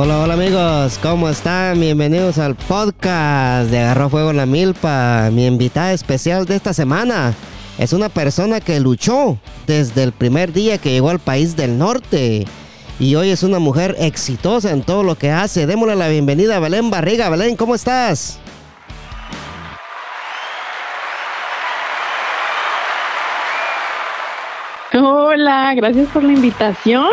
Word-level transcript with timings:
Hola, 0.00 0.20
hola 0.20 0.34
amigos, 0.34 0.96
¿cómo 1.02 1.28
están? 1.28 1.80
Bienvenidos 1.80 2.38
al 2.38 2.54
podcast 2.54 3.68
de 3.68 3.80
Agarró 3.80 4.08
Fuego 4.08 4.32
la 4.32 4.46
Milpa. 4.46 5.28
Mi 5.32 5.44
invitada 5.44 5.92
especial 5.92 6.46
de 6.46 6.54
esta 6.54 6.72
semana 6.72 7.34
es 7.78 7.92
una 7.92 8.08
persona 8.08 8.60
que 8.60 8.78
luchó 8.78 9.38
desde 9.66 10.04
el 10.04 10.12
primer 10.12 10.52
día 10.52 10.78
que 10.78 10.92
llegó 10.92 11.10
al 11.10 11.18
país 11.18 11.56
del 11.56 11.78
norte. 11.78 12.46
Y 13.00 13.16
hoy 13.16 13.30
es 13.30 13.42
una 13.42 13.58
mujer 13.58 13.96
exitosa 13.98 14.70
en 14.70 14.84
todo 14.84 15.02
lo 15.02 15.16
que 15.16 15.32
hace. 15.32 15.66
Démosle 15.66 15.96
la 15.96 16.06
bienvenida 16.06 16.58
a 16.58 16.60
Belén 16.60 16.90
Barriga. 16.90 17.28
Belén, 17.28 17.56
¿cómo 17.56 17.74
estás? 17.74 18.38
Hola, 24.94 25.74
gracias 25.74 26.06
por 26.10 26.22
la 26.22 26.34
invitación. 26.34 27.08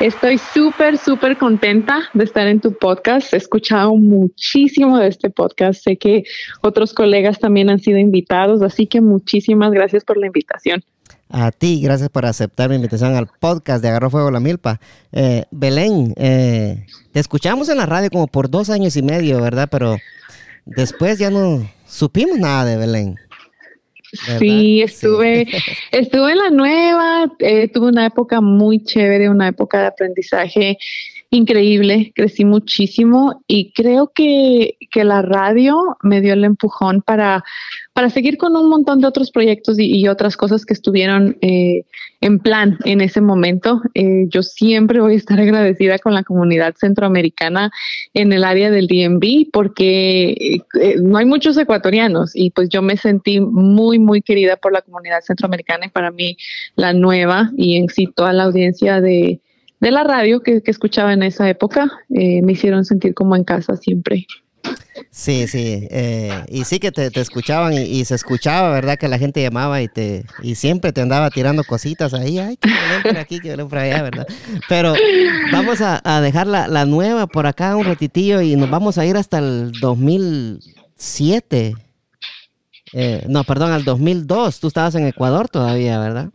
Estoy 0.00 0.38
súper, 0.38 0.96
súper 0.96 1.36
contenta 1.36 2.08
de 2.14 2.22
estar 2.22 2.46
en 2.46 2.60
tu 2.60 2.72
podcast. 2.72 3.34
He 3.34 3.36
escuchado 3.36 3.96
muchísimo 3.96 4.96
de 4.96 5.08
este 5.08 5.28
podcast. 5.28 5.82
Sé 5.82 5.96
que 5.96 6.22
otros 6.60 6.94
colegas 6.94 7.40
también 7.40 7.68
han 7.68 7.80
sido 7.80 7.98
invitados, 7.98 8.62
así 8.62 8.86
que 8.86 9.00
muchísimas 9.00 9.72
gracias 9.72 10.04
por 10.04 10.16
la 10.16 10.28
invitación. 10.28 10.84
A 11.28 11.50
ti, 11.50 11.80
gracias 11.82 12.10
por 12.10 12.26
aceptar 12.26 12.70
mi 12.70 12.76
invitación 12.76 13.16
al 13.16 13.26
podcast 13.26 13.82
de 13.82 13.88
Agarro 13.88 14.08
Fuego 14.08 14.30
la 14.30 14.38
Milpa. 14.38 14.80
Eh, 15.10 15.46
Belén, 15.50 16.14
eh, 16.16 16.86
te 17.10 17.18
escuchamos 17.18 17.68
en 17.68 17.78
la 17.78 17.86
radio 17.86 18.08
como 18.08 18.28
por 18.28 18.48
dos 18.48 18.70
años 18.70 18.96
y 18.96 19.02
medio, 19.02 19.42
¿verdad? 19.42 19.68
Pero 19.68 19.96
después 20.64 21.18
ya 21.18 21.30
no 21.30 21.68
supimos 21.88 22.38
nada 22.38 22.64
de 22.64 22.76
Belén. 22.76 23.16
Sí, 24.12 24.82
estuve, 24.82 25.46
estuve 25.92 26.32
en 26.32 26.38
la 26.38 26.50
nueva, 26.50 27.32
eh, 27.40 27.68
tuve 27.68 27.88
una 27.88 28.06
época 28.06 28.40
muy 28.40 28.82
chévere, 28.82 29.28
una 29.28 29.48
época 29.48 29.80
de 29.80 29.86
aprendizaje 29.86 30.78
increíble, 31.30 32.12
crecí 32.14 32.44
muchísimo 32.44 33.42
y 33.46 33.72
creo 33.72 34.12
que, 34.14 34.78
que 34.90 35.04
la 35.04 35.20
radio 35.22 35.76
me 36.02 36.20
dio 36.20 36.32
el 36.32 36.44
empujón 36.44 37.02
para, 37.02 37.44
para 37.98 38.10
seguir 38.10 38.38
con 38.38 38.54
un 38.54 38.68
montón 38.68 39.00
de 39.00 39.08
otros 39.08 39.32
proyectos 39.32 39.76
y, 39.76 40.06
otras 40.06 40.36
cosas 40.36 40.64
que 40.64 40.72
estuvieron 40.72 41.36
eh, 41.40 41.82
en 42.20 42.38
plan 42.38 42.78
en 42.84 43.00
ese 43.00 43.20
momento. 43.20 43.82
Eh, 43.94 44.26
yo 44.28 44.44
siempre 44.44 45.00
voy 45.00 45.14
a 45.14 45.16
estar 45.16 45.40
agradecida 45.40 45.98
con 45.98 46.14
la 46.14 46.22
comunidad 46.22 46.76
centroamericana 46.76 47.72
en 48.14 48.32
el 48.32 48.44
área 48.44 48.70
del 48.70 48.86
DMV 48.86 49.50
porque 49.52 50.30
eh, 50.80 50.94
no 51.02 51.18
hay 51.18 51.24
muchos 51.24 51.58
ecuatorianos 51.58 52.36
y 52.36 52.50
pues 52.50 52.68
yo 52.68 52.82
me 52.82 52.96
sentí 52.96 53.40
muy, 53.40 53.98
muy 53.98 54.22
querida 54.22 54.54
por 54.54 54.72
la 54.72 54.82
comunidad 54.82 55.22
centroamericana 55.22 55.86
y 55.86 55.90
para 55.90 56.12
mí 56.12 56.36
la 56.76 56.92
nueva 56.92 57.50
y 57.56 57.78
en 57.78 57.88
sí 57.88 58.06
toda 58.14 58.32
la 58.32 58.44
audiencia 58.44 59.00
de, 59.00 59.40
la 59.80 60.04
radio 60.04 60.40
que, 60.40 60.62
escuchaba 60.64 61.12
en 61.14 61.24
esa 61.24 61.50
época 61.50 61.90
me 62.08 62.52
hicieron 62.52 62.84
sentir 62.84 63.12
como 63.14 63.34
en 63.34 63.42
casa 63.42 63.74
siempre. 63.74 64.24
Sí, 65.10 65.46
sí, 65.48 65.86
eh, 65.90 66.44
y 66.48 66.64
sí 66.64 66.78
que 66.78 66.92
te, 66.92 67.10
escuchaban 67.20 67.72
y, 67.72 68.04
se 68.04 68.14
escuchaba, 68.14 68.70
¿verdad? 68.70 68.98
Que 68.98 69.08
la 69.08 69.18
gente 69.18 69.42
llamaba 69.42 69.82
y 69.82 69.88
te 69.88 70.24
y 70.42 70.54
siempre 70.54 70.92
te 70.92 71.00
andaba 71.00 71.30
tirando 71.30 71.64
cositas 71.64 72.14
ahí, 72.14 72.38
ay, 72.38 72.56
que 72.56 72.68
por 73.02 73.16
aquí, 73.18 73.40
que 73.40 73.56
por 73.56 73.78
allá, 73.78 74.02
¿verdad? 74.02 74.26
Pero 74.68 74.94
vamos 75.52 75.80
a, 75.80 76.20
dejar 76.20 76.46
la, 76.46 76.84
nueva 76.84 77.26
por 77.26 77.46
acá 77.46 77.76
un 77.76 77.84
ratitillo 77.84 78.40
y 78.40 78.56
nos 78.56 78.70
vamos 78.70 78.98
a 78.98 79.06
ir 79.06 79.16
hasta 79.16 79.38
el 79.38 79.72
2007. 79.80 81.74
Eh, 82.94 83.24
no, 83.28 83.44
perdón, 83.44 83.72
al 83.72 83.84
2002. 83.84 84.60
Tú 84.60 84.68
estabas 84.68 84.94
en 84.94 85.06
Ecuador 85.06 85.48
todavía, 85.48 85.98
¿verdad? 85.98 86.30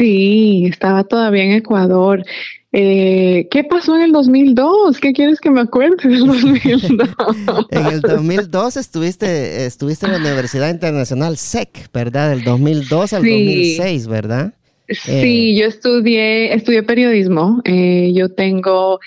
Sí, 0.00 0.64
estaba 0.66 1.04
todavía 1.04 1.44
en 1.44 1.52
Ecuador. 1.52 2.24
Eh, 2.72 3.48
¿Qué 3.50 3.64
pasó 3.64 3.96
en 3.96 4.02
el 4.04 4.12
2002? 4.12 4.98
¿Qué 4.98 5.12
quieres 5.12 5.40
que 5.40 5.50
me 5.50 5.60
acuerde 5.60 5.96
del 6.08 6.26
2002? 6.26 7.66
en 7.70 7.86
el 7.86 8.00
2002 8.00 8.78
estuviste, 8.78 9.66
estuviste 9.66 10.06
en 10.06 10.12
la 10.12 10.18
Universidad 10.18 10.70
Internacional 10.70 11.36
SEC, 11.36 11.90
¿verdad? 11.92 12.30
Del 12.30 12.44
2002 12.44 13.12
al 13.12 13.22
2006, 13.24 14.06
¿verdad? 14.06 14.54
Sí, 14.88 15.54
yo 15.54 15.66
estudié, 15.66 16.54
estudié 16.54 16.82
periodismo. 16.82 17.60
Eh, 17.66 18.10
yo 18.14 18.30
tengo 18.30 19.00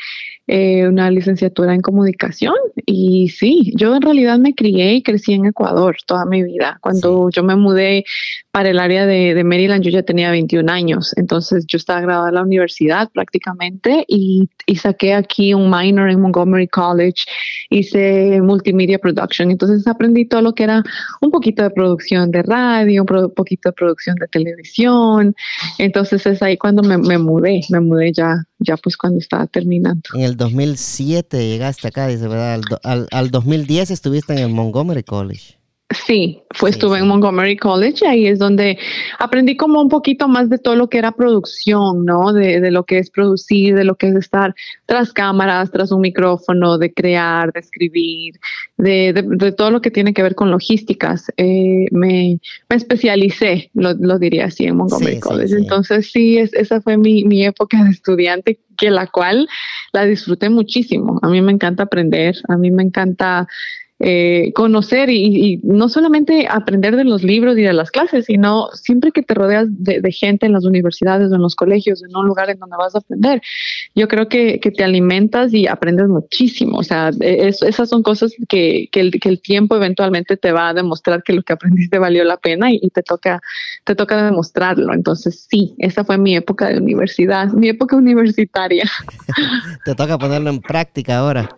eh, 0.47 0.87
una 0.87 1.09
licenciatura 1.09 1.73
en 1.73 1.81
comunicación. 1.81 2.55
Y 2.85 3.29
sí, 3.29 3.71
yo 3.75 3.95
en 3.95 4.01
realidad 4.01 4.37
me 4.39 4.53
crié 4.53 4.93
y 4.95 5.03
crecí 5.03 5.33
en 5.33 5.45
Ecuador 5.45 5.95
toda 6.05 6.25
mi 6.25 6.43
vida. 6.43 6.77
Cuando 6.81 7.29
yo 7.29 7.43
me 7.43 7.55
mudé 7.55 8.03
para 8.53 8.69
el 8.69 8.77
área 8.77 9.07
de, 9.07 9.43
Maryland 9.43 9.83
yo 9.83 9.89
ya 9.89 10.03
tenía 10.03 10.29
21 10.29 10.71
años, 10.71 11.11
entonces 11.17 11.65
yo 11.65 11.77
estaba 11.77 12.01
graduada 12.01 12.29
en 12.29 12.35
la 12.35 12.43
universidad 12.43 13.09
prácticamente 13.11 14.05
y, 14.07 14.47
saqué 14.79 15.15
aquí 15.15 15.55
un 15.55 15.71
minor 15.71 16.09
en 16.09 16.21
Montgomery 16.21 16.67
College, 16.67 17.25
hice 17.71 18.39
multimedia 18.41 18.99
production, 18.99 19.49
entonces 19.49 19.87
aprendí 19.87 20.25
todo 20.25 20.41
lo 20.41 20.53
que 20.53 20.65
era 20.65 20.83
un 21.21 21.31
poquito 21.31 21.63
de 21.63 21.71
producción 21.71 22.29
de 22.29 22.43
radio, 22.43 23.01
un 23.01 23.33
poquito 23.33 23.69
de 23.69 23.73
producción 23.73 24.17
de 24.17 24.27
televisión, 24.27 25.33
entonces 25.79 26.23
es 26.27 26.43
ahí 26.43 26.55
cuando 26.57 26.83
me, 26.83 27.17
mudé, 27.17 27.61
me 27.69 27.79
mudé 27.79 28.11
ya, 28.11 28.43
ya 28.63 28.77
pues 28.77 28.97
cuando 28.97 29.19
estaba 29.19 29.47
terminando. 29.47 30.01
En 30.13 30.21
el 30.21 30.37
2007 30.37 31.47
llegaste 31.47 31.87
acá, 31.87 32.07
dice, 32.07 32.27
¿verdad? 32.27 32.61
Al, 32.83 33.07
al 33.11 33.31
2010 33.31 33.91
estuviste 33.91 34.33
en 34.33 34.39
el 34.39 34.49
Montgomery 34.49 35.03
College. 35.03 35.62
Sí, 35.93 36.41
fue 36.51 36.69
estuve 36.69 36.99
en 36.99 37.07
Montgomery 37.07 37.57
College 37.57 38.05
y 38.05 38.07
ahí 38.07 38.27
es 38.27 38.39
donde 38.39 38.77
aprendí 39.19 39.55
como 39.55 39.81
un 39.81 39.89
poquito 39.89 40.27
más 40.27 40.49
de 40.49 40.57
todo 40.57 40.75
lo 40.75 40.89
que 40.89 40.97
era 40.97 41.11
producción, 41.11 42.05
¿no? 42.05 42.33
De, 42.33 42.71
lo 42.71 42.85
que 42.85 42.99
es 42.99 43.09
producir, 43.09 43.75
de 43.75 43.83
lo 43.83 43.95
que 43.95 44.07
es 44.07 44.15
estar 44.15 44.55
tras 44.85 45.13
cámaras, 45.13 45.71
tras 45.71 45.91
un 45.91 46.01
micrófono, 46.01 46.77
de 46.77 46.93
crear, 46.93 47.51
de 47.53 47.59
escribir, 47.59 48.39
de, 48.77 49.53
todo 49.57 49.71
lo 49.71 49.81
que 49.81 49.91
tiene 49.91 50.13
que 50.13 50.23
ver 50.23 50.35
con 50.35 50.51
logísticas. 50.51 51.31
Eh, 51.37 51.85
me, 51.91 52.39
especialicé, 52.69 53.69
lo, 53.73 54.19
diría 54.19 54.45
así, 54.45 54.65
en 54.65 54.77
Montgomery 54.77 55.19
College. 55.19 55.55
Entonces 55.55 56.11
sí, 56.11 56.37
esa 56.37 56.81
fue 56.81 56.97
mi, 56.97 57.23
mi 57.25 57.45
época 57.45 57.83
de 57.83 57.91
estudiante, 57.91 58.59
que 58.77 58.89
la 58.89 59.07
cual 59.07 59.47
la 59.91 60.05
disfruté 60.05 60.49
muchísimo. 60.49 61.19
A 61.21 61.29
mí 61.29 61.41
me 61.41 61.51
encanta 61.51 61.83
aprender, 61.83 62.35
a 62.47 62.57
mí 62.57 62.71
me 62.71 62.83
encanta 62.83 63.47
eh, 64.05 64.51
conocer 64.53 65.09
y, 65.09 65.61
no 65.63 65.87
solamente 65.87 66.45
aprender 66.49 66.97
de 66.97 67.05
los 67.05 67.23
libros 67.23 67.57
y 67.57 67.61
de 67.61 67.71
las 67.71 67.89
clases, 67.89 68.25
sino 68.25 68.67
siempre 68.73 69.13
que 69.13 69.21
te 69.23 69.33
rodeas 69.33 69.67
de, 69.69 70.11
gente 70.11 70.45
en 70.45 70.51
las 70.51 70.65
universidades 70.65 71.31
o 71.31 71.35
en 71.35 71.41
los 71.41 71.55
colegios, 71.55 72.03
en 72.03 72.13
un 72.13 72.25
lugar 72.25 72.49
en 72.49 72.59
donde 72.59 72.75
vas 72.75 72.95
a 72.95 72.97
aprender, 72.97 73.41
yo 73.95 74.09
creo 74.09 74.27
que, 74.27 74.59
te 74.59 74.83
alimentas 74.83 75.53
y 75.53 75.67
aprendes 75.67 76.09
muchísimo. 76.09 76.79
O 76.79 76.83
sea, 76.83 77.11
esas 77.21 77.87
son 77.87 78.03
cosas 78.03 78.33
que, 78.49 78.89
el, 78.91 79.41
tiempo 79.41 79.77
eventualmente 79.77 80.35
te 80.35 80.51
va 80.51 80.69
a 80.69 80.73
demostrar 80.73 81.23
que 81.23 81.31
lo 81.31 81.41
que 81.41 81.53
aprendiste 81.53 81.97
valió 81.97 82.25
la 82.25 82.35
pena 82.35 82.73
y, 82.73 82.89
te 82.89 83.03
toca 83.03 83.41
te 83.85 83.95
toca 83.95 84.25
demostrarlo. 84.25 84.93
Entonces, 84.93 85.47
sí, 85.49 85.75
esa 85.77 86.03
fue 86.03 86.17
mi 86.17 86.35
época 86.35 86.67
de 86.67 86.77
universidad, 86.77 87.53
mi 87.53 87.69
época 87.69 87.95
universitaria. 87.95 88.83
te 89.85 89.95
toca 89.95 90.17
ponerlo 90.17 90.49
en 90.49 90.59
práctica 90.59 91.19
ahora. 91.19 91.55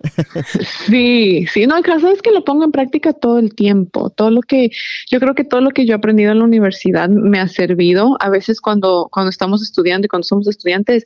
sí, 0.85 1.47
sí, 1.51 1.66
no, 1.66 1.78
el 1.78 1.84
caso 1.84 2.11
es 2.11 2.22
que 2.22 2.34
lo 2.35 2.44
pongo 2.44 2.66
en 2.66 2.72
práctica 2.72 3.13
todo 3.13 3.40
el 3.40 3.56
tiempo. 3.56 4.12
Todo 4.12 4.29
lo 4.29 4.41
que, 4.41 4.69
yo 5.09 5.19
creo 5.19 5.34
que 5.34 5.44
todo 5.44 5.62
lo 5.62 5.72
que 5.72 5.85
yo 5.85 5.94
he 5.94 5.96
aprendido 5.96 6.31
en 6.31 6.40
la 6.40 6.46
universidad 6.46 7.09
me 7.09 7.40
ha 7.40 7.47
servido. 7.47 8.18
A 8.19 8.29
veces 8.29 8.62
cuando, 8.62 9.07
cuando 9.12 9.29
estamos 9.29 9.63
estudiando 9.63 10.06
y 10.06 10.09
cuando 10.09 10.25
somos 10.25 10.47
estudiantes, 10.47 11.06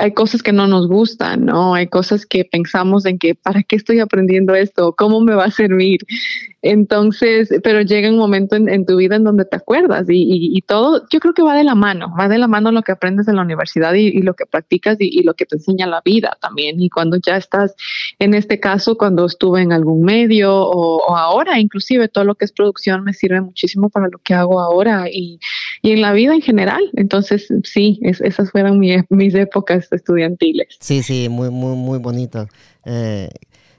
hay 0.00 0.12
cosas 0.12 0.42
que 0.42 0.52
no 0.52 0.66
nos 0.66 0.88
gustan, 0.88 1.46
¿no? 1.46 1.74
Hay 1.74 1.86
cosas 1.86 2.26
que 2.26 2.44
pensamos 2.44 3.06
en 3.06 3.18
que, 3.18 3.34
¿para 3.34 3.62
qué 3.62 3.76
estoy 3.76 4.00
aprendiendo 4.00 4.54
esto? 4.54 4.94
¿Cómo 4.96 5.20
me 5.20 5.34
va 5.34 5.44
a 5.44 5.50
servir? 5.50 6.00
Entonces, 6.62 7.48
pero 7.62 7.80
llega 7.82 8.10
un 8.10 8.18
momento 8.18 8.56
en, 8.56 8.86
tu 8.86 8.96
vida 8.96 9.16
en 9.16 9.24
donde 9.24 9.44
te 9.44 9.56
acuerdas 9.56 10.06
y, 10.08 10.60
todo, 10.66 11.02
yo 11.10 11.20
creo 11.20 11.32
que 11.32 11.42
va 11.42 11.54
de 11.54 11.62
la 11.62 11.76
mano, 11.76 12.12
va 12.18 12.28
de 12.28 12.38
la 12.38 12.48
mano 12.48 12.72
lo 12.72 12.82
que 12.82 12.90
aprendes 12.90 13.28
en 13.28 13.36
la 13.36 13.42
universidad 13.42 13.94
y, 13.94 14.20
lo 14.22 14.34
que 14.34 14.46
practicas 14.46 14.96
y, 14.98 15.22
lo 15.22 15.34
que 15.34 15.46
te 15.46 15.56
enseña 15.56 15.86
la 15.86 16.02
vida 16.04 16.36
también. 16.40 16.80
Y 16.80 16.90
cuando 16.90 17.18
ya 17.24 17.36
estás, 17.36 17.74
en 18.18 18.34
este 18.34 18.58
caso, 18.58 18.96
cuando 18.96 19.26
estuve 19.26 19.62
en 19.62 19.72
algún 19.72 20.02
medio 20.02 20.45
o, 20.46 21.16
ahora, 21.16 21.58
inclusive 21.58 22.08
todo 22.08 22.24
lo 22.24 22.34
que 22.34 22.44
es 22.44 22.52
producción 22.52 23.04
me 23.04 23.12
sirve 23.12 23.40
muchísimo 23.40 23.90
para 23.90 24.08
lo 24.08 24.18
que 24.18 24.34
hago 24.34 24.60
ahora 24.60 25.06
y, 25.10 25.38
en 25.82 26.00
la 26.00 26.12
vida 26.12 26.34
en 26.34 26.42
general. 26.42 26.82
Entonces, 26.96 27.48
sí, 27.64 28.00
esas 28.02 28.50
fueron 28.50 28.78
mis 28.78 29.34
épocas 29.34 29.92
estudiantiles. 29.92 30.76
Sí, 30.80 31.02
sí, 31.02 31.28
muy, 31.28 31.50
muy, 31.50 31.76
muy 31.76 31.98
bonito. 31.98 32.48
Eh, 32.84 33.28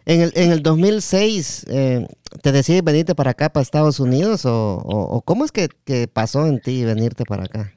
en 0.08 0.22
el, 0.22 0.32
en 0.36 0.52
el 0.54 0.64
2006, 0.64 1.66
eh, 1.68 2.08
¿te 2.42 2.54
decides 2.54 2.82
venirte 2.82 3.14
para 3.14 3.32
acá, 3.32 3.50
para 3.50 3.62
Estados 3.62 4.00
Unidos? 4.00 4.44
¿O, 4.46 5.22
cómo 5.26 5.44
es 5.44 5.52
que, 5.52 5.68
pasó 6.08 6.48
en 6.48 6.62
ti 6.62 6.86
venirte 6.86 7.26
para 7.26 7.44
acá? 7.44 7.74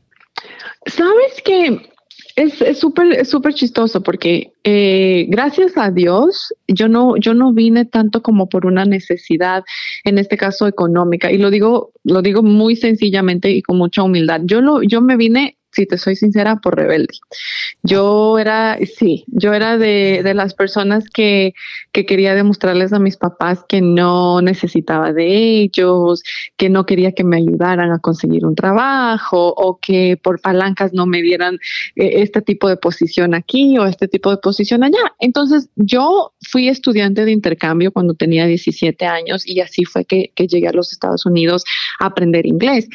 Sabes 0.86 1.42
que 1.44 1.90
es 2.40 2.78
súper 2.78 3.12
es 3.12 3.28
súper 3.28 3.54
chistoso 3.54 4.02
porque 4.02 4.52
eh, 4.64 5.26
gracias 5.28 5.76
a 5.76 5.90
Dios 5.90 6.54
yo 6.66 6.88
no 6.88 7.16
yo 7.16 7.34
no 7.34 7.52
vine 7.52 7.84
tanto 7.84 8.22
como 8.22 8.48
por 8.48 8.66
una 8.66 8.84
necesidad 8.84 9.62
en 10.04 10.18
este 10.18 10.36
caso 10.36 10.66
económica. 10.66 11.30
Y 11.30 11.38
lo 11.38 11.50
digo 11.50 11.92
lo 12.04 12.22
digo 12.22 12.42
muy 12.42 12.76
sencillamente 12.76 13.50
y 13.50 13.62
con 13.62 13.78
mucha 13.78 14.02
humildad. 14.02 14.40
Yo 14.44 14.60
lo 14.60 14.82
yo 14.82 15.00
me 15.02 15.16
vine 15.16 15.58
si 15.72 15.86
te 15.86 15.98
soy 15.98 16.16
sincera, 16.16 16.56
por 16.56 16.76
rebelde. 16.76 17.14
Yo 17.82 18.38
era, 18.38 18.78
sí, 18.96 19.24
yo 19.28 19.52
era 19.52 19.78
de, 19.78 20.22
de 20.22 20.34
las 20.34 20.54
personas 20.54 21.04
que, 21.08 21.54
que, 21.92 22.06
quería 22.06 22.34
demostrarles 22.34 22.92
a 22.92 22.98
mis 22.98 23.16
papás 23.16 23.64
que 23.68 23.80
no 23.80 24.42
necesitaba 24.42 25.12
de 25.12 25.60
ellos, 25.62 26.22
que 26.56 26.68
no 26.68 26.86
quería 26.86 27.12
que 27.12 27.24
me 27.24 27.36
ayudaran 27.36 27.92
a 27.92 27.98
conseguir 27.98 28.44
un 28.44 28.54
trabajo 28.54 29.54
o 29.56 29.78
que 29.80 30.18
por 30.22 30.40
palancas 30.40 30.92
no 30.92 31.06
me 31.06 31.22
dieran 31.22 31.54
eh, 31.96 32.22
este 32.22 32.42
tipo 32.42 32.68
de 32.68 32.76
posición 32.76 33.34
aquí 33.34 33.78
o 33.78 33.86
este 33.86 34.08
tipo 34.08 34.30
de 34.30 34.38
posición 34.38 34.82
allá. 34.82 35.14
Entonces 35.18 35.70
yo 35.76 36.32
fui 36.48 36.68
estudiante 36.68 37.24
de 37.24 37.32
intercambio 37.32 37.92
cuando 37.92 38.14
tenía 38.14 38.46
17 38.46 39.06
años 39.06 39.46
y 39.46 39.60
así 39.60 39.84
fue 39.84 40.04
que, 40.04 40.32
que 40.34 40.46
llegué 40.46 40.68
a 40.68 40.72
los 40.72 40.92
Estados 40.92 41.26
Unidos 41.26 41.64
a 42.00 42.06
aprender 42.06 42.46
inglés 42.46 42.88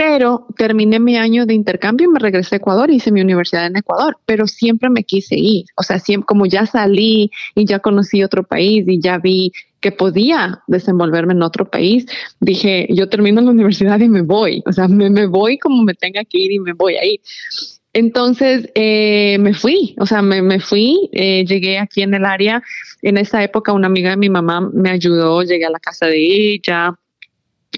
pero 0.00 0.46
terminé 0.56 0.98
mi 0.98 1.18
año 1.18 1.44
de 1.44 1.52
intercambio 1.52 2.08
y 2.08 2.10
me 2.10 2.18
regresé 2.18 2.54
a 2.54 2.56
Ecuador, 2.56 2.90
hice 2.90 3.12
mi 3.12 3.20
universidad 3.20 3.66
en 3.66 3.76
Ecuador, 3.76 4.16
pero 4.24 4.46
siempre 4.46 4.88
me 4.88 5.04
quise 5.04 5.34
ir, 5.36 5.66
o 5.76 5.82
sea, 5.82 5.98
siempre, 5.98 6.24
como 6.24 6.46
ya 6.46 6.64
salí 6.64 7.30
y 7.54 7.66
ya 7.66 7.80
conocí 7.80 8.24
otro 8.24 8.42
país 8.42 8.88
y 8.88 8.98
ya 8.98 9.18
vi 9.18 9.52
que 9.78 9.92
podía 9.92 10.62
desenvolverme 10.68 11.34
en 11.34 11.42
otro 11.42 11.70
país, 11.70 12.06
dije, 12.40 12.86
yo 12.88 13.10
termino 13.10 13.42
la 13.42 13.50
universidad 13.50 14.00
y 14.00 14.08
me 14.08 14.22
voy, 14.22 14.62
o 14.64 14.72
sea, 14.72 14.88
me, 14.88 15.10
me 15.10 15.26
voy 15.26 15.58
como 15.58 15.82
me 15.82 15.92
tenga 15.92 16.24
que 16.24 16.38
ir 16.38 16.52
y 16.52 16.60
me 16.60 16.72
voy 16.72 16.96
ahí. 16.96 17.20
Entonces 17.92 18.70
eh, 18.74 19.36
me 19.38 19.52
fui, 19.52 19.94
o 19.98 20.06
sea, 20.06 20.22
me, 20.22 20.40
me 20.40 20.60
fui, 20.60 21.10
eh, 21.12 21.44
llegué 21.44 21.78
aquí 21.78 22.00
en 22.00 22.14
el 22.14 22.24
área. 22.24 22.62
En 23.02 23.18
esa 23.18 23.42
época 23.44 23.74
una 23.74 23.88
amiga 23.88 24.10
de 24.10 24.16
mi 24.16 24.30
mamá 24.30 24.62
me 24.72 24.88
ayudó, 24.88 25.42
llegué 25.42 25.66
a 25.66 25.70
la 25.70 25.80
casa 25.80 26.06
de 26.06 26.54
ella, 26.54 26.94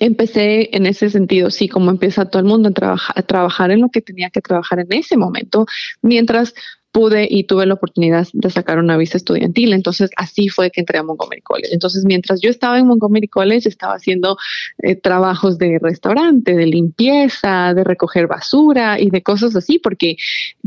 empecé 0.00 0.74
en 0.76 0.86
ese 0.86 1.10
sentido, 1.10 1.50
sí, 1.50 1.68
como 1.68 1.90
empieza 1.90 2.24
todo 2.26 2.40
el 2.40 2.48
mundo 2.48 2.68
a 2.68 2.72
trabajar, 2.72 3.18
a 3.18 3.22
trabajar 3.22 3.70
en 3.70 3.82
lo 3.82 3.90
que 3.90 4.00
tenía 4.00 4.30
que 4.30 4.40
trabajar 4.40 4.80
en 4.80 4.92
ese 4.92 5.16
momento, 5.16 5.66
mientras 6.00 6.54
pude 6.92 7.26
y 7.28 7.44
tuve 7.44 7.66
la 7.66 7.74
oportunidad 7.74 8.28
de 8.34 8.50
sacar 8.50 8.78
una 8.78 8.96
visa 8.98 9.16
estudiantil. 9.16 9.72
Entonces, 9.72 10.10
así 10.16 10.48
fue 10.48 10.70
que 10.70 10.80
entré 10.80 10.98
a 10.98 11.02
Montgomery 11.02 11.40
College. 11.40 11.72
Entonces, 11.72 12.04
mientras 12.04 12.40
yo 12.40 12.50
estaba 12.50 12.78
en 12.78 12.86
Montgomery 12.86 13.28
College, 13.28 13.68
estaba 13.68 13.94
haciendo 13.94 14.36
eh, 14.82 14.94
trabajos 14.94 15.58
de 15.58 15.78
restaurante, 15.80 16.54
de 16.54 16.66
limpieza, 16.66 17.72
de 17.74 17.82
recoger 17.82 18.26
basura 18.26 19.00
y 19.00 19.08
de 19.08 19.22
cosas 19.22 19.56
así, 19.56 19.78
porque 19.78 20.16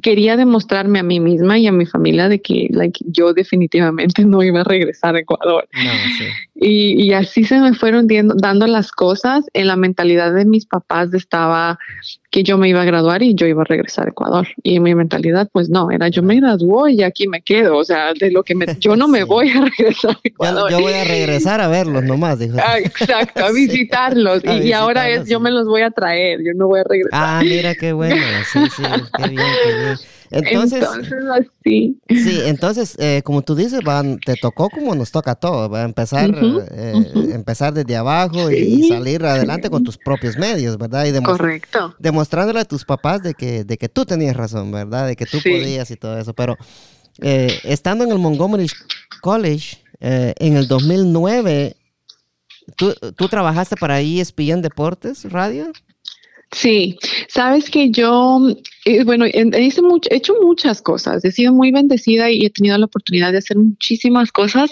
quería 0.02 0.36
demostrarme 0.36 1.00
a 1.00 1.04
mí 1.04 1.20
misma 1.20 1.60
y 1.60 1.68
a 1.68 1.72
mi 1.72 1.86
familia 1.86 2.28
de 2.28 2.42
que 2.42 2.68
like, 2.72 3.00
yo 3.08 3.34
definitivamente 3.34 4.26
no 4.26 4.42
iba 4.42 4.62
a 4.62 4.64
regresar 4.64 5.16
a 5.16 5.20
Ecuador. 5.20 5.68
y, 6.56 7.04
y, 7.04 7.14
así 7.14 7.44
se 7.44 7.60
me 7.60 7.74
fueron 7.76 8.08
dando 8.08 8.66
las 8.66 8.92
cosas. 8.92 9.46
En 9.54 9.68
la 9.68 9.76
mentalidad 9.76 10.34
de 10.34 10.46
mis 10.46 10.66
papás 10.66 11.14
estaba 11.14 11.78
que 12.32 12.44
yo 12.44 12.58
me 12.58 12.68
iba 12.68 12.82
a 12.82 12.86
graduar 12.86 13.24
y 13.24 13.34
yo 13.36 13.48
iba 13.48 13.62
a 13.62 13.66
regresar 13.66 14.08
a 14.08 14.10
Ecuador. 14.10 14.48
Y 14.64 14.80
mi 14.80 14.96
mentalidad, 14.96 15.50
pues 15.54 15.70
no, 15.70 15.92
era 15.92 16.10
yo 16.16 16.24
me 16.24 16.36
graduó 16.38 16.88
y 16.88 17.04
aquí 17.04 17.28
me 17.28 17.42
quedo. 17.42 17.78
O 17.78 17.84
sea, 17.84 18.14
de 18.14 18.32
lo 18.32 18.44
que 18.44 18.56
me, 18.56 18.66
yo 18.80 18.96
no 18.96 19.08
me 19.08 19.24
voy 19.26 19.50
a 19.50 19.62
regresar 19.66 20.12
a 20.12 20.20
Ecuador. 20.24 20.72
Yo, 20.72 20.80
voy 20.80 20.94
a 20.94 21.04
regresar 21.04 21.62
a 21.62 21.68
verlos 21.68 22.04
nomás, 22.06 22.40
dijo. 22.40 22.58
Ah, 22.60 22.80
exacto, 22.80 23.46
a 23.46 23.52
visitarlos. 23.54 24.44
y, 24.44 24.72
ahora 24.72 25.10
es, 25.10 25.28
yo 25.28 25.40
me 25.40 25.52
los 25.52 25.68
voy 25.68 25.82
a 25.82 25.92
traer, 25.92 26.40
yo 26.44 26.54
no 26.56 26.68
voy 26.68 26.80
a 26.80 26.84
regresar. 26.84 27.20
Ah, 27.22 27.42
mira 27.44 27.76
qué 27.76 27.94
bueno. 27.94 28.16
Sí, 28.52 28.60
sí, 28.76 28.84
qué 29.18 29.30
bien, 29.30 29.44
qué 29.64 29.74
bien. 29.74 29.98
Entonces, 30.36 30.84
así. 30.84 31.98
Sí, 32.10 32.42
entonces, 32.44 32.96
eh, 33.00 33.22
como 33.24 33.42
tú 33.42 33.56
dices, 33.56 33.82
van, 33.86 34.20
te 34.20 34.36
tocó 34.36 34.70
como 34.70 34.94
nos 34.94 35.10
toca 35.10 35.32
a 35.32 35.36
todos, 35.36 35.72
va 35.72 35.82
a 35.82 35.86
empezar, 35.86 36.30
eh, 36.72 36.94
empezar 37.32 37.74
desde 37.74 37.96
abajo 37.96 38.52
y, 38.52 38.90
salir 38.90 39.24
adelante 39.24 39.70
con 39.70 39.84
tus 39.84 39.98
propios 39.98 40.38
medios, 40.38 40.78
¿verdad? 40.78 41.06
Y 41.06 41.24
Correcto. 41.24 41.96
Demostrándole 42.00 42.60
a 42.60 42.66
tus 42.66 42.84
papás 42.84 43.24
de 43.24 43.34
que, 43.34 43.64
de 43.64 43.78
que 43.78 43.88
tú 43.88 44.04
tenías 44.06 44.36
razón, 44.36 44.72
¿verdad? 44.74 45.08
De 45.08 45.16
que 45.16 45.26
tú 45.26 45.38
podías 45.42 45.90
y 45.90 45.96
todo 45.96 46.20
eso. 46.20 46.34
Pero 46.34 46.58
eh, 47.22 47.58
estando 47.64 48.04
en 48.04 48.12
el 48.12 48.20
Montgomery 48.20 48.68
College 49.22 49.78
en 50.02 50.58
el 50.58 50.68
2009, 50.68 51.78
¿tú, 52.76 52.94
¿tú 53.16 53.30
trabajaste 53.30 53.78
para 53.78 54.02
ESPN 54.02 54.62
Deportes 54.62 55.24
Radio? 55.32 55.72
Sí, 56.52 56.98
sabes 57.28 57.70
que 57.70 57.90
yo 57.90 58.40
eh, 58.88 59.04
bueno, 59.04 59.26
he, 59.26 59.50
hecho 60.12 60.36
muchas 60.44 60.84
cosas, 60.84 61.26
he 61.26 61.32
sido 61.32 61.52
muy 61.52 61.72
bendecida 61.72 62.30
y 62.30 62.46
he 62.46 62.52
tenido 62.52 62.78
la 62.78 62.86
oportunidad 62.86 63.32
de 63.32 63.40
hacer 63.40 63.58
muchísimas 63.58 64.32
cosas 64.32 64.72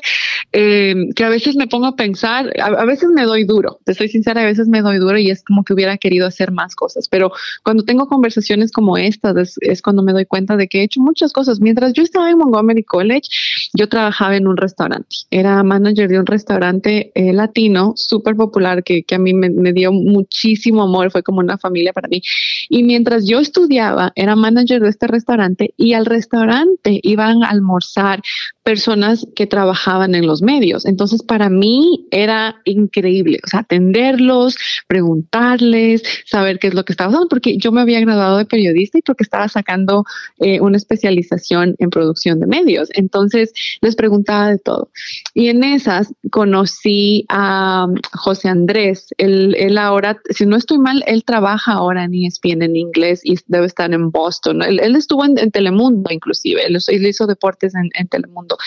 eh, 0.52 0.94
que 1.16 1.24
a 1.24 1.30
veces 1.30 1.56
me 1.56 1.66
pongo 1.66 1.88
a 1.88 1.96
pensar, 1.96 2.54
a, 2.62 2.86
veces 2.86 3.10
me 3.10 3.24
doy 3.24 3.44
duro, 3.44 3.80
te 3.86 3.96
soy 3.96 4.10
sincera, 4.10 4.42
a 4.42 4.46
veces 4.46 4.68
me 4.68 4.84
doy 4.84 5.00
duro 5.00 5.18
y 5.18 5.32
es 5.32 5.44
como 5.44 5.64
que 5.64 5.74
hubiera 5.74 5.98
querido 5.98 6.28
hacer 6.28 6.52
más 6.52 6.76
cosas, 6.76 7.08
pero 7.08 7.32
cuando 7.64 7.86
tengo 7.86 8.08
conversaciones 8.08 8.72
como 8.72 8.98
estas 8.98 9.58
es, 9.62 9.82
cuando 9.82 10.04
me 10.04 10.14
doy 10.14 10.28
cuenta 10.28 10.58
de 10.58 10.68
que 10.68 10.82
he 10.82 10.84
hecho 10.84 11.02
muchas 11.02 11.34
cosas. 11.34 11.60
Mientras 11.60 11.94
yo 11.94 12.04
estaba 12.04 12.30
en 12.30 12.38
Montgomery 12.38 12.84
College, 12.84 13.30
yo 13.74 13.90
trabajaba 13.90 14.38
en 14.38 14.48
un 14.48 14.58
restaurante, 14.58 15.08
era 15.32 15.64
manager 15.64 16.08
de 16.08 16.20
un 16.20 16.28
restaurante 16.28 17.12
eh, 17.16 17.34
latino 17.34 17.94
súper 17.96 18.36
popular 18.36 18.84
que, 18.84 19.02
que, 19.02 19.16
a 19.16 19.20
mí 19.20 19.34
me, 19.34 19.50
me 19.50 19.74
dio 19.74 19.92
muchísimo 19.92 20.84
amor, 20.84 21.10
fue 21.10 21.24
como 21.24 21.40
una 21.40 21.58
familia 21.58 21.94
para 21.94 22.08
mí. 22.08 22.22
Y 22.70 22.84
mientras 22.84 23.26
yo 23.26 23.40
estudiaba, 23.40 24.03
era 24.16 24.36
manager 24.36 24.82
de 24.82 24.90
este 24.90 25.08
restaurante 25.08 25.74
y 25.78 25.94
al 25.94 26.06
restaurante 26.06 27.00
iban 27.04 27.44
a 27.44 27.50
almorzar 27.50 28.22
personas 28.64 29.28
que 29.36 29.46
trabajaban 29.48 30.16
en 30.16 30.26
los 30.26 30.42
medios. 30.42 30.86
Entonces, 30.86 31.22
para 31.22 31.50
mí 31.50 32.08
era 32.12 32.56
increíble, 32.66 33.40
o 33.44 33.48
sea, 33.48 33.62
atenderlos, 33.62 34.58
preguntarles, 34.88 36.04
saber 36.26 36.60
qué 36.60 36.68
es 36.68 36.74
lo 36.74 36.86
que 36.86 36.94
estaba 36.94 37.12
pasando, 37.12 37.30
porque 37.30 37.58
yo 37.58 37.72
me 37.72 37.82
había 37.82 38.00
graduado 38.00 38.38
de 38.38 38.46
periodista 38.46 38.98
y 38.98 39.02
porque 39.02 39.24
estaba 39.24 39.48
sacando 39.50 40.06
eh, 40.40 40.62
una 40.62 40.78
especialización 40.78 41.76
en 41.80 41.90
producción 41.90 42.40
de 42.40 42.48
medios. 42.48 42.90
Entonces, 42.94 43.54
les 43.82 43.96
preguntaba 43.96 44.50
de 44.50 44.60
todo. 44.60 44.90
Y 45.34 45.50
en 45.50 45.64
esas 45.64 46.14
conocí 46.32 47.26
a 47.30 47.86
um, 47.88 47.96
José 48.14 48.50
Andrés. 48.50 49.08
Él, 49.18 49.56
él 49.58 49.78
ahora, 49.78 50.20
si 50.30 50.46
no 50.46 50.56
estoy 50.56 50.78
mal, 50.78 51.04
él 51.08 51.24
trabaja 51.24 51.74
ahora 51.74 52.04
en 52.06 52.14
ESPN 52.14 52.64
en 52.64 52.76
inglés 52.76 53.22
y 53.24 53.36
debe 53.48 53.66
estar 53.66 53.93
en 53.94 54.12
Boston. 54.12 54.62
Él, 54.62 54.96
estuvo 54.96 55.26
en, 55.26 55.52
Telemundo, 55.52 56.12
inclusive. 56.12 56.62
Él, 56.66 57.06
hizo 57.06 57.28
deportes 57.28 57.74
en 57.76 58.08
Telemundo. 58.08 58.58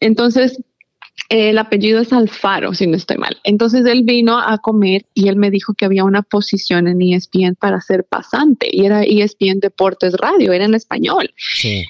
Entonces, 0.00 0.58
el 1.28 1.58
apellido 1.58 2.00
es 2.00 2.12
Alfaro, 2.12 2.72
si 2.74 2.86
no 2.86 2.96
estoy 2.96 3.16
mal. 3.16 3.36
Entonces 3.42 3.84
él 3.86 4.02
vino 4.04 4.38
a 4.38 4.58
comer 4.58 5.04
y 5.14 5.28
él 5.28 5.36
me 5.36 5.50
dijo 5.50 5.74
que 5.74 5.84
había 5.84 6.04
una 6.04 6.22
posición 6.22 6.86
en 6.86 7.02
ESPN 7.02 7.56
para 7.58 7.80
ser 7.80 8.04
pasante 8.04 8.68
y 8.70 8.84
era 8.84 9.02
ESPN 9.02 9.60
Deportes 9.60 10.14
Radio, 10.14 10.52
era 10.52 10.64
en 10.64 10.74
español. 10.74 11.32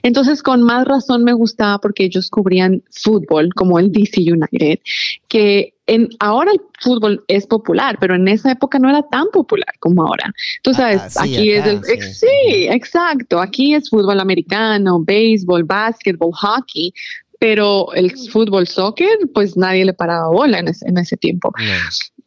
Entonces 0.02 0.42
con 0.42 0.62
más 0.62 0.86
razón 0.86 1.24
me 1.24 1.32
gustaba 1.32 1.78
porque 1.78 2.04
ellos 2.04 2.30
cubrían 2.30 2.82
fútbol 2.90 3.52
como 3.54 3.78
el 3.78 3.92
DC 3.92 4.20
United, 4.20 4.80
que 5.28 5.74
en, 5.86 6.08
ahora 6.18 6.50
el 6.52 6.60
fútbol 6.80 7.24
es 7.28 7.46
popular, 7.46 7.96
pero 8.00 8.16
en 8.16 8.26
esa 8.26 8.50
época 8.50 8.78
no 8.78 8.88
era 8.88 9.02
tan 9.08 9.26
popular 9.32 9.72
como 9.78 10.02
ahora. 10.02 10.32
Tú 10.62 10.74
sabes, 10.74 11.16
aquí 11.16 11.52
es 11.52 11.64
el... 11.64 11.82
sí, 12.02 12.66
exacto. 12.68 13.40
Aquí 13.40 13.74
es 13.74 13.88
fútbol 13.88 14.18
americano, 14.18 15.00
béisbol, 15.00 15.62
básquetbol, 15.62 16.32
hockey, 16.32 16.92
pero 17.38 17.92
el 17.94 18.12
fútbol 18.30 18.66
soccer, 18.66 19.18
pues 19.34 19.56
nadie 19.56 19.84
le 19.84 19.94
paraba 19.94 20.28
bola 20.28 20.58
en 20.58 20.68
ese, 20.68 20.88
en 20.88 20.98
ese 20.98 21.16
tiempo. 21.16 21.52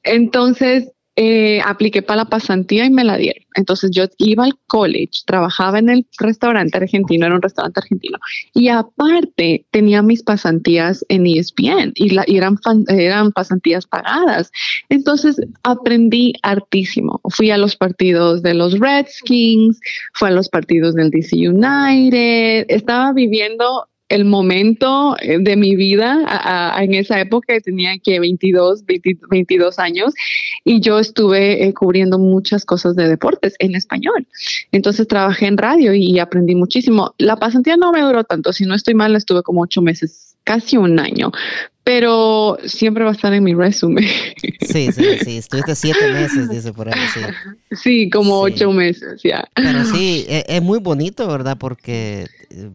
Entonces, 0.04 0.92
eh, 1.22 1.60
apliqué 1.66 2.02
para 2.02 2.24
la 2.24 2.30
pasantía 2.30 2.86
y 2.86 2.90
me 2.90 3.04
la 3.04 3.18
dieron. 3.18 3.44
Entonces 3.56 3.92
yo 3.92 4.06
iba 4.20 4.46
al 4.46 4.58
college, 4.68 5.24
trabajaba 5.26 5.78
en 5.78 5.90
el 5.90 6.08
restaurante 6.18 6.78
argentino, 6.78 7.26
era 7.26 7.36
un 7.36 7.42
restaurante 7.42 7.82
argentino, 7.82 8.18
y 8.54 8.70
aparte 8.70 9.66
tenía 9.70 10.02
mis 10.02 10.24
pasantías 10.24 11.06
en 11.10 11.28
ESPN 11.28 11.92
y, 11.96 12.12
la, 12.12 12.24
y 12.26 12.38
eran, 12.38 12.58
eran 12.88 13.34
pasantías 13.34 13.86
pagadas. 13.86 14.50
Entonces 14.88 15.42
aprendí 15.64 16.36
hartísimo. 16.42 17.20
Fui 17.26 17.52
a 17.52 17.58
los 17.58 17.76
partidos 17.76 18.42
de 18.42 18.54
los 18.54 18.80
Redskins, 18.80 19.78
fui 20.14 20.30
a 20.30 20.32
los 20.32 20.48
partidos 20.48 20.96
del 20.96 21.10
DC 21.10 21.36
United, 21.36 22.66
estaba 22.70 23.12
viviendo 23.12 23.90
el 24.10 24.26
momento 24.26 25.16
eh, 25.22 25.38
de 25.40 25.56
mi 25.56 25.76
vida 25.76 26.76
en 26.80 26.94
esa 26.96 27.20
época 27.20 27.60
tenía 27.62 27.98
que 28.00 28.20
22, 28.20 28.84
22 29.30 29.80
años 29.80 30.14
y 30.64 30.82
yo 30.82 31.00
estuve 31.00 31.64
eh, 31.64 31.74
cubriendo 31.74 32.20
muchas 32.20 32.66
cosas 32.66 32.96
de 32.96 33.08
deportes 33.08 33.56
en 33.60 33.76
español. 33.76 34.28
Entonces 34.72 35.08
trabajé 35.08 35.46
en 35.46 35.58
radio 35.58 35.94
y 35.94 36.20
aprendí 36.20 36.56
muchísimo. 36.56 37.14
La 37.18 37.38
pasantía 37.38 37.78
no 37.78 37.92
me 37.92 38.02
duró 38.02 38.24
tanto, 38.24 38.52
si 38.52 38.66
no 38.66 38.76
estoy 38.76 38.96
mal, 38.96 39.16
estuve 39.16 39.44
como 39.44 39.62
ocho 39.62 39.82
meses, 39.82 40.36
casi 40.44 40.78
un 40.78 41.00
año, 41.00 41.32
pero 41.84 42.58
siempre 42.66 43.04
va 43.04 43.12
a 43.12 43.14
estar 43.14 43.34
en 43.34 43.44
mi 43.44 43.54
resumen. 43.54 44.06
Sí, 44.62 44.92
sí, 44.92 45.04
sí, 45.24 45.38
estuviste 45.38 45.76
siete 45.76 46.12
meses, 46.12 46.50
dice 46.50 46.74
por 46.74 46.88
ahí, 46.88 47.02
sí. 47.14 47.20
Sí, 47.76 48.10
como 48.10 48.40
ocho 48.42 48.72
meses, 48.72 49.22
ya. 49.24 49.48
Pero 49.56 49.86
sí, 49.86 50.26
e, 50.28 50.46
es 50.48 50.62
muy 50.62 50.80
bonito, 50.80 51.28
¿verdad? 51.28 51.58
Porque 51.60 52.28
eh, 52.50 52.70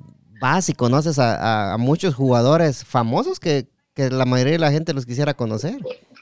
vas 0.45 0.69
y 0.69 0.75
conoces 0.75 1.19
a, 1.19 1.75
muchos 1.79 2.15
jugadores 2.15 2.85
famosos 2.85 3.41
que, 3.41 3.67
la 3.97 4.27
mayoría 4.27 4.53
de 4.53 4.59
la 4.59 4.73
gente 4.73 4.93
los 4.93 5.07
quisiera 5.07 5.33
conocer. 5.33 5.79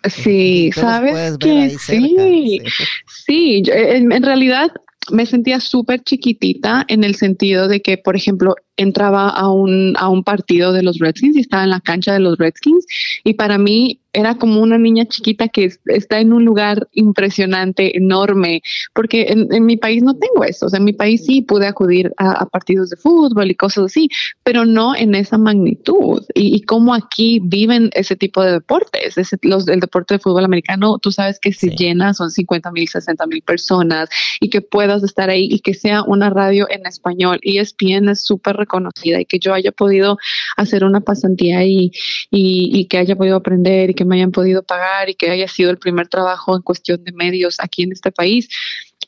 Sí, 0.09 0.71
sabes 0.73 1.39
que 1.39 1.71
sí, 1.79 2.61
sí, 3.09 3.63
en, 3.67 4.23
realidad 4.23 4.71
me 5.11 5.27
sentía 5.27 5.59
súper 5.59 6.05
chiquitita 6.05 6.85
en 6.87 7.03
el 7.03 7.17
sentido 7.17 7.67
de 7.67 7.83
que, 7.83 7.99
por 7.99 8.15
ejemplo, 8.15 8.55
entraba 8.77 9.29
a 9.29 9.51
un, 9.51 9.95
a 9.99 10.09
un 10.09 10.25
partido 10.25 10.73
de 10.73 10.83
los 10.83 10.99
Redskins 10.99 11.37
y 11.37 11.41
estaba 11.41 11.65
en 11.65 11.71
la 11.71 11.81
cancha 11.81 12.13
de 12.13 12.21
los 12.21 12.39
Redskins 12.39 12.87
y 13.25 13.35
para 13.35 13.59
mí 13.59 14.01
era 14.13 14.35
como 14.35 14.61
una 14.61 14.77
niña 14.77 15.07
chiquita 15.07 15.49
que 15.49 15.73
está 15.87 16.21
en 16.21 16.33
un 16.33 16.45
lugar 16.45 16.89
impresionante, 16.93 17.97
enorme, 17.97 18.63
porque 18.93 19.27
en, 19.29 19.65
mi 19.65 19.77
país 19.77 20.03
no 20.03 20.15
tengo 20.15 20.45
eso. 20.45 20.67
O 20.67 20.69
sea, 20.69 20.79
en 20.79 20.85
mi 20.85 20.93
país 20.93 21.25
sí 21.25 21.43
pude 21.43 21.67
acudir 21.67 22.13
a, 22.19 22.45
partidos 22.47 22.91
de 22.91 22.97
fútbol 22.97 23.51
y 23.51 23.55
cosas 23.55 23.87
así, 23.87 24.09
pero 24.43 24.67
no 24.67 24.95
en 24.95 25.15
esa 25.15 25.39
magnitud. 25.39 26.23
Y, 26.35 26.55
y 26.55 26.61
cómo 26.63 26.95
aquí 26.95 27.41
viven 27.43 27.91
ese 27.95 28.15
tipo 28.17 28.43
de 28.43 28.53
deportes. 28.53 29.17
los, 29.43 29.67
el 29.69 29.81
deporte 29.81 30.15
de 30.15 30.19
fútbol 30.19 30.45
americano, 30.45 30.99
tú 30.99 31.11
sabes 31.11 31.39
que 31.39 31.53
se 31.53 31.71
llena, 31.71 32.13
son 32.13 32.31
50 32.31 32.71
mil, 32.71 32.89
60 32.89 33.27
mil 33.27 33.43
personas 33.43 34.11
y 34.41 34.51
que 34.51 34.61
puedas 34.61 35.03
estar 35.03 35.31
ahí 35.31 35.49
y 35.51 35.61
que 35.61 35.73
sea 35.73 36.03
una 36.03 36.29
radio 36.29 36.67
en 36.71 36.87
español. 36.87 37.39
Y 37.43 37.59
ESPN 37.59 38.11
es 38.11 38.25
súper 38.25 38.57
reconocida 38.63 39.21
y 39.21 39.25
que 39.25 39.39
yo 39.39 39.55
haya 39.55 39.73
podido 39.73 40.19
hacer 40.57 40.85
una 40.85 41.01
pasantía 41.01 41.59
ahí 41.59 41.93
y, 42.31 42.71
y 42.73 42.87
que 42.87 42.99
haya 42.99 43.17
podido 43.17 43.37
aprender 43.37 43.91
y 43.91 43.95
que 43.95 44.05
me 44.05 44.17
hayan 44.17 44.33
podido 44.33 44.63
pagar 44.63 45.11
y 45.11 45.15
que 45.15 45.31
haya 45.31 45.49
sido 45.49 45.71
el 45.71 45.79
primer 45.79 46.09
trabajo 46.09 46.57
en 46.57 46.63
cuestión 46.63 47.05
de 47.05 47.13
medios 47.13 47.59
aquí 47.61 47.83
en 47.83 47.93
este 47.93 48.11
país, 48.11 48.49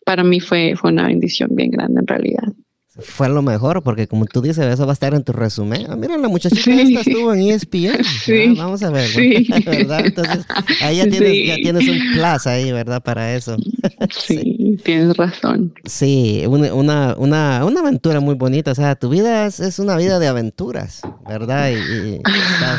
para 0.04 0.22
mí 0.22 0.40
fue, 0.40 0.74
fue 0.76 0.92
una 0.92 1.06
bendición 1.06 1.50
bien 1.52 1.70
grande 1.70 2.00
en 2.00 2.06
realidad. 2.06 2.52
Fue 3.00 3.28
lo 3.28 3.42
mejor, 3.42 3.82
porque 3.82 4.06
como 4.06 4.24
tú 4.24 4.40
dices, 4.40 4.64
eso 4.66 4.86
va 4.86 4.92
a 4.92 4.94
estar 4.94 5.14
en 5.14 5.24
tu 5.24 5.32
resumen. 5.32 5.86
Ah, 5.88 5.96
mira, 5.96 6.16
la 6.16 6.28
muchachita 6.28 6.80
esta 6.80 7.00
estuvo 7.00 7.34
en 7.34 7.40
ESPN. 7.40 8.04
Sí. 8.24 8.54
Ah, 8.56 8.64
vamos 8.64 8.82
a 8.84 8.90
ver, 8.90 9.10
¿verdad? 9.66 10.06
Entonces, 10.06 10.46
ahí 10.80 10.98
ya 10.98 11.08
tienes, 11.08 11.46
ya 11.46 11.56
tienes 11.56 11.88
un 11.88 11.98
plus 12.12 12.46
ahí, 12.46 12.70
¿verdad? 12.70 13.02
Para 13.02 13.34
eso. 13.34 13.56
sí, 14.10 14.78
tienes 14.84 15.16
razón. 15.16 15.74
Sí, 15.84 16.44
una, 16.46 16.72
una, 17.16 17.64
una, 17.64 17.80
aventura 17.80 18.20
muy 18.20 18.36
bonita. 18.36 18.70
O 18.70 18.74
sea, 18.76 18.94
tu 18.94 19.08
vida 19.08 19.46
es, 19.46 19.78
una 19.80 19.96
vida 19.96 20.20
de 20.20 20.28
aventuras, 20.28 21.02
¿verdad? 21.28 21.72
Y, 21.72 22.20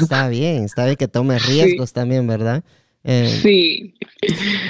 está, 0.01 0.29
bien, 0.29 0.63
está 0.63 0.85
bien 0.85 0.95
que 0.95 1.09
tomes 1.09 1.45
riesgos 1.45 1.91
también, 1.91 2.25
¿verdad? 2.25 2.63
Eh, 3.03 3.39
sí. 3.43 3.93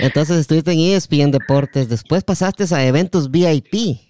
Entonces 0.01 0.37
estuviste 0.37 0.71
en 0.73 0.79
ESPN 0.79 1.31
Deportes, 1.31 1.87
después 1.87 2.23
pasaste 2.23 2.65
a 2.73 2.85
eventos 2.85 3.31
VIP. 3.31 4.04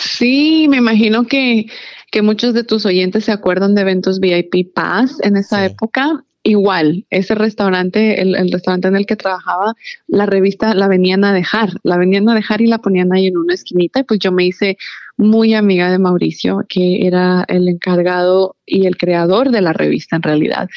Sí, 0.00 0.66
me 0.68 0.78
imagino 0.78 1.24
que, 1.26 1.66
que 2.10 2.22
muchos 2.22 2.54
de 2.54 2.64
tus 2.64 2.86
oyentes 2.86 3.24
se 3.24 3.32
acuerdan 3.32 3.74
de 3.74 3.82
eventos 3.82 4.18
VIP 4.18 4.72
Pass 4.74 5.18
en 5.22 5.36
esa 5.36 5.64
época. 5.64 6.24
Igual, 6.42 7.04
ese 7.10 7.34
restaurante, 7.34 8.22
el, 8.22 8.34
el, 8.34 8.50
restaurante 8.50 8.88
en 8.88 8.96
el 8.96 9.04
que 9.04 9.14
trabajaba, 9.14 9.74
la 10.06 10.24
revista 10.24 10.74
la 10.74 10.88
venían 10.88 11.22
a 11.22 11.34
dejar, 11.34 11.74
la 11.82 11.98
venían 11.98 12.30
a 12.30 12.34
dejar 12.34 12.62
y 12.62 12.66
la 12.66 12.78
ponían 12.78 13.12
ahí 13.12 13.26
en 13.26 13.36
una 13.36 13.52
esquinita 13.52 14.00
y 14.00 14.04
pues 14.04 14.20
yo 14.20 14.32
me 14.32 14.46
hice 14.46 14.78
muy 15.20 15.54
amiga 15.54 15.90
de 15.90 15.98
Mauricio, 15.98 16.64
que 16.68 17.06
era 17.06 17.44
el 17.48 17.68
encargado 17.68 18.56
y 18.64 18.86
el 18.86 18.96
creador 18.96 19.50
de 19.50 19.60
la 19.60 19.72
revista 19.72 20.16
en 20.16 20.22
realidad. 20.22 20.68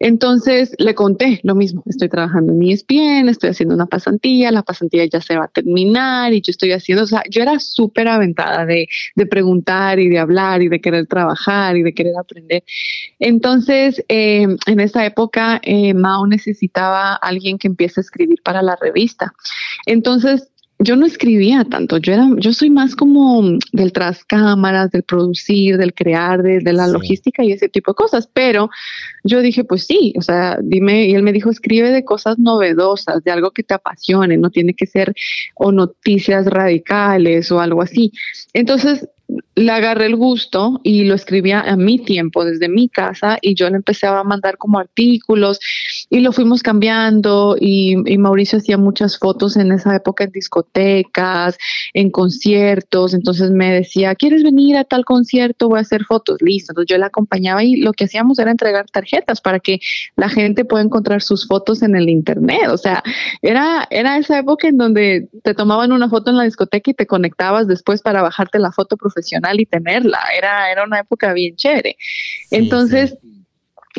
Entonces 0.00 0.74
le 0.78 0.94
conté 0.94 1.40
lo 1.42 1.54
mismo, 1.54 1.82
estoy 1.86 2.08
trabajando 2.08 2.52
en 2.52 2.62
ESPN, 2.62 3.28
estoy 3.28 3.50
haciendo 3.50 3.74
una 3.74 3.86
pasantía, 3.86 4.50
la 4.50 4.62
pasantía 4.62 5.04
ya 5.06 5.20
se 5.20 5.36
va 5.36 5.44
a 5.44 5.48
terminar 5.48 6.32
y 6.32 6.40
yo 6.40 6.50
estoy 6.50 6.72
haciendo, 6.72 7.04
o 7.04 7.06
sea, 7.06 7.22
yo 7.30 7.42
era 7.42 7.58
súper 7.60 8.08
aventada 8.08 8.66
de, 8.66 8.88
preguntar 9.30 9.98
y 10.00 10.08
de 10.08 10.18
hablar 10.18 10.60
y 10.62 10.68
de 10.68 10.80
querer 10.80 11.06
trabajar 11.06 11.76
y 11.76 11.82
de 11.82 11.94
querer 11.94 12.14
aprender. 12.18 12.62
Entonces, 13.18 14.04
eh, 14.08 14.46
en 14.66 14.80
esa 14.80 15.06
época, 15.06 15.60
eh, 15.62 15.94
Mao 15.94 16.26
necesitaba 16.26 17.14
alguien 17.14 17.58
que 17.58 17.68
empiece 17.68 18.00
a 18.00 18.02
escribir 18.02 18.40
para 18.44 18.62
la 18.62 18.76
revista. 18.76 19.32
Entonces, 19.86 20.50
yo 20.78 20.96
no 20.96 21.06
escribía 21.06 21.64
tanto, 21.64 21.98
yo 21.98 22.12
era, 22.12 22.28
yo 22.36 22.52
soy 22.52 22.68
más 22.68 22.96
como 22.96 23.58
del 23.72 23.92
tras 23.92 24.24
cámaras, 24.24 24.90
del 24.90 25.04
producir, 25.04 25.78
del 25.78 25.94
crear, 25.94 26.42
de, 26.42 26.72
la 26.72 26.88
logística 26.88 27.44
y 27.44 27.52
ese 27.52 27.68
tipo 27.68 27.92
de 27.92 27.96
cosas, 27.96 28.28
pero 28.32 28.68
yo 29.22 29.40
dije, 29.40 29.64
pues 29.64 29.86
sí, 29.86 30.12
o 30.18 30.22
sea, 30.22 30.58
dime, 30.62 31.06
y 31.06 31.14
él 31.14 31.22
me 31.22 31.32
dijo, 31.32 31.50
escribe 31.50 31.90
de 31.90 32.04
cosas 32.04 32.38
novedosas, 32.38 33.22
de 33.22 33.30
algo 33.30 33.52
que 33.52 33.62
te 33.62 33.74
apasione, 33.74 34.36
no 34.36 34.50
tiene 34.50 34.74
que 34.74 34.86
ser 34.86 35.14
o 35.54 35.70
noticias 35.70 36.46
radicales 36.46 37.52
o 37.52 37.60
algo 37.60 37.80
así. 37.80 38.12
Entonces, 38.52 39.08
le 39.56 39.70
agarré 39.70 40.06
el 40.06 40.16
gusto 40.16 40.80
y 40.82 41.04
lo 41.04 41.14
escribía 41.14 41.60
a 41.60 41.76
mi 41.76 41.98
tiempo, 41.98 42.44
desde 42.44 42.68
mi 42.68 42.88
casa, 42.88 43.38
y 43.40 43.54
yo 43.54 43.70
le 43.70 43.76
empecé 43.76 44.06
a 44.06 44.22
mandar 44.24 44.58
como 44.58 44.78
artículos 44.78 45.60
y 46.10 46.20
lo 46.20 46.32
fuimos 46.32 46.62
cambiando 46.62 47.56
y, 47.58 47.96
Mauricio 48.18 48.58
hacía 48.58 48.78
muchas 48.78 49.18
fotos 49.18 49.56
en 49.56 49.70
esa 49.70 49.94
época 49.94 50.24
en 50.24 50.30
discotecas, 50.30 51.58
en 51.92 52.10
conciertos, 52.10 53.12
entonces 53.12 53.50
me 53.50 53.72
decía, 53.72 54.14
¿quieres 54.14 54.42
venir 54.42 54.76
a 54.76 54.84
tal 54.84 55.04
concierto? 55.04 55.68
Voy 55.68 55.78
a 55.78 55.82
hacer 55.82 56.04
fotos, 56.04 56.38
listo. 56.40 56.72
Entonces 56.72 56.88
yo 56.88 56.98
le 56.98 57.04
acompañaba 57.04 57.62
y 57.62 57.76
lo 57.76 57.92
que 57.92 58.04
hacíamos 58.04 58.38
era 58.38 58.50
entregar 58.50 58.86
tarjetas 58.90 59.40
para 59.40 59.60
que 59.60 59.80
la 60.16 60.30
gente 60.30 60.64
pueda 60.64 60.82
encontrar 60.82 61.20
sus 61.20 61.46
fotos 61.46 61.82
en 61.82 61.96
el 61.96 62.08
internet, 62.08 62.68
o 62.70 62.78
sea, 62.78 63.02
era, 63.42 63.86
era 63.90 64.16
esa 64.16 64.38
época 64.38 64.68
en 64.68 64.78
donde 64.78 65.28
te 65.42 65.54
tomaban 65.54 65.92
una 65.92 66.08
foto 66.08 66.30
en 66.30 66.38
la 66.38 66.44
discoteca 66.44 66.90
y 66.90 66.94
te 66.94 67.06
conectabas 67.06 67.68
después 67.68 68.00
para 68.00 68.22
bajarte 68.22 68.58
la 68.58 68.72
foto 68.72 68.96
profesional 68.96 69.43
y 69.52 69.66
tenerla. 69.66 70.20
Era, 70.36 70.70
era 70.70 70.84
una 70.84 71.00
época 71.00 71.32
bien 71.32 71.56
chévere. 71.56 71.96
Entonces, 72.50 73.16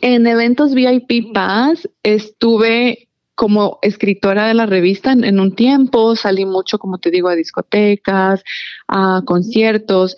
en 0.01 0.27
eventos 0.27 0.73
VIP 0.73 1.33
Pass 1.33 1.87
estuve 2.03 3.07
como 3.35 3.79
escritora 3.81 4.47
de 4.47 4.53
la 4.53 4.65
revista 4.65 5.11
en, 5.11 5.39
un 5.39 5.55
tiempo, 5.55 6.15
salí 6.15 6.45
mucho, 6.45 6.79
como 6.79 6.99
te 6.99 7.11
digo, 7.11 7.27
a 7.27 7.35
discotecas, 7.35 8.43
a 8.87 9.21
conciertos 9.25 10.15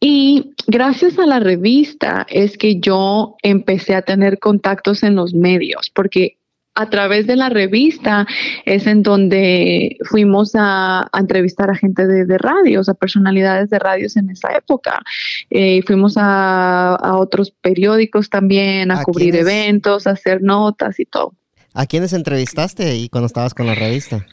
y 0.00 0.52
gracias 0.66 1.18
a 1.18 1.26
la 1.26 1.40
revista 1.40 2.26
es 2.30 2.56
que 2.56 2.78
yo 2.78 3.36
empecé 3.42 3.94
a 3.94 4.02
tener 4.02 4.38
contactos 4.38 5.02
en 5.02 5.16
los 5.16 5.34
medios, 5.34 5.90
porque 5.90 6.37
a 6.78 6.88
través 6.88 7.26
de 7.26 7.34
la 7.34 7.48
revista 7.48 8.24
es 8.64 8.86
en 8.86 9.02
donde 9.02 9.96
fuimos 10.04 10.52
a, 10.54 11.08
entrevistar 11.12 11.70
a 11.70 11.74
gente 11.74 12.06
de, 12.06 12.38
radios, 12.38 12.88
a 12.88 12.94
personalidades 12.94 13.68
de 13.68 13.80
radios 13.80 14.16
en 14.16 14.30
esa 14.30 14.56
época. 14.56 15.02
Eh, 15.50 15.82
fuimos 15.84 16.14
a, 16.16 16.96
otros 17.14 17.50
periódicos 17.50 18.30
también, 18.30 18.92
a, 18.92 19.02
cubrir 19.02 19.34
eventos, 19.34 20.06
a 20.06 20.12
hacer 20.12 20.40
notas 20.40 21.00
y 21.00 21.04
todo. 21.04 21.34
¿A 21.74 21.86
quiénes 21.86 22.12
entrevistaste 22.12 22.96
y 22.96 23.08
cuando 23.08 23.26
estabas 23.26 23.54
con 23.54 23.66
la 23.66 23.74
revista? 23.74 24.24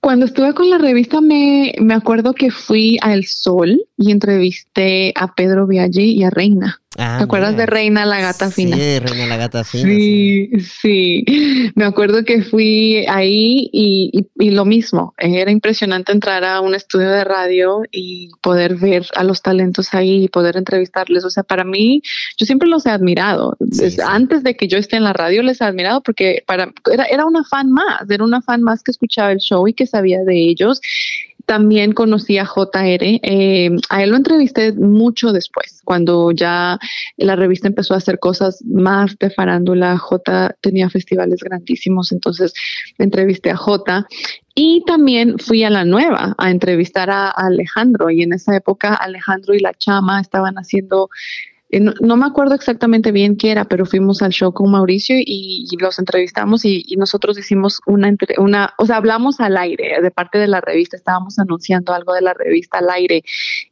Cuando 0.00 0.26
estuve 0.26 0.52
con 0.54 0.68
la 0.68 0.78
revista 0.78 1.20
me, 1.20 1.72
me 1.80 1.94
acuerdo 1.94 2.32
que 2.32 2.50
fui 2.50 2.98
a 3.02 3.14
El 3.14 3.24
Sol 3.26 3.80
y 3.96 4.10
entrevisté 4.10 5.12
a 5.14 5.32
Pedro 5.32 5.68
Viaggi 5.68 6.14
y 6.14 6.24
a 6.24 6.30
Reina. 6.30 6.82
Ah, 6.98 7.16
¿Te 7.18 7.24
acuerdas 7.24 7.56
de 7.56 7.64
Reina 7.64 8.04
la 8.04 8.20
gata 8.20 8.50
fina? 8.50 8.76
Sí, 8.76 8.98
Reina 8.98 9.26
la 9.26 9.36
gata 9.36 9.64
fina. 9.64 9.84
Sí, 9.84 10.50
sí. 10.60 11.24
Me 11.74 11.84
acuerdo 11.84 12.24
que 12.24 12.42
fui 12.42 13.06
ahí 13.08 13.70
y, 13.72 14.26
y, 14.38 14.50
lo 14.50 14.64
mismo. 14.66 15.14
Era 15.16 15.50
impresionante 15.50 16.12
entrar 16.12 16.44
a 16.44 16.60
un 16.60 16.74
estudio 16.74 17.08
de 17.08 17.24
radio 17.24 17.82
y 17.90 18.30
poder 18.42 18.76
ver 18.76 19.06
a 19.14 19.24
los 19.24 19.40
talentos 19.40 19.94
ahí 19.94 20.24
y 20.24 20.28
poder 20.28 20.56
entrevistarles. 20.56 21.24
O 21.24 21.30
sea, 21.30 21.42
para 21.42 21.64
mí, 21.64 22.02
yo 22.36 22.44
siempre 22.44 22.68
los 22.68 22.84
he 22.84 22.90
admirado. 22.90 23.56
Antes 24.06 24.42
de 24.42 24.54
que 24.56 24.68
yo 24.68 24.76
esté 24.76 24.96
en 24.96 25.04
la 25.04 25.14
radio, 25.14 25.42
les 25.42 25.60
he 25.62 25.64
admirado 25.64 26.02
porque 26.02 26.44
para, 26.46 26.72
era, 26.92 27.04
era 27.04 27.24
una 27.24 27.42
fan 27.44 27.70
más, 27.70 28.10
era 28.10 28.22
una 28.22 28.42
fan 28.42 28.62
más 28.62 28.82
que 28.82 28.90
escuchaba 28.90 29.32
el 29.32 29.38
show 29.38 29.66
y 29.66 29.72
que 29.72 29.86
sabía 29.86 30.20
de 30.24 30.36
ellos 30.36 30.80
también 31.46 31.92
conocí 31.92 32.38
a 32.38 32.46
JR. 32.46 32.70
Eh, 33.00 33.70
a 33.88 34.02
él 34.02 34.10
lo 34.10 34.16
entrevisté 34.16 34.72
mucho 34.72 35.32
después, 35.32 35.80
cuando 35.84 36.30
ya 36.32 36.78
la 37.16 37.36
revista 37.36 37.68
empezó 37.68 37.94
a 37.94 37.98
hacer 37.98 38.18
cosas 38.18 38.62
más 38.64 39.18
de 39.18 39.30
farándula. 39.30 39.98
J 39.98 40.54
tenía 40.60 40.88
festivales 40.90 41.40
grandísimos, 41.42 42.12
entonces 42.12 42.52
entrevisté 42.98 43.50
a 43.50 43.56
J. 43.56 44.06
Y 44.54 44.82
también 44.86 45.38
fui 45.38 45.64
a 45.64 45.70
la 45.70 45.84
nueva 45.84 46.34
a 46.36 46.50
entrevistar 46.50 47.10
a 47.10 47.30
Alejandro. 47.30 48.10
Y 48.10 48.22
en 48.22 48.34
esa 48.34 48.54
época 48.54 48.94
Alejandro 48.94 49.54
y 49.54 49.60
la 49.60 49.72
chama 49.72 50.20
estaban 50.20 50.56
haciendo 50.56 51.08
eh, 51.72 51.80
no, 51.80 52.16
me 52.18 52.26
acuerdo 52.26 52.54
exactamente 52.54 53.12
bien 53.12 53.34
qué 53.38 53.50
era, 53.50 53.64
pero 53.64 53.86
fuimos 53.86 54.20
al 54.20 54.30
show 54.30 54.52
con 54.52 54.70
Mauricio 54.70 55.16
y, 55.18 55.66
los 55.80 55.98
entrevistamos 55.98 56.66
y, 56.66 56.84
nosotros 56.98 57.38
hicimos 57.38 57.80
una, 57.86 58.14
una, 58.36 58.74
o 58.76 58.84
sea, 58.84 58.96
hablamos 58.96 59.40
al 59.40 59.56
aire 59.56 60.02
de 60.02 60.10
parte 60.10 60.36
de 60.36 60.48
la 60.48 60.60
revista, 60.60 60.98
estábamos 60.98 61.38
anunciando 61.38 61.94
algo 61.94 62.12
de 62.12 62.20
la 62.20 62.34
revista 62.34 62.78
al 62.78 62.90
aire 62.90 63.24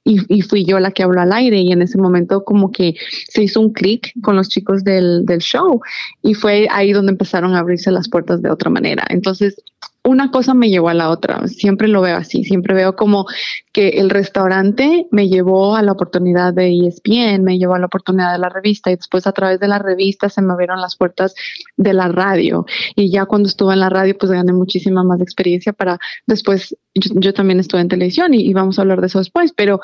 y, 0.02 0.40
fui 0.42 0.64
yo 0.64 0.80
la 0.80 0.92
que 0.92 1.02
habló 1.02 1.20
al 1.20 1.32
aire 1.32 1.58
y 1.58 1.72
en 1.72 1.82
ese 1.82 1.98
momento 1.98 2.42
como 2.42 2.72
que 2.72 2.94
se 3.28 3.42
hizo 3.42 3.60
un 3.60 3.74
clic 3.74 4.12
con 4.22 4.34
los 4.34 4.48
chicos 4.48 4.82
del, 4.82 5.26
del 5.26 5.40
show 5.40 5.82
y 6.22 6.32
fue 6.32 6.68
ahí 6.70 6.92
donde 6.92 7.12
empezaron 7.12 7.54
a 7.54 7.58
abrirse 7.58 7.90
las 7.90 8.08
puertas 8.08 8.40
de 8.40 8.50
otra 8.50 8.70
manera. 8.70 9.04
Entonces, 9.10 9.62
una 10.02 10.30
cosa 10.30 10.54
me 10.54 10.70
llevó 10.70 10.88
a 10.88 10.94
la 10.94 11.10
otra. 11.10 11.46
Siempre 11.48 11.86
lo 11.86 12.00
veo 12.00 12.16
así. 12.16 12.42
Siempre 12.44 12.74
veo 12.74 12.96
como 12.96 13.26
que 13.72 13.90
el 14.00 14.10
restaurante 14.10 15.06
me 15.10 15.28
llevó 15.28 15.76
a 15.76 15.82
la 15.82 15.92
oportunidad 15.92 16.54
de 16.54 16.86
ESPN, 16.86 17.44
me 17.44 17.58
llevó 17.58 17.74
a 17.74 17.78
la 17.78 17.86
oportunidad 17.86 18.32
de 18.32 18.38
la 18.38 18.48
revista 18.48 18.90
y 18.90 18.96
después 18.96 19.26
a 19.26 19.32
través 19.32 19.60
de 19.60 19.68
la 19.68 19.78
revista 19.78 20.28
se 20.28 20.42
me 20.42 20.52
abrieron 20.52 20.80
las 20.80 20.96
puertas 20.96 21.34
de 21.76 21.92
la 21.92 22.08
radio. 22.08 22.64
Y 22.96 23.10
ya 23.10 23.26
cuando 23.26 23.48
estuve 23.48 23.74
en 23.74 23.80
la 23.80 23.90
radio, 23.90 24.16
pues 24.18 24.32
gané 24.32 24.52
muchísima 24.52 25.04
más 25.04 25.20
experiencia 25.20 25.72
para 25.72 25.98
después. 26.26 26.76
Yo, 26.94 27.32
también 27.34 27.60
estuve 27.60 27.82
en 27.82 27.88
televisión 27.88 28.34
y, 28.34 28.52
vamos 28.52 28.78
a 28.78 28.82
hablar 28.82 29.00
de 29.00 29.06
eso 29.06 29.18
después, 29.18 29.52
pero 29.54 29.80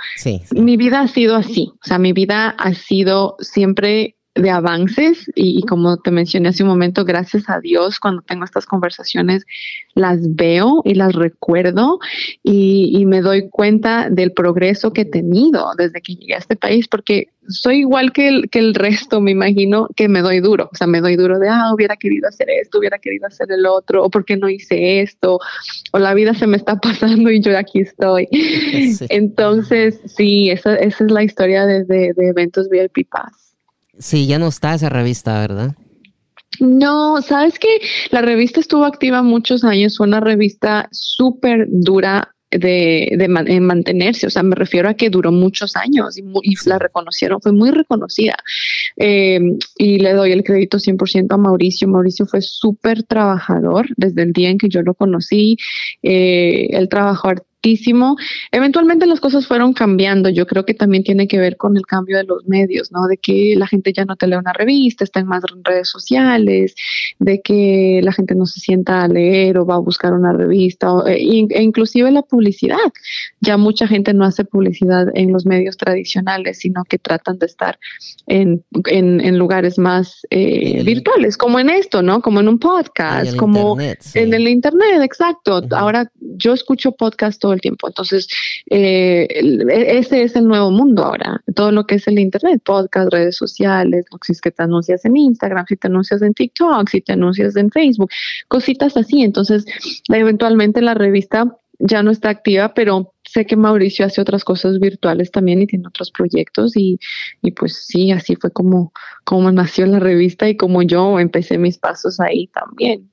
mi 0.53 0.77
vida 0.77 1.01
ha 1.01 1.09
sido 1.09 1.37
así. 1.37 1.71
O 1.75 1.87
sea, 1.87 1.99
mi 1.99 2.13
vida 2.13 2.49
ha 2.59 2.75
sido 2.75 3.37
siempre 3.39 4.16
de 4.37 4.51
avances 4.51 5.31
y, 5.35 5.63
como 5.63 5.97
te 5.97 6.11
mencioné 6.11 6.51
hace 6.51 6.63
un 6.63 6.69
momento, 6.69 7.05
gracias 7.05 7.49
a 7.49 7.61
Dios 7.61 7.99
cuando 7.99 8.23
tengo 8.23 8.45
estas 8.45 8.67
conversaciones 8.67 9.45
las 9.95 10.19
veo 10.35 10.83
y 10.85 10.95
las 10.95 11.15
recuerdo 11.15 11.99
y, 12.43 13.05
me 13.07 13.21
doy 13.21 13.49
cuenta 13.49 14.11
del 14.11 14.33
progreso 14.33 14.93
que 14.93 15.03
he 15.03 15.05
tenido 15.05 15.71
desde 15.79 16.01
que 16.03 16.17
llegué 16.17 16.35
a 16.35 16.39
este 16.39 16.57
país 16.57 16.89
porque 16.89 17.29
soy 17.49 17.79
igual 17.79 18.13
que 18.13 18.29
el, 18.29 18.51
que 18.51 18.59
el 18.59 18.75
resto, 18.75 19.21
me 19.21 19.31
imagino 19.31 19.89
que 19.95 20.09
me 20.09 20.21
doy 20.21 20.41
duro, 20.41 20.69
o 20.73 20.77
sea, 20.77 20.89
me 20.89 21.01
doy 21.01 21.15
duro 21.15 21.39
de, 21.39 21.49
ah, 21.49 21.73
hubiera 21.73 21.97
querido 21.97 22.29
hacer 22.29 22.49
esto, 22.51 22.79
hubiera 22.79 22.99
querido 22.99 23.29
hacer 23.29 23.47
el 23.53 23.65
otro, 23.67 24.05
o 24.05 24.11
porque 24.11 24.37
no 24.37 24.49
hice 24.49 25.01
esto, 25.01 25.39
o 25.93 25.99
la 25.99 26.15
vida 26.15 26.35
se 26.35 26.49
me 26.49 26.57
está 26.57 26.77
pasando 26.81 27.31
y 27.31 27.41
yo 27.41 27.57
aquí 27.57 27.81
estoy. 27.81 28.29
Entonces, 29.09 30.01
sí, 30.07 30.51
esa, 30.51 30.75
esa 30.75 31.05
es 31.05 31.11
la 31.11 31.23
historia 31.23 31.67
desde 31.67 32.13
de 32.15 32.29
Eventos 32.29 32.69
VIP 32.69 33.09
Pass. 33.09 33.46
Sí, 33.99 34.27
ya 34.27 34.39
no 34.39 34.49
está 34.49 34.75
esa 34.75 34.89
revista, 34.89 35.41
¿verdad? 35.41 35.75
No, 36.61 37.21
sabes 37.23 37.59
que 37.59 37.81
la 38.11 38.23
revista 38.23 38.61
estuvo 38.61 38.85
activa 38.85 39.23
muchos 39.23 39.65
años, 39.65 39.97
fue 39.97 40.07
una 40.07 40.21
revista 40.21 40.89
súper 40.91 41.67
dura 41.69 42.35
de, 42.51 43.09
de 43.19 43.61
mantenerse, 43.61 44.27
o 44.27 44.31
sea, 44.31 44.43
me 44.43 44.55
refiero 44.55 44.89
a 44.89 44.95
que 44.95 45.11
duró 45.11 45.33
muchos 45.33 45.77
años 45.77 46.17
y, 46.17 46.23
la 46.67 46.79
reconocieron, 46.79 47.41
fue 47.41 47.53
muy 47.53 47.71
reconocida. 47.71 48.37
Eh, 48.97 49.41
y 49.77 49.99
le 49.99 50.13
doy 50.13 50.33
el 50.33 50.45
crédito 50.45 50.79
100% 50.79 51.27
a 51.35 51.37
Mauricio. 51.37 51.89
Mauricio 51.89 52.27
fue 52.27 52.41
súper 52.41 53.03
trabajador 53.03 53.89
desde 53.97 54.23
el 54.23 54.33
día 54.33 54.51
en 54.51 54.59
que 54.59 54.69
yo 54.69 54.83
lo 54.83 54.95
conocí. 54.95 55.57
Eh, 56.03 56.69
él 56.71 56.89
trabajó 56.89 57.29
Eventualmente 58.53 59.07
las 59.07 59.21
cosas 59.21 59.47
fueron 59.47 59.73
cambiando. 59.73 60.29
Yo 60.29 60.47
creo 60.47 60.65
que 60.65 60.75
también 60.75 61.03
tiene 61.03 61.27
que 61.27 61.39
ver 61.39 61.57
con 61.57 61.77
el 61.77 61.85
cambio 61.85 62.17
de 62.17 62.25
los 62.25 62.47
medios, 62.47 62.93
¿no? 62.93 63.07
De 63.07 63.17
que 63.17 63.55
la 63.57 63.67
gente 63.67 63.93
ya 63.93 64.05
no 64.05 64.17
te 64.17 64.27
lee 64.27 64.37
una 64.37 64.53
revista, 64.53 65.05
está 65.05 65.21
en 65.21 65.27
más 65.27 65.43
redes 65.65 65.89
sociales, 65.89 66.75
de 67.19 67.41
que 67.43 68.01
la 68.03 68.13
gente 68.13 68.35
no 68.35 68.47
se 68.47 68.61
sienta 68.61 69.03
a 69.03 69.09
leer 69.09 69.59
o 69.59 69.67
va 69.67 69.77
a 69.77 69.79
buscar 69.79 70.13
una 70.13 70.33
revista, 70.33 70.89
e, 71.07 71.15
e, 71.15 71.63
inclusive 71.63 72.11
la 72.11 72.23
publicidad. 72.23 72.77
Ya 73.41 73.57
mucha 73.57 73.87
gente 73.89 74.15
no 74.15 74.25
hace 74.25 74.45
publicidad 74.45 75.09
en 75.15 75.33
los 75.33 75.45
medios 75.45 75.77
tradicionales, 75.77 76.59
sino 76.59 76.85
que 76.85 76.99
tratan 76.99 77.39
de 77.39 77.47
estar 77.47 77.79
en, 78.27 78.65
lugares 79.37 79.79
más 79.79 80.23
eh, 80.31 80.83
virtuales, 80.85 81.37
como 81.37 81.59
en 81.59 81.71
esto, 81.71 82.03
¿no? 82.03 82.21
Como 82.21 82.41
en 82.41 82.49
un 82.49 82.59
podcast, 82.59 83.37
como 83.37 83.77
en 83.81 84.35
el 84.35 84.49
Internet, 84.49 85.03
exacto. 85.03 85.63
Ahora 85.73 86.11
yo 86.21 86.53
escucho 86.53 86.93
podcast 86.93 87.41
todo 87.47 87.57
tiempo. 87.59 87.87
Entonces, 87.87 88.27
eh, 88.71 89.27
ese 89.69 90.23
es 90.23 90.35
el 90.37 90.47
nuevo 90.47 90.71
mundo 90.71 91.05
ahora. 91.05 91.41
Todo 91.55 91.71
lo 91.71 91.87
que 91.87 91.97
es 91.97 92.09
el 92.09 92.19
Internet, 92.19 92.63
podcast, 92.65 93.13
redes 93.13 93.37
sociales, 93.37 94.07
si 94.23 94.33
es 94.33 94.41
que 94.41 94.51
te 94.51 94.63
anuncias 94.63 95.05
en 95.05 95.17
Instagram, 95.17 95.65
si 95.69 95.77
te 95.77 95.87
anuncias 95.87 96.23
en 96.23 96.35
TikTok, 96.35 96.89
si 96.89 97.01
te 97.01 97.13
anuncias 97.13 97.57
en 97.57 97.71
Facebook, 97.71 98.11
cositas 98.49 98.97
así. 98.97 99.23
Entonces, 99.23 99.65
eventualmente 100.09 100.83
la 100.83 100.95
revista 100.95 101.57
ya 101.79 102.03
no 102.03 102.11
está 102.11 102.31
activa, 102.31 102.75
pero 102.75 103.13
sé 103.25 103.45
que 103.45 103.55
Mauricio 103.55 104.07
hace 104.07 104.21
otras 104.21 104.45
cosas 104.45 104.81
virtuales 104.81 105.31
también 105.31 105.61
y 105.63 105.67
tiene 105.67 105.87
otros 105.87 106.11
proyectos 106.11 106.77
y, 106.77 106.99
y, 107.43 107.53
pues 107.53 107.85
sí, 107.87 108.11
así 108.13 108.35
fue 108.37 108.51
como, 108.51 108.93
como 109.25 109.53
nació 109.53 109.87
la 109.87 110.01
revista 110.01 110.49
y 110.49 110.57
como 110.57 110.83
yo 110.83 111.21
empecé 111.21 111.59
mis 111.59 111.79
pasos 111.79 112.19
ahí 112.19 112.49
también. 112.49 113.11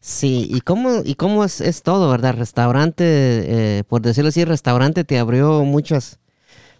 Sí, 0.00 0.48
y 0.50 0.60
cómo, 0.60 1.02
y 1.04 1.14
cómo 1.14 1.44
es, 1.44 1.60
es 1.60 1.82
todo, 1.82 2.10
¿verdad? 2.10 2.34
Restaurante, 2.34 3.04
eh, 3.06 3.84
por 3.84 4.02
decirlo 4.02 4.28
así, 4.28 4.44
restaurante 4.44 5.04
te 5.04 5.18
abrió 5.18 5.64
muchas, 5.64 6.18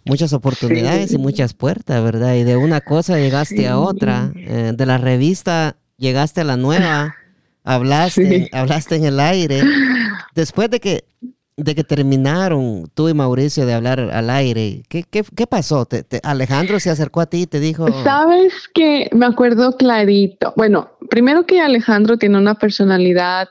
muchas 0.05 0.33
oportunidades 0.33 1.13
y 1.13 1.17
muchas 1.17 1.53
puertas, 1.53 2.03
¿verdad? 2.03 2.35
Y 2.35 2.43
de 2.43 2.57
una 2.57 2.81
cosa 2.81 3.17
llegaste 3.17 3.67
a 3.67 3.79
otra, 3.79 4.31
eh, 4.35 4.73
de 4.75 4.85
la 4.85 4.97
revista 4.97 5.77
llegaste 5.97 6.41
a 6.41 6.43
la 6.43 6.57
nueva, 6.57 7.15
hablaste, 7.63 8.49
hablaste 8.51 8.95
en 8.95 9.05
el 9.05 9.19
aire. 9.19 9.63
Después 10.35 10.69
de 10.69 10.79
que 10.79 11.05
de 11.55 11.75
que 11.75 11.83
terminaron 11.83 12.89
tú 12.93 13.09
y 13.09 13.13
Mauricio 13.13 13.65
de 13.65 13.73
hablar 13.73 13.99
al 13.99 14.29
aire, 14.29 14.83
¿qué, 14.89 15.03
qué, 15.03 15.23
qué 15.35 15.47
pasó? 15.47 15.85
¿Te, 15.85 16.05
Alejandro 16.23 16.79
se 16.79 16.89
acercó 16.89 17.21
a 17.21 17.27
ti 17.27 17.43
y 17.43 17.47
te 17.47 17.59
dijo... 17.59 17.87
Sabes 18.03 18.53
que 18.73 19.09
me 19.11 19.25
acuerdo 19.25 19.77
clarito. 19.77 20.53
Bueno, 20.55 20.89
primero 21.09 21.45
que 21.45 21.61
Alejandro 21.61 22.17
tiene 22.17 22.37
una 22.37 22.55
personalidad 22.55 23.49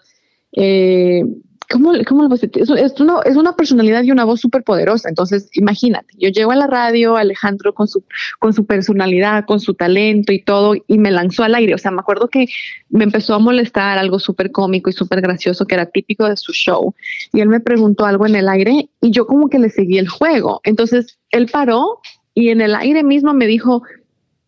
eh, 0.53 1.25
¿cómo, 1.73 1.93
cómo 2.07 2.29
lo 2.29 2.35
es, 2.35 3.01
una, 3.01 3.21
es 3.25 3.37
una 3.37 3.57
personalidad 3.57 4.03
y 4.03 4.11
una 4.11 4.25
voz 4.25 4.41
súper 4.41 4.63
poderosa. 4.63 5.09
Entonces, 5.09 5.49
imagínate, 5.55 6.15
yo 6.19 6.29
llego 6.29 6.53
a 6.53 6.57
la 6.57 6.67
radio, 6.67 7.17
Alejandro 7.17 7.75
con 7.75 7.89
su, 7.89 8.05
con 8.39 8.53
su 8.53 8.67
personalidad, 8.67 9.45
con 9.47 9.59
su 9.59 9.75
talento 9.75 10.33
y 10.33 10.43
todo, 10.43 10.75
y 10.87 10.99
me 10.99 11.11
lanzó 11.11 11.43
al 11.45 11.55
aire. 11.55 11.75
O 11.75 11.79
sea, 11.79 11.91
me 11.91 12.01
acuerdo 12.01 12.29
que 12.29 12.47
me 12.91 13.05
empezó 13.05 13.35
a 13.35 13.39
molestar 13.39 13.99
algo 13.99 14.19
súper 14.19 14.53
cómico 14.53 14.91
y 14.91 14.93
súper 14.93 15.21
gracioso 15.21 15.67
que 15.67 15.75
era 15.75 15.87
típico 15.87 16.29
de 16.29 16.37
su 16.37 16.53
show. 16.53 16.95
Y 17.33 17.41
él 17.41 17.49
me 17.49 17.61
preguntó 17.61 18.05
algo 18.05 18.27
en 18.27 18.37
el 18.37 18.49
aire 18.49 18.91
y 19.01 19.11
yo 19.11 19.27
como 19.27 19.49
que 19.49 19.59
le 19.59 19.71
seguí 19.71 19.99
el 19.99 20.09
juego. 20.09 20.61
Entonces, 20.65 21.19
él 21.31 21.49
paró 21.51 22.01
y 22.35 22.51
en 22.51 22.61
el 22.61 22.75
aire 22.75 23.03
mismo 23.03 23.33
me 23.35 23.47
dijo, 23.47 23.83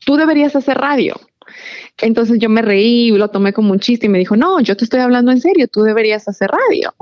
tú 0.05 0.17
deberías 0.17 0.55
hacer 0.55 0.77
radio. 0.79 1.17
Entonces 1.99 2.39
yo 2.41 2.49
me 2.49 2.63
reí, 2.63 3.11
lo 3.11 3.29
tomé 3.29 3.53
como 3.53 3.73
un 3.73 3.81
chiste 3.81 4.07
y 4.07 4.09
me 4.09 4.19
dijo, 4.19 4.37
no, 4.37 4.61
yo 4.61 4.77
te 4.77 4.85
estoy 4.85 5.01
hablando 5.01 5.31
en 5.31 5.41
serio, 5.41 5.69
tú 5.69 5.83
deberías 5.83 6.27
hacer 6.29 6.51
radio. 6.51 6.93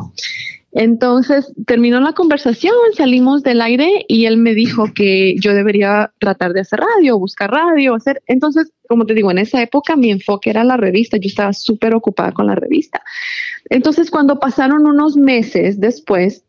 Entonces 0.73 1.53
terminó 1.67 2.01
la 2.01 2.15
conversación, 2.15 2.75
salimos 2.97 3.43
del 3.43 3.61
aire 3.61 4.07
y 4.09 4.25
él 4.25 4.39
me 4.39 4.55
dijo 4.55 4.87
que 4.95 5.35
yo 5.39 5.55
debería 5.55 6.13
tratar 6.19 6.55
de 6.55 6.61
hacer 6.61 6.81
radio, 6.81 7.19
buscar 7.19 7.51
radio, 7.51 7.95
hacer. 7.95 8.23
Entonces, 8.27 8.73
como 8.89 9.05
te 9.05 9.13
digo, 9.13 9.31
en 9.31 9.39
esa 9.39 9.61
época 9.63 9.97
mi 9.97 10.11
enfoque 10.11 10.49
era 10.49 10.65
la 10.65 10.79
revista, 10.79 11.19
yo 11.19 11.29
estaba 11.29 11.53
súper 11.53 11.95
ocupada 11.95 12.33
con 12.33 12.47
la 12.47 12.55
revista. 12.55 13.03
Entonces, 13.69 14.11
cuando 14.11 14.41
pasaron 14.41 14.87
unos 14.87 15.17
meses 15.17 15.79
después, 15.79 16.45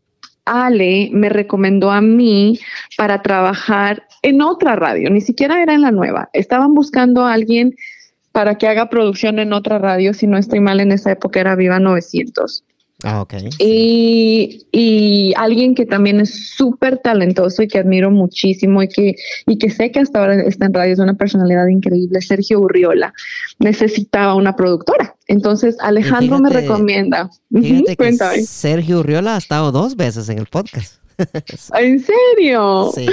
Ale 0.45 1.09
me 1.13 1.29
recomendó 1.29 1.91
a 1.91 2.01
mí 2.01 2.59
para 2.97 3.21
trabajar 3.21 4.07
en 4.21 4.41
otra 4.41 4.75
radio, 4.75 5.09
ni 5.09 5.21
siquiera 5.21 5.61
era 5.61 5.73
en 5.73 5.81
la 5.81 5.91
nueva. 5.91 6.29
Estaban 6.33 6.73
buscando 6.73 7.25
a 7.25 7.33
alguien 7.33 7.75
para 8.33 8.55
que 8.55 8.67
haga 8.67 8.89
producción 8.89 9.39
en 9.39 9.53
otra 9.53 9.79
radio, 9.79 10.13
si 10.13 10.27
no 10.27 10.37
estoy 10.37 10.59
mal, 10.59 10.81
en 10.81 10.91
esa 10.91 11.11
época 11.11 11.39
era 11.39 11.55
Viva 11.55 11.79
900. 11.79 12.65
Ah, 13.03 13.21
ok. 13.21 13.33
Y, 13.59 14.65
y 14.71 15.33
alguien 15.35 15.75
que 15.75 15.85
también 15.85 16.19
es 16.19 16.53
súper 16.55 16.97
talentoso 16.99 17.61
y 17.61 17.67
que 17.67 17.77
admiro 17.77 18.09
muchísimo 18.11 18.81
y 18.81 18.87
que, 18.87 19.15
y 19.45 19.57
que 19.57 19.69
sé 19.69 19.91
que 19.91 19.99
hasta 19.99 20.19
ahora 20.19 20.41
está 20.41 20.65
en 20.65 20.73
radio, 20.73 20.93
es 20.93 20.99
una 20.99 21.13
personalidad 21.13 21.67
increíble, 21.67 22.21
Sergio 22.21 22.59
Urriola. 22.61 23.13
Necesitaba 23.59 24.35
una 24.35 24.55
productora. 24.55 25.15
Entonces 25.27 25.77
Alejandro 25.81 26.39
me 26.39 26.49
recomienda. 26.49 27.29
Sergio 28.45 28.99
Urriola 28.99 29.35
ha 29.35 29.37
estado 29.37 29.71
dos 29.71 29.95
veces 29.95 30.29
en 30.29 30.39
el 30.39 30.47
podcast. 30.47 31.03
¿En 31.77 31.99
serio? 31.99 32.91
Sí, 32.93 33.07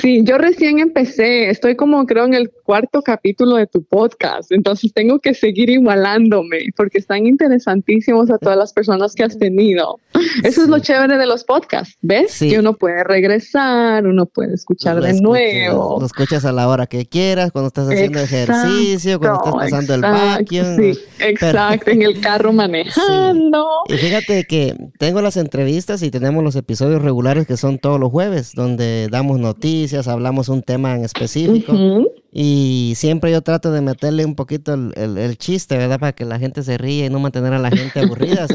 sí. 0.00 0.22
yo 0.24 0.38
recién 0.38 0.78
empecé, 0.78 1.50
estoy 1.50 1.76
como 1.76 2.04
creo 2.06 2.24
en 2.24 2.34
el 2.34 2.50
cuarto 2.64 3.02
capítulo 3.02 3.56
de 3.56 3.66
tu 3.66 3.84
podcast, 3.84 4.50
entonces 4.50 4.92
tengo 4.92 5.20
que 5.20 5.34
seguir 5.34 5.70
igualándome 5.70 6.70
porque 6.76 6.98
están 6.98 7.26
interesantísimos 7.26 8.30
a 8.30 8.38
todas 8.38 8.56
las 8.56 8.72
personas 8.72 9.14
que 9.14 9.22
has 9.22 9.38
tenido. 9.38 10.00
Eso 10.42 10.62
es 10.62 10.68
lo 10.68 10.78
chévere 10.78 11.18
de 11.18 11.26
los 11.26 11.44
podcasts, 11.44 11.96
¿ves? 12.00 12.38
Que 12.38 12.58
uno 12.58 12.74
puede 12.74 13.04
regresar, 13.04 14.06
uno 14.06 14.26
puede 14.26 14.54
escuchar 14.54 15.00
de 15.00 15.20
nuevo. 15.20 15.98
Lo 16.00 16.06
escuchas 16.06 16.44
a 16.44 16.52
la 16.52 16.68
hora 16.68 16.86
que 16.86 17.06
quieras, 17.06 17.52
cuando 17.52 17.68
estás 17.68 17.88
haciendo 17.88 18.20
ejercicio, 18.20 19.18
cuando 19.18 19.38
estás 19.38 19.54
pasando 19.54 19.94
el 19.94 20.00
vacuum. 20.00 20.76
Sí, 20.76 20.98
exacto, 21.20 21.90
en 21.90 22.02
el 22.02 22.20
carro 22.20 22.52
manejando. 22.52 23.66
Y 23.88 23.94
fíjate 23.94 24.44
que 24.44 24.74
tengo 24.98 25.20
las 25.20 25.36
entrevistas 25.36 26.02
y 26.02 26.10
tenemos 26.10 26.42
los 26.42 26.56
episodios 26.56 27.02
regulares 27.02 27.46
que 27.46 27.56
son 27.56 27.78
todos 27.78 28.00
los 28.00 28.10
jueves, 28.10 28.52
donde 28.54 29.08
damos 29.10 29.38
noticias, 29.38 30.08
hablamos 30.08 30.48
un 30.48 30.62
tema 30.62 30.94
en 30.94 31.04
específico. 31.04 31.72
Y 32.36 32.94
siempre 32.96 33.30
yo 33.30 33.42
trato 33.42 33.70
de 33.70 33.80
meterle 33.80 34.24
un 34.24 34.34
poquito 34.34 34.74
el, 34.74 35.38
chiste, 35.38 35.78
¿verdad? 35.78 36.00
Para 36.00 36.12
que 36.14 36.24
la 36.24 36.40
gente 36.40 36.64
se 36.64 36.76
ríe 36.76 37.06
y 37.06 37.08
no 37.08 37.20
mantener 37.20 37.52
a 37.52 37.60
la 37.60 37.70
gente 37.70 38.00
aburrida. 38.00 38.46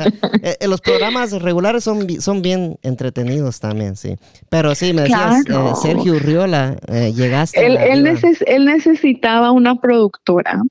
Eh, 0.44 0.58
eh, 0.60 0.68
los 0.68 0.82
programas 0.82 1.32
regulares 1.32 1.86
son, 1.86 2.06
son 2.20 2.42
bien 2.42 2.78
entretenidos 2.84 3.62
también, 3.62 3.96
sí. 3.96 4.18
Pero 4.50 4.76
sí, 4.76 4.92
me 4.92 5.04
decías, 5.04 5.46
eh, 5.48 5.54
Sergio 5.82 6.16
Urriola, 6.16 6.76
llegaste. 7.16 7.66
Él, 7.66 7.78
él, 7.78 8.66
necesitaba 8.66 9.52
una 9.52 9.80
productora 9.80 10.62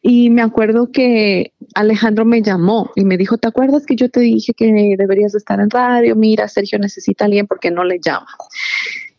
Y 0.00 0.30
me 0.30 0.40
acuerdo 0.40 0.90
que 0.90 1.52
Alejandro 1.74 2.24
me 2.24 2.40
llamó 2.40 2.90
y 2.96 3.04
me 3.04 3.18
dijo, 3.18 3.36
¿te 3.36 3.48
acuerdas 3.48 3.84
que 3.84 3.96
yo 3.96 4.08
te 4.08 4.20
dije 4.20 4.54
que 4.54 4.94
deberías 4.96 5.34
estar 5.34 5.60
en 5.60 5.68
radio? 5.68 6.16
Mira, 6.16 6.48
Sergio 6.48 6.78
necesita 6.78 7.24
a 7.24 7.26
alguien 7.26 7.46
porque 7.46 7.70
no 7.70 7.84
le 7.84 8.00
llama. 8.00 8.28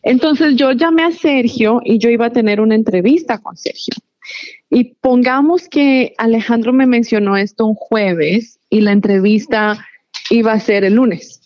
Entonces 0.02 0.56
yo 0.56 0.72
llamé 0.72 1.04
a 1.04 1.12
Sergio 1.12 1.80
y 1.84 1.98
yo 1.98 2.10
iba 2.10 2.26
a 2.26 2.32
tener 2.32 2.60
una 2.60 2.74
entrevista 2.74 3.38
con 3.38 3.56
Sergio. 3.56 3.94
Y 4.70 4.94
pongamos 5.00 5.68
que 5.68 6.14
Alejandro 6.18 6.72
me 6.72 6.86
mencionó 6.86 7.36
esto 7.36 7.66
un 7.66 7.74
jueves 7.74 8.58
y 8.68 8.80
la 8.80 8.92
entrevista 8.92 9.84
iba 10.30 10.52
a 10.52 10.60
ser 10.60 10.84
el 10.84 10.94
lunes. 10.94 11.40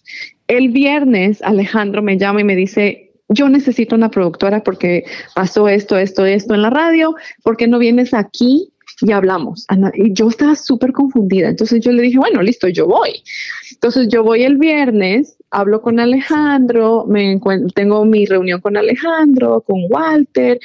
El 0.49 0.71
viernes 0.71 1.41
Alejandro 1.43 2.03
me 2.03 2.19
llama 2.19 2.41
y 2.41 2.45
me 2.45 2.57
dice, 2.57 3.13
yo 3.29 3.49
necesito 3.49 3.95
una 3.95 4.11
productora 4.11 4.63
porque 4.63 5.05
pasó 5.35 5.69
esto, 5.69 5.97
esto, 5.97 6.27
esto 6.27 6.55
en 6.55 6.63
la 6.63 6.71
radio, 6.71 7.15
¿por 7.43 7.57
qué 7.57 7.69
no 7.69 7.79
vienes 7.79 8.13
aquí 8.13 8.73
y 9.03 9.13
hablamos. 9.13 9.67
Y 9.95 10.13
yo 10.13 10.29
estaba 10.29 10.55
súper 10.55 10.93
confundida. 10.93 11.49
Entonces 11.49 11.81
yo 11.81 11.93
le 11.93 12.03
dije, 12.03 12.19
bueno, 12.19 12.43
listo, 12.43 12.69
yo 12.69 12.87
voy. 12.87 13.23
Entonces 13.73 14.09
yo 14.09 14.23
voy 14.23 14.45
el 14.45 14.59
viernes, 14.59 15.37
hablo 15.53 15.83
con 15.83 16.01
Alejandro, 16.01 17.05
me 17.07 17.39
tengo 17.75 18.05
mi 18.05 18.27
reunión 18.27 18.61
con 18.61 18.77
Alejandro, 18.77 19.61
con 19.61 19.85
Walter, 19.89 20.59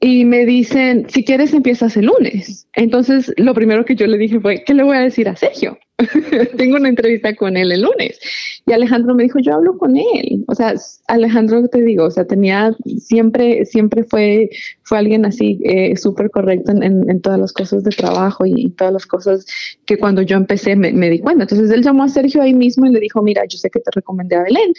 y 0.00 0.24
me 0.24 0.44
dicen, 0.44 1.06
si 1.08 1.24
quieres 1.24 1.54
empiezas 1.54 1.96
el 1.96 2.06
lunes. 2.06 2.68
Entonces 2.74 3.32
lo 3.36 3.54
primero 3.54 3.84
que 3.84 3.94
yo 3.94 4.06
le 4.06 4.18
dije 4.18 4.40
fue, 4.40 4.64
¿qué 4.64 4.74
le 4.74 4.82
voy 4.82 4.96
a 4.96 5.00
decir 5.00 5.28
a 5.28 5.36
Sergio? 5.36 5.78
tengo 6.56 6.76
una 6.76 6.88
entrevista 6.88 7.34
con 7.34 7.56
él 7.56 7.72
el 7.72 7.82
lunes. 7.82 8.20
Y 8.66 8.72
Alejandro 8.72 9.14
me 9.14 9.24
dijo, 9.24 9.40
yo 9.40 9.54
hablo 9.54 9.76
con 9.78 9.96
él. 9.96 10.44
O 10.46 10.54
sea, 10.54 10.74
Alejandro, 11.08 11.66
te 11.68 11.82
digo, 11.82 12.04
o 12.04 12.10
sea, 12.10 12.24
tenía, 12.24 12.76
siempre, 12.98 13.64
siempre 13.64 14.04
fue, 14.04 14.50
fue 14.82 14.98
alguien 14.98 15.24
así, 15.24 15.58
eh, 15.64 15.96
súper 15.96 16.30
correcto 16.30 16.70
en, 16.70 16.82
en, 16.82 17.20
todas 17.20 17.40
las 17.40 17.52
cosas 17.52 17.82
de 17.82 17.90
trabajo 17.90 18.46
y, 18.46 18.70
todas 18.70 18.92
las 18.92 19.06
cosas 19.06 19.46
que 19.86 19.98
cuando 19.98 20.22
yo 20.22 20.36
empecé 20.36 20.76
me, 20.76 20.92
me, 20.92 21.10
di 21.10 21.18
cuenta. 21.18 21.44
Entonces 21.44 21.70
él 21.70 21.82
llamó 21.82 22.04
a 22.04 22.08
Sergio 22.08 22.42
ahí 22.42 22.54
mismo 22.54 22.86
y 22.86 22.92
le 22.92 23.00
dijo, 23.00 23.20
mira, 23.22 23.42
yo 23.48 23.58
sé 23.58 23.68
que 23.70 23.80
te 23.80 23.90
recomendé 23.92 24.36
a 24.36 24.42
Belén, 24.44 24.72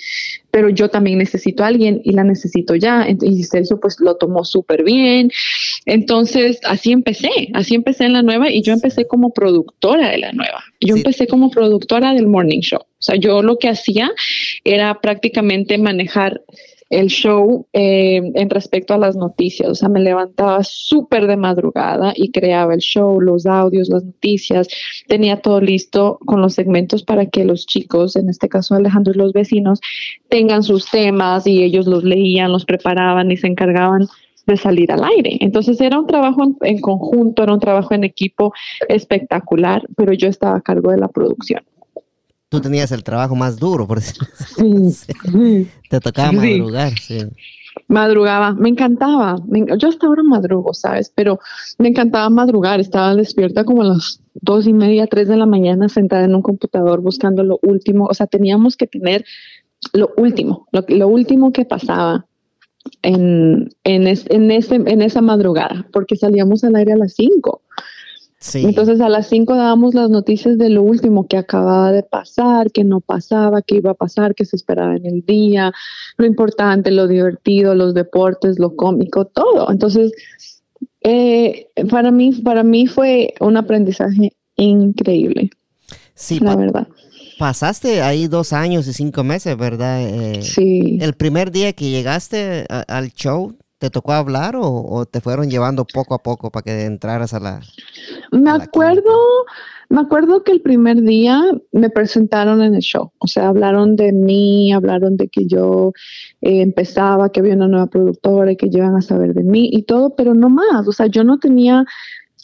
pero 0.52 0.70
yo 0.70 0.90
también 0.90 1.18
necesito 1.18 1.64
a 1.64 1.68
alguien 1.68 2.00
y 2.04 2.14
la 2.14 2.24
necesito 2.24 2.76
ya. 2.76 3.08
Y 3.10 3.44
Sergio 3.44 3.80
pues 3.80 4.00
lo 4.00 4.16
tomó 4.16 4.46
súper 4.46 4.84
bien. 4.84 5.32
Entonces 5.86 6.60
así 6.64 6.92
empecé, 6.92 7.50
así 7.54 7.76
empecé 7.76 8.06
en 8.06 8.14
la 8.14 8.22
nueva 8.22 8.50
y 8.50 8.62
yo 8.62 8.72
empecé 8.72 9.06
como 9.06 9.34
productora 9.34 10.10
de 10.12 10.20
la 10.20 10.32
nueva. 10.32 10.64
Yo 10.80 10.96
empecé 11.10 11.28
como 11.28 11.50
productora 11.50 12.14
del 12.14 12.28
Morning 12.28 12.62
Show. 12.62 12.82
O 12.82 13.02
sea, 13.02 13.16
yo 13.16 13.42
lo 13.42 13.58
que 13.58 13.68
hacía 13.68 14.12
era 14.64 15.02
prácticamente 15.02 15.80
manejar 15.80 16.42
el 16.92 17.08
show 17.08 17.68
eh, 17.74 18.22
en 18.36 18.50
respecto 18.50 18.94
a 18.94 18.98
las 19.00 19.16
noticias. 19.16 19.70
O 19.70 19.76
sea, 19.76 19.90
me 19.90 20.00
levantaba 20.00 20.64
súper 20.64 21.26
de 21.26 21.38
madrugada 21.38 22.14
y 22.16 22.32
creaba 22.32 22.74
el 22.74 22.80
show, 22.80 23.20
los 23.22 23.48
audios, 23.48 23.90
las 23.90 24.04
noticias. 24.04 24.68
Tenía 25.08 25.42
todo 25.42 25.62
listo 25.62 26.20
con 26.26 26.42
los 26.42 26.54
segmentos 26.54 27.04
para 27.04 27.26
que 27.26 27.44
los 27.44 27.66
chicos, 27.66 28.16
en 28.16 28.30
este 28.30 28.50
caso 28.50 28.76
Alejandro 28.76 29.14
y 29.14 29.18
los 29.18 29.34
vecinos, 29.34 29.80
tengan 30.30 30.62
sus 30.64 30.90
temas 30.90 31.48
y 31.48 31.64
ellos 31.64 31.88
los 31.88 32.04
leían, 32.04 32.52
los 32.52 32.66
preparaban 32.66 33.32
y 33.32 33.38
se 33.38 33.48
encargaban 33.48 34.08
de 34.50 34.58
salir 34.58 34.92
al 34.92 35.04
aire. 35.04 35.38
Entonces 35.42 35.80
era 35.80 36.00
un 36.00 36.08
trabajo 36.08 36.44
en, 36.62 36.82
conjunto, 36.82 37.44
era 37.44 37.54
un 37.54 37.60
trabajo 37.60 37.94
en 37.94 38.04
equipo 38.04 38.54
espectacular, 38.88 39.84
pero 39.96 40.14
yo 40.14 40.28
estaba 40.28 40.58
a 40.58 40.62
cargo 40.62 40.92
de 40.92 40.98
la 40.98 41.08
producción. 41.08 41.64
Tú 42.50 42.60
tenías 42.60 42.92
el 42.92 43.04
trabajo 43.04 43.36
más 43.36 43.58
duro, 43.58 43.88
por 43.88 44.00
decirlo 44.00 44.28
Te 45.90 46.00
tocaba 46.00 46.32
madrugar, 46.32 46.98
sí. 46.98 47.20
Madrugaba, 47.88 48.54
me 48.54 48.70
encantaba. 48.70 49.36
yo 49.78 49.88
hasta 49.88 50.08
ahora 50.08 50.24
madrugo, 50.24 50.74
¿sabes? 50.74 51.12
Pero 51.14 51.40
me 51.78 51.90
encantaba 51.90 52.30
madrugar. 52.30 52.80
Estaba 52.80 53.16
despierta 53.16 53.64
como 53.64 53.84
a 53.84 53.86
las 53.86 54.22
dos 54.34 54.68
y 54.68 54.74
media, 54.74 55.08
tres 55.08 55.28
de 55.28 55.38
la 55.38 55.46
mañana, 55.46 55.90
sentada 55.90 56.26
en 56.26 56.36
un 56.36 56.42
computador 56.42 57.02
buscando 57.02 57.44
lo 57.44 57.60
último. 57.62 58.06
O 58.06 58.14
sea, 58.14 58.26
teníamos 58.28 58.76
que 58.76 58.88
tener 58.88 59.24
lo 59.94 60.12
último, 60.18 60.68
lo, 60.72 60.84
lo 60.88 61.08
último 61.08 61.54
que 61.54 61.66
pasaba 61.66 62.26
en, 63.02 63.70
en, 63.84 64.08
en, 64.08 64.52
ese, 64.52 64.76
en 64.76 65.02
esa 65.02 65.22
madrugada, 65.22 65.88
porque 65.92 66.16
salíamos 66.16 66.64
al 66.64 66.76
aire 66.76 66.94
a 66.94 66.98
las 66.98 67.14
5. 67.14 67.62
Entonces 68.54 69.02
a 69.02 69.10
las 69.10 69.28
5 69.28 69.54
dábamos 69.54 69.94
las 69.94 70.10
noticias 70.10 70.58
de 70.58 70.70
lo 70.70 70.82
último 70.82 71.28
que 71.28 71.36
acababa 71.36 71.92
de 71.92 72.04
pasar, 72.04 72.72
que 72.72 72.86
no 72.86 73.02
pasaba, 73.02 73.62
que 73.62 73.76
iba 73.76 73.92
a 73.92 73.96
pasar, 73.96 74.34
que 74.34 74.46
se 74.46 74.56
esperaba 74.56 74.96
en 74.96 75.06
el 75.06 75.26
día, 75.26 75.74
lo 76.18 76.26
importante, 76.26 76.90
lo 76.92 77.08
divertido, 77.08 77.76
los 77.76 77.94
deportes, 77.94 78.58
lo 78.58 78.78
cómico, 78.78 79.26
todo. 79.26 79.70
Entonces, 79.70 80.14
eh, 81.02 81.68
para, 81.90 82.12
mí, 82.12 82.32
para 82.42 82.64
mí 82.64 82.88
fue 82.88 83.34
un 83.42 83.58
aprendizaje 83.58 84.32
increíble. 84.56 85.50
Sí, 86.16 86.40
la 86.40 86.56
verdad. 86.56 86.88
Pasaste 87.40 88.02
ahí 88.02 88.28
dos 88.28 88.52
años 88.52 88.86
y 88.90 88.94
cinco 88.94 89.24
meses, 89.24 89.56
¿verdad? 89.56 90.02
Eh, 90.02 90.42
sí. 90.42 90.98
El 91.00 91.14
primer 91.14 91.52
día 91.52 91.72
que 91.72 91.90
llegaste 91.90 92.66
al 92.68 93.14
show, 93.14 93.56
¿te 93.78 93.90
tocó 93.90 94.12
hablar 94.12 94.56
o, 94.58 95.06
te 95.10 95.22
fueron 95.22 95.50
llevando 95.50 95.86
poco 95.86 96.16
a 96.16 96.22
poco 96.22 96.52
para 96.52 96.64
que 96.64 96.84
entraras 96.84 97.34
a 97.34 97.40
la... 97.40 97.62
Me 98.34 98.52
acuerdo, 98.52 99.14
me 99.88 100.02
acuerdo 100.02 100.44
que 100.44 100.52
el 100.52 100.62
primer 100.62 101.02
día 101.02 101.42
me 101.72 101.90
presentaron 101.90 102.62
en 102.62 102.76
el 102.76 102.82
show, 102.82 103.14
o 103.20 103.28
sea, 103.28 103.48
hablaron 103.48 103.96
de 103.96 104.12
mí, 104.12 104.74
hablaron 104.74 105.16
de 105.16 105.30
que 105.30 105.48
yo 105.48 105.94
eh, 106.42 106.60
empezaba, 106.60 107.32
que 107.32 107.40
había 107.40 107.56
una 107.56 107.70
nueva 107.70 107.88
productora 107.88 108.52
y 108.52 108.58
que 108.58 108.68
iban 108.70 108.98
a 108.98 109.02
saber 109.02 109.34
de 109.34 109.44
mí 109.44 109.70
y 109.72 109.84
todo, 109.84 110.14
pero 110.14 110.34
no 110.34 110.50
más, 110.50 110.86
o 110.86 110.92
sea, 110.92 111.08
yo 111.08 111.24
no 111.24 111.40
tenía 111.40 111.86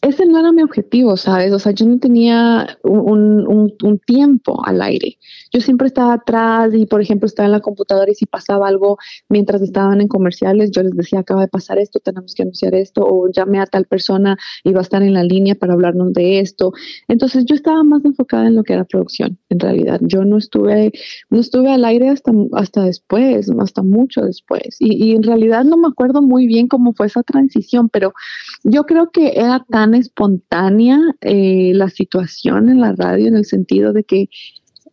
ese 0.05 0.25
no 0.27 0.39
era 0.39 0.51
mi 0.51 0.61
objetivo, 0.61 1.17
¿sabes? 1.17 1.51
O 1.51 1.57
sea, 1.57 1.71
yo 1.71 1.87
no 1.87 1.97
tenía 1.97 2.77
un, 2.83 3.25
tiempo 4.05 4.61
al 4.63 4.81
aire. 4.81 5.17
Yo 5.51 5.61
siempre 5.61 5.87
estaba 5.87 6.13
atrás 6.13 6.73
y, 6.75 6.85
por 6.85 7.01
ejemplo, 7.01 7.25
estaba 7.25 7.47
en 7.47 7.53
la 7.53 7.59
computadora 7.59 8.11
y 8.11 8.13
si 8.13 8.27
pasaba 8.27 8.67
algo 8.67 8.97
mientras 9.29 9.63
estaban 9.63 10.01
en 10.01 10.07
comerciales, 10.07 10.69
yo 10.71 10.83
les 10.83 10.91
decía, 10.91 11.21
acaba 11.21 11.41
de 11.41 11.47
pasar 11.47 11.79
esto, 11.79 11.99
tenemos 11.99 12.35
que 12.35 12.43
anunciar 12.43 12.75
esto, 12.75 13.01
o 13.03 13.31
llamé 13.31 13.59
a 13.59 13.65
tal 13.65 13.85
persona 13.85 14.37
y 14.63 14.73
va 14.73 14.79
a 14.79 14.83
estar 14.83 15.01
en 15.01 15.13
la 15.13 15.23
línea 15.23 15.55
para 15.55 15.73
hablarnos 15.73 16.13
de 16.13 16.39
esto. 16.39 16.71
Entonces, 17.07 17.45
yo 17.45 17.55
estaba 17.55 17.83
más 17.83 18.05
enfocada 18.05 18.45
en 18.45 18.55
lo 18.55 18.63
que 18.63 18.73
era 18.73 18.83
producción, 18.83 19.39
en 19.49 19.59
realidad. 19.59 19.99
Yo 20.03 20.23
no 20.23 20.37
estuve, 20.37 20.91
no 21.31 21.39
estuve 21.39 21.71
al 21.71 21.83
aire 21.83 22.09
hasta, 22.09 22.31
hasta 22.53 22.83
después, 22.83 23.49
hasta 23.59 23.81
mucho 23.81 24.21
después. 24.21 24.77
Y, 24.79 25.03
y 25.03 25.15
en 25.15 25.23
realidad 25.23 25.63
no 25.63 25.77
me 25.77 25.87
acuerdo 25.87 26.21
muy 26.21 26.45
bien 26.45 26.67
cómo 26.67 26.93
fue 26.93 27.07
esa 27.07 27.23
transición, 27.23 27.89
pero 27.89 28.13
yo 28.63 28.83
creo 28.83 29.09
que 29.09 29.33
era 29.35 29.65
tan 29.67 29.94
espontánea 29.97 30.99
eh, 31.21 31.71
la 31.73 31.89
situación 31.89 32.69
en 32.69 32.81
la 32.81 32.93
radio 32.93 33.27
en 33.27 33.35
el 33.35 33.45
sentido 33.45 33.93
de 33.93 34.03
que 34.03 34.29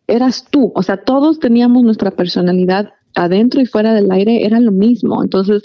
eras 0.07 0.45
tú, 0.49 0.71
o 0.75 0.83
sea, 0.83 0.97
todos 0.97 1.39
teníamos 1.39 1.83
nuestra 1.83 2.11
personalidad 2.11 2.93
adentro 3.15 3.61
y 3.61 3.65
fuera 3.65 3.93
del 3.93 4.11
aire, 4.11 4.45
era 4.45 4.59
lo 4.59 4.71
mismo. 4.71 5.23
Entonces, 5.23 5.63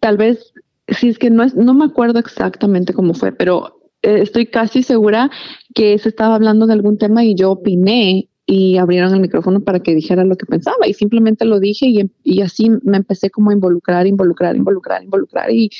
tal 0.00 0.16
vez, 0.16 0.52
si 0.88 1.08
es 1.08 1.18
que 1.18 1.30
no, 1.30 1.42
es, 1.42 1.54
no 1.54 1.74
me 1.74 1.84
acuerdo 1.84 2.18
exactamente 2.18 2.92
cómo 2.92 3.14
fue, 3.14 3.32
pero 3.32 3.80
eh, 4.02 4.20
estoy 4.22 4.46
casi 4.46 4.82
segura 4.82 5.30
que 5.74 5.98
se 5.98 6.08
estaba 6.08 6.34
hablando 6.34 6.66
de 6.66 6.74
algún 6.74 6.98
tema 6.98 7.24
y 7.24 7.34
yo 7.34 7.50
opiné 7.50 8.28
y 8.46 8.76
abrieron 8.76 9.14
el 9.14 9.20
micrófono 9.20 9.60
para 9.60 9.80
que 9.80 9.94
dijera 9.94 10.24
lo 10.24 10.36
que 10.36 10.44
pensaba 10.44 10.86
y 10.86 10.92
simplemente 10.92 11.46
lo 11.46 11.60
dije 11.60 11.86
y, 11.86 12.10
y 12.22 12.42
así 12.42 12.70
me 12.82 12.98
empecé 12.98 13.30
como 13.30 13.50
a 13.50 13.54
involucrar, 13.54 14.06
involucrar, 14.06 14.54
involucrar, 14.54 15.02
involucrar 15.02 15.50
y, 15.50 15.70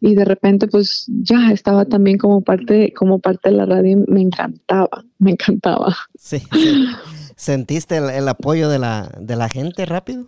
y 0.00 0.14
de 0.14 0.24
repente 0.24 0.68
pues 0.68 1.06
ya 1.08 1.50
estaba 1.52 1.84
también 1.84 2.18
como 2.18 2.42
parte, 2.42 2.92
como 2.94 3.18
parte 3.18 3.50
de 3.50 3.56
la 3.56 3.66
radio 3.66 3.92
y 3.92 4.10
me 4.10 4.22
encantaba, 4.22 5.04
me 5.18 5.32
encantaba. 5.32 5.96
Sí, 6.18 6.42
¿Sentiste 7.36 7.96
el, 7.96 8.28
apoyo 8.28 8.68
de 8.68 8.78
la, 8.78 9.10
de 9.20 9.36
la 9.36 9.48
gente 9.48 9.84
rápido? 9.84 10.26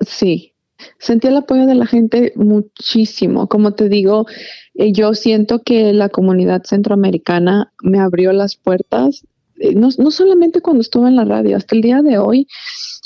Sí, 0.00 0.52
sentí 0.98 1.28
el 1.28 1.36
apoyo 1.36 1.66
de 1.66 1.74
la 1.74 1.86
gente 1.86 2.32
muchísimo. 2.36 3.48
Como 3.48 3.74
te 3.74 3.88
digo, 3.88 4.26
eh, 4.74 4.92
yo 4.92 5.14
siento 5.14 5.62
que 5.62 5.92
la 5.92 6.08
comunidad 6.08 6.64
centroamericana 6.64 7.72
me 7.82 7.98
abrió 7.98 8.32
las 8.32 8.56
puertas 8.56 9.24
eh, 9.60 9.74
no, 9.74 9.90
no 9.98 10.10
solamente 10.10 10.62
cuando 10.62 10.80
estuve 10.80 11.08
en 11.08 11.16
la 11.16 11.24
radio, 11.24 11.56
hasta 11.56 11.76
el 11.76 11.82
día 11.82 12.00
de 12.02 12.18
hoy 12.18 12.48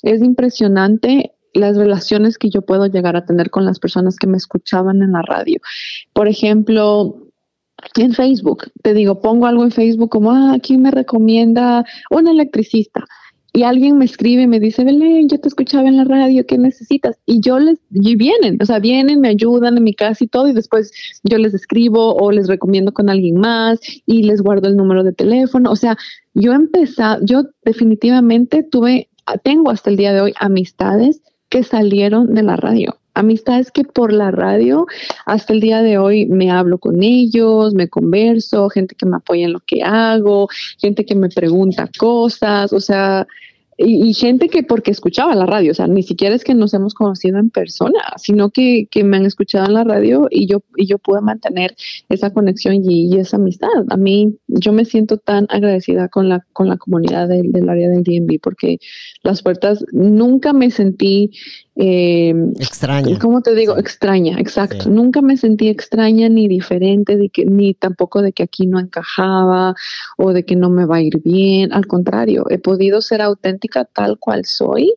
es 0.03 0.23
impresionante 0.23 1.33
las 1.55 1.77
relaciones 1.77 2.39
que 2.39 2.51
yo 2.51 2.63
puedo 2.63 2.87
llegar 2.87 3.17
a 3.17 3.25
tener 3.25 3.51
con 3.51 3.65
las 3.65 3.79
personas 3.79 4.17
que 4.17 4.27
me 4.27 4.37
escuchaban 4.37 5.03
en 5.03 5.13
la 5.13 5.23
radio. 5.23 5.59
Por 6.13 6.29
ejemplo, 6.29 7.17
en 7.97 8.13
Facebook, 8.13 8.71
te 8.83 8.95
digo, 8.95 9.21
pongo 9.21 9.47
algo 9.47 9.65
en 9.65 9.71
Facebook 9.71 10.11
como, 10.11 10.33
ah, 10.33 10.59
¿quién 10.63 10.83
me 10.83 10.91
recomienda 10.91 11.85
un 12.11 12.29
electricista? 12.29 13.05
y 13.57 13.63
alguien 13.63 13.99
me 13.99 14.05
escribe 14.05 14.49
me 14.49 14.59
dice, 14.59 14.83
Belén, 14.83 15.29
yo 15.29 15.39
te 15.39 15.47
escuchaba 15.47 15.87
en 15.87 15.97
la 15.97 16.05
radio, 16.05 16.45
¿qué 16.45 16.59
necesitas? 16.59 17.17
Y 17.25 17.41
yo 17.41 17.61
les, 17.61 17.79
y 17.93 18.17
vienen, 18.17 18.59
o 18.61 18.67
sea, 18.67 18.81
vienen, 18.81 19.21
me 19.21 19.29
ayudan 19.29 19.77
en 19.77 19.85
mi 19.85 19.95
casa 19.95 20.25
y 20.25 20.27
todo, 20.27 20.49
y 20.49 20.53
después 20.53 20.91
yo 21.23 21.39
les 21.39 21.55
escribo 21.55 22.17
o 22.17 22.33
les 22.33 22.49
recomiendo 22.49 22.93
con 22.93 23.09
alguien 23.09 23.37
más 23.37 23.79
y 24.07 24.25
les 24.25 24.43
guardo 24.43 24.69
el 24.69 24.77
número 24.77 25.05
de 25.05 25.13
teléfono. 25.13 25.71
O 25.71 25.77
sea, 25.77 25.97
yo 26.35 26.53
empecé, 26.53 27.05
yo 27.23 27.45
definitivamente 27.65 28.65
tuve, 28.65 29.09
tengo 29.45 29.71
hasta 29.71 29.89
el 29.89 29.99
día 29.99 30.13
de 30.13 30.21
hoy 30.21 30.35
amistades 30.41 31.23
que 31.55 31.63
salieron 31.63 32.35
de 32.35 32.43
la 32.43 32.57
radio. 32.57 32.99
amistades 33.17 33.71
que 33.71 33.85
por 33.85 34.13
la 34.13 34.33
radio 34.33 34.87
hasta 35.25 35.53
el 35.53 35.61
día 35.61 35.83
de 35.83 35.99
hoy 35.99 36.27
me 36.27 36.51
hablo 36.51 36.79
con 36.79 37.01
ellos, 37.01 37.75
me 37.75 37.89
converso, 37.89 38.69
gente 38.71 38.97
que 38.97 39.07
me 39.07 39.19
apoya 39.19 39.45
en 39.45 39.53
lo 39.53 39.61
que 39.61 39.85
hago, 39.85 40.49
gente 40.81 41.05
que 41.05 41.15
me 41.15 41.29
pregunta 41.29 41.89
cosas, 41.97 42.73
o 42.73 42.81
sea, 42.81 43.29
y, 43.77 44.15
gente 44.15 44.49
que 44.49 44.63
porque 44.63 44.91
escuchaba 44.91 45.35
la 45.35 45.47
radio, 45.47 45.73
o 45.73 45.75
sea, 45.75 45.87
ni 45.87 46.03
siquiera 46.03 46.35
es 46.35 46.45
que 46.45 46.55
nos 46.55 46.75
hemos 46.75 46.95
conocido 46.95 47.39
en 47.39 47.51
persona, 47.51 48.01
sino 48.17 48.51
que, 48.51 48.87
que 48.91 49.05
me 49.05 49.17
han 49.17 49.27
escuchado 49.27 49.67
en 49.67 49.75
la 49.75 49.85
radio 49.85 50.29
y 50.31 50.47
yo, 50.47 50.63
y 50.77 50.87
yo 50.87 50.99
pude 50.99 51.21
mantener 51.21 51.75
esa 52.09 52.33
conexión 52.33 52.77
y, 52.85 53.17
esa 53.19 53.37
amistad. 53.37 53.69
A 53.91 53.97
mí, 53.97 54.37
yo 54.47 54.73
me 54.73 54.85
siento 54.85 55.19
tan 55.19 55.47
agradecida 55.49 56.09
con 56.09 56.29
la, 56.29 56.45
con 56.53 56.69
la 56.69 56.77
comunidad 56.77 57.29
del, 57.29 57.53
del 57.53 57.69
área 57.69 57.89
del 57.89 58.03
DMV 58.03 58.41
porque 58.41 58.79
las 59.23 59.43
puertas, 59.43 59.85
nunca 59.93 60.53
me 60.53 60.71
sentí 60.71 61.31
eh, 61.77 62.33
extraña. 62.61 63.19
¿Cómo 63.19 63.43
te 63.43 63.55
digo? 63.55 63.77
Extraña, 63.77 64.39
exacto. 64.39 64.89
Nunca 64.89 65.23
me 65.23 65.37
sentí 65.37 65.69
extraña 65.69 66.29
ni 66.29 66.47
diferente, 66.47 67.17
de 67.17 67.31
que, 67.31 67.47
ni 67.47 67.75
tampoco 67.75 68.23
de 68.23 68.33
que 68.33 68.45
aquí 68.45 68.67
no 68.67 68.79
encajaba 68.79 69.75
o 70.17 70.33
de 70.33 70.45
que 70.45 70.55
no 70.55 70.71
me 70.71 70.87
va 70.87 70.97
a 70.97 71.03
ir 71.03 71.21
bien. 71.23 71.73
Al 71.73 71.87
contrario, 71.87 72.45
he 72.49 72.59
podido 72.59 73.01
ser 73.01 73.23
auténtica 73.23 73.64
tal 73.69 74.19
cual 74.19 74.45
soy 74.45 74.95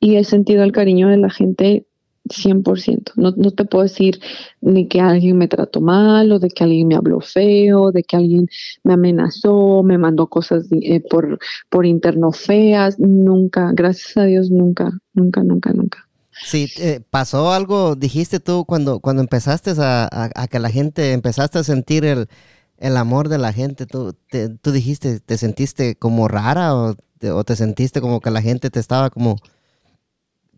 y 0.00 0.16
he 0.16 0.24
sentido 0.24 0.62
el 0.62 0.72
cariño 0.72 1.08
de 1.08 1.16
la 1.16 1.30
gente 1.30 1.86
100%. 2.28 3.12
No, 3.16 3.32
no 3.36 3.50
te 3.50 3.64
puedo 3.64 3.82
decir 3.82 4.20
ni 4.60 4.88
que 4.88 5.00
alguien 5.00 5.36
me 5.36 5.48
trató 5.48 5.80
mal 5.80 6.32
o 6.32 6.38
de 6.38 6.48
que 6.48 6.64
alguien 6.64 6.88
me 6.88 6.96
habló 6.96 7.20
feo, 7.20 7.92
de 7.92 8.02
que 8.02 8.16
alguien 8.16 8.48
me 8.82 8.94
amenazó, 8.94 9.82
me 9.82 9.98
mandó 9.98 10.28
cosas 10.28 10.66
eh, 10.70 11.00
por, 11.00 11.38
por 11.68 11.86
interno 11.86 12.32
feas. 12.32 12.98
Nunca, 12.98 13.70
gracias 13.74 14.16
a 14.16 14.24
Dios, 14.24 14.50
nunca, 14.50 14.90
nunca, 15.12 15.42
nunca, 15.42 15.72
nunca. 15.72 16.08
Sí, 16.42 16.68
eh, 16.78 17.00
pasó 17.10 17.52
algo, 17.52 17.94
dijiste 17.94 18.40
tú 18.40 18.64
cuando, 18.64 18.98
cuando 18.98 19.22
empezaste 19.22 19.72
a, 19.78 20.48
que 20.50 20.58
la 20.58 20.70
gente, 20.70 21.12
empezaste 21.12 21.58
a 21.58 21.64
sentir 21.64 22.04
el, 22.04 22.96
amor 22.96 23.28
de 23.28 23.38
la 23.38 23.52
gente, 23.52 23.86
tú, 23.86 24.16
tú 24.60 24.72
dijiste, 24.72 25.20
¿te 25.20 25.38
sentiste 25.38 25.94
como 25.94 26.26
rara 26.26 26.74
o 26.74 26.96
te, 27.44 27.56
sentiste 27.56 28.00
como 28.00 28.20
que 28.20 28.30
la 28.30 28.42
gente 28.42 28.70
te 28.70 28.80
estaba 28.80 29.10
como, 29.10 29.36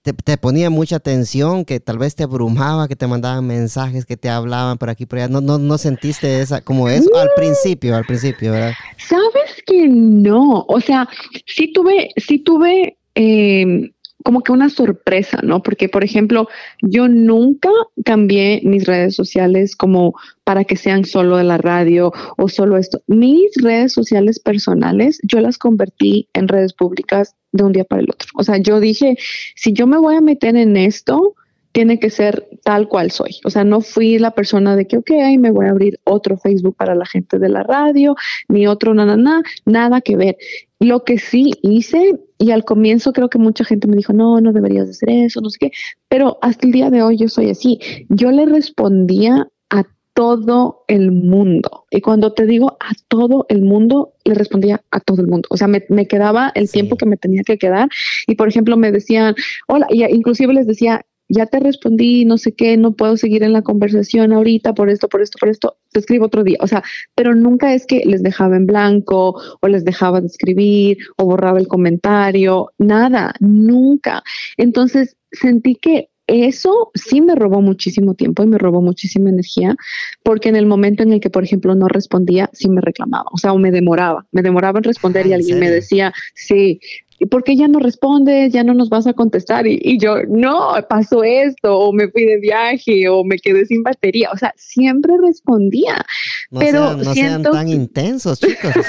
te, 0.03 0.37
ponía 0.37 0.71
mucha 0.71 0.97
atención, 0.97 1.65
que 1.65 1.81
tal 1.81 1.99
vez 1.99 2.15
te 2.15 2.23
abrumaba, 2.23 2.89
que 2.89 2.97
te 2.97 3.07
mandaban 3.07 3.47
mensajes, 3.47 4.05
que 4.05 4.17
te 4.17 4.29
hablaban 4.29 4.79
por 4.79 4.91
aquí, 4.91 5.07
por 5.07 5.19
allá, 5.19 5.29
no, 5.29 5.41
no, 5.41 5.59
no 5.59 5.79
sentiste 5.79 6.41
esa, 6.41 6.61
como 6.61 6.89
eso 6.89 7.11
al 7.17 7.31
principio, 7.37 7.97
al 7.97 8.05
principio, 8.05 8.53
¿verdad? 8.53 8.75
Sabes 8.99 9.63
que 9.67 9.89
no, 9.89 10.65
o 10.69 10.81
sea, 10.81 11.09
sí 11.47 11.73
tuve, 11.73 12.11
sí 12.17 12.39
tuve... 12.39 12.99
Eh, 13.19 13.91
como 14.27 14.41
que 14.41 14.51
una 14.51 14.71
sorpresa, 14.71 15.39
¿no? 15.45 15.63
Porque, 15.63 15.89
por 15.89 16.03
ejemplo, 16.03 16.49
yo 16.83 17.07
nunca 17.07 17.69
cambié 18.05 18.61
mis 18.65 18.85
redes 18.85 19.15
sociales 19.15 19.77
como 19.77 20.15
para 20.43 20.65
que 20.65 20.75
sean 20.75 21.05
solo 21.05 21.37
de 21.37 21.45
la 21.45 21.59
radio 21.59 22.13
o 22.37 22.49
solo 22.49 22.77
esto. 22.77 23.01
Mis 23.07 23.53
redes 23.63 23.93
sociales 23.93 24.41
personales, 24.41 25.21
yo 25.23 25.39
las 25.39 25.59
convertí 25.59 26.29
en 26.33 26.49
redes 26.49 26.73
públicas 26.73 27.37
de 27.53 27.63
un 27.63 27.71
día 27.71 27.85
para 27.85 28.03
el 28.03 28.11
otro. 28.11 28.29
O 28.35 28.43
sea, 28.43 28.57
yo 28.57 28.81
dije, 28.81 29.17
si 29.55 29.73
yo 29.73 29.87
me 29.87 29.97
voy 29.97 30.17
a 30.17 30.21
meter 30.21 30.57
en 30.57 30.77
esto, 30.77 31.37
tiene 31.77 31.99
que 31.99 32.09
ser 32.09 32.49
tal 32.65 32.89
cual 32.89 33.11
soy. 33.11 33.37
O 33.45 33.51
sea, 33.51 33.63
no 33.63 33.83
fui 33.83 34.19
la 34.19 34.31
persona 34.31 34.77
de 34.77 34.87
que, 34.87 34.97
ok, 34.97 35.11
me 35.39 35.51
voy 35.51 35.67
a 35.67 35.73
abrir 35.73 36.01
otro 36.05 36.39
Facebook 36.39 36.75
para 36.75 36.95
la 36.95 37.05
gente 37.05 37.39
de 37.39 37.51
la 37.51 37.65
radio, 37.65 38.17
ni 38.49 38.67
otro, 38.67 38.95
nada, 38.95 39.19
nada, 39.19 39.43
nada 39.67 40.01
que 40.01 40.17
ver. 40.17 40.39
Lo 40.81 41.05
que 41.05 41.19
sí 41.19 41.51
hice, 41.61 42.19
y 42.39 42.51
al 42.53 42.65
comienzo 42.65 43.13
creo 43.13 43.29
que 43.29 43.39
mucha 43.39 43.63
gente 43.63 43.89
me 43.89 43.97
dijo, 43.99 44.15
no, 44.15 44.41
no 44.41 44.55
deberías 44.55 44.89
hacer 44.89 45.11
eso, 45.11 45.43
no 45.43 45.51
sé 45.51 45.59
qué, 45.61 45.71
pero 46.09 46.39
hasta 46.41 46.67
el 46.67 46.73
día 46.73 46.89
de 46.89 47.03
hoy 47.03 47.19
yo 47.19 47.29
soy 47.29 47.51
así. 47.51 47.79
Yo 48.09 48.31
le 48.31 48.47
respondía 48.47 49.47
a 49.69 49.85
todo 50.15 50.85
el 50.89 51.13
mundo. 51.13 51.85
Y 51.91 52.01
cuando 52.01 52.33
te 52.33 52.47
digo 52.47 52.79
a 52.81 52.93
todo 53.09 53.45
el 53.51 53.61
mundo, 53.61 54.15
le 54.25 54.33
respondía 54.33 54.83
a 54.91 55.01
todo 55.01 55.21
el 55.21 55.29
mundo. 55.29 55.47
O 55.51 55.59
sea, 55.59 55.69
me, 55.69 56.07
quedaba 56.07 56.53
el 56.55 56.71
tiempo 56.71 56.97
que 56.97 57.05
me 57.05 57.19
tenía 57.19 57.43
que 57.43 57.59
quedar. 57.59 57.91
Y 58.27 58.35
por 58.37 58.49
ejemplo, 58.49 58.79
me 58.79 58.93
decían, 58.93 59.35
hola, 59.69 59.87
y 59.91 60.05
inclusive 60.05 60.55
les 60.55 60.67
decía, 60.67 61.05
ya 61.29 61.47
te 61.47 61.61
respondí, 61.61 62.25
no 62.25 62.39
sé 62.39 62.55
qué, 62.55 62.77
no 62.77 62.93
puedo 62.93 63.17
seguir 63.17 63.43
en 63.43 63.53
la 63.53 63.63
conversación 63.63 64.33
ahorita 64.33 64.75
por 64.75 64.91
esto, 64.91 65.09
por 65.09 65.23
esto, 65.23 65.39
por 65.39 65.49
esto, 65.49 65.77
te 65.93 66.01
escribo 66.01 66.27
otro 66.27 66.45
día. 66.45 66.59
O 66.61 66.67
sea, 66.67 66.83
pero 67.15 67.35
nunca 67.35 67.75
es 67.75 67.87
que 67.87 68.03
les 68.05 68.23
dejaba 68.23 68.57
en 68.57 68.67
blanco 68.67 69.41
o 69.61 69.69
les 69.69 69.85
dejaba 69.85 70.21
de 70.21 70.29
escribir 70.29 70.99
o 71.17 71.25
borraba 71.25 71.59
el 71.59 71.69
comentario, 71.69 72.73
nada, 72.79 73.35
nunca. 73.41 74.23
Entonces 74.57 75.17
sentí 75.33 75.75
que 75.75 76.09
eso 76.27 76.91
sí 76.95 77.21
me 77.21 77.35
robó 77.37 77.61
muchísimo 77.61 78.15
tiempo 78.15 78.43
y 78.43 78.47
me 78.47 78.59
robó 78.59 78.83
muchísima 78.83 79.31
energía, 79.31 79.77
porque 80.25 80.49
en 80.49 80.57
el 80.57 80.67
momento 80.67 81.03
en 81.03 81.13
el 81.13 81.21
que, 81.21 81.31
por 81.31 81.45
ejemplo, 81.45 81.75
no 81.75 81.87
respondía, 81.89 82.51
sí 82.53 82.69
me 82.69 82.81
reclamaba, 82.81 83.27
o 83.33 83.39
sea, 83.39 83.53
o 83.53 83.59
me 83.59 83.71
demoraba, 83.71 84.27
me 84.33 84.43
demoraba 84.43 84.81
en 84.81 84.85
responder 84.85 85.27
y 85.27 85.33
ah, 85.33 85.37
alguien 85.37 85.61
me 85.61 85.71
decía, 85.71 86.13
sí, 86.35 86.81
¿y 87.19 87.27
por 87.27 87.45
qué 87.45 87.57
ya 87.57 87.69
no 87.69 87.79
respondes? 87.79 88.53
Ya 88.53 88.65
no 88.65 88.75
nos 88.75 88.89
vas 88.89 89.07
a 89.07 89.13
contestar. 89.13 89.67
Y, 89.67 89.99
yo, 89.99 90.23
no, 90.29 90.75
pasó 90.89 91.25
esto, 91.25 91.79
o 91.79 91.93
me 91.93 92.09
fui 92.09 92.25
de 92.25 92.39
viaje, 92.39 93.09
o 93.09 93.25
me 93.25 93.39
quedé 93.39 93.67
sin 93.67 93.83
batería. 93.83 94.31
O 94.33 94.37
sea, 94.37 94.53
siempre 94.57 95.13
respondía. 95.23 96.05
No 96.51 96.61
pero 96.61 96.89
sean, 96.89 96.99
no 96.99 97.15
sean 97.15 97.43
tan 97.43 97.69
intensos, 97.69 98.41
chicos. 98.41 98.75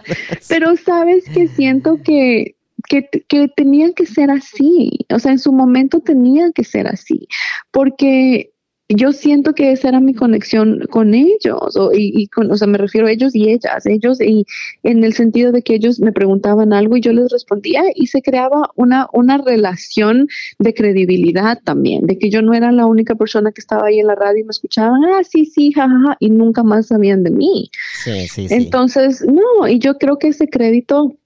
pero 0.48 0.76
sabes 0.76 1.24
que 1.32 1.48
siento 1.48 1.98
que 2.02 2.56
que, 2.88 3.08
que 3.28 3.48
tenía 3.48 3.92
que 3.92 4.06
ser 4.06 4.30
así, 4.30 4.90
o 5.12 5.18
sea, 5.18 5.32
en 5.32 5.38
su 5.38 5.52
momento 5.52 6.00
tenía 6.00 6.50
que 6.52 6.64
ser 6.64 6.86
así, 6.86 7.28
porque 7.70 8.52
yo 8.94 9.12
siento 9.12 9.54
que 9.54 9.72
esa 9.72 9.88
era 9.88 10.00
mi 10.00 10.14
conexión 10.14 10.86
con 10.90 11.14
ellos, 11.14 11.76
o, 11.76 11.90
y, 11.94 12.26
con, 12.28 12.50
o 12.50 12.56
sea, 12.56 12.66
me 12.66 12.78
refiero 12.78 13.06
a 13.06 13.12
ellos 13.12 13.34
y 13.34 13.50
ellas, 13.50 13.86
ellos, 13.86 14.20
y 14.20 14.44
en 14.82 15.04
el 15.04 15.12
sentido 15.14 15.52
de 15.52 15.62
que 15.62 15.74
ellos 15.74 16.00
me 16.00 16.12
preguntaban 16.12 16.72
algo 16.72 16.96
y 16.96 17.00
yo 17.00 17.12
les 17.12 17.30
respondía 17.30 17.82
y 17.94 18.08
se 18.08 18.22
creaba 18.22 18.70
una, 18.74 19.06
una 19.12 19.38
relación 19.38 20.28
de 20.58 20.74
credibilidad 20.74 21.58
también, 21.64 22.06
de 22.06 22.18
que 22.18 22.30
yo 22.30 22.42
no 22.42 22.54
era 22.54 22.72
la 22.72 22.86
única 22.86 23.14
persona 23.14 23.52
que 23.52 23.60
estaba 23.60 23.88
ahí 23.88 24.00
en 24.00 24.06
la 24.06 24.14
radio 24.14 24.40
y 24.40 24.44
me 24.44 24.50
escuchaban, 24.50 25.04
ah, 25.04 25.22
sí, 25.22 25.46
sí, 25.46 25.72
jajaja, 25.72 26.16
y 26.18 26.30
nunca 26.30 26.62
más 26.62 26.88
sabían 26.88 27.22
de 27.22 27.30
mí. 27.30 27.70
Sí, 28.04 28.28
sí, 28.28 28.48
sí. 28.48 28.54
Entonces, 28.54 29.24
no, 29.24 29.68
y 29.68 29.78
yo 29.78 29.98
creo 29.98 30.18
que 30.18 30.28
ese 30.28 30.48
crédito 30.48 31.16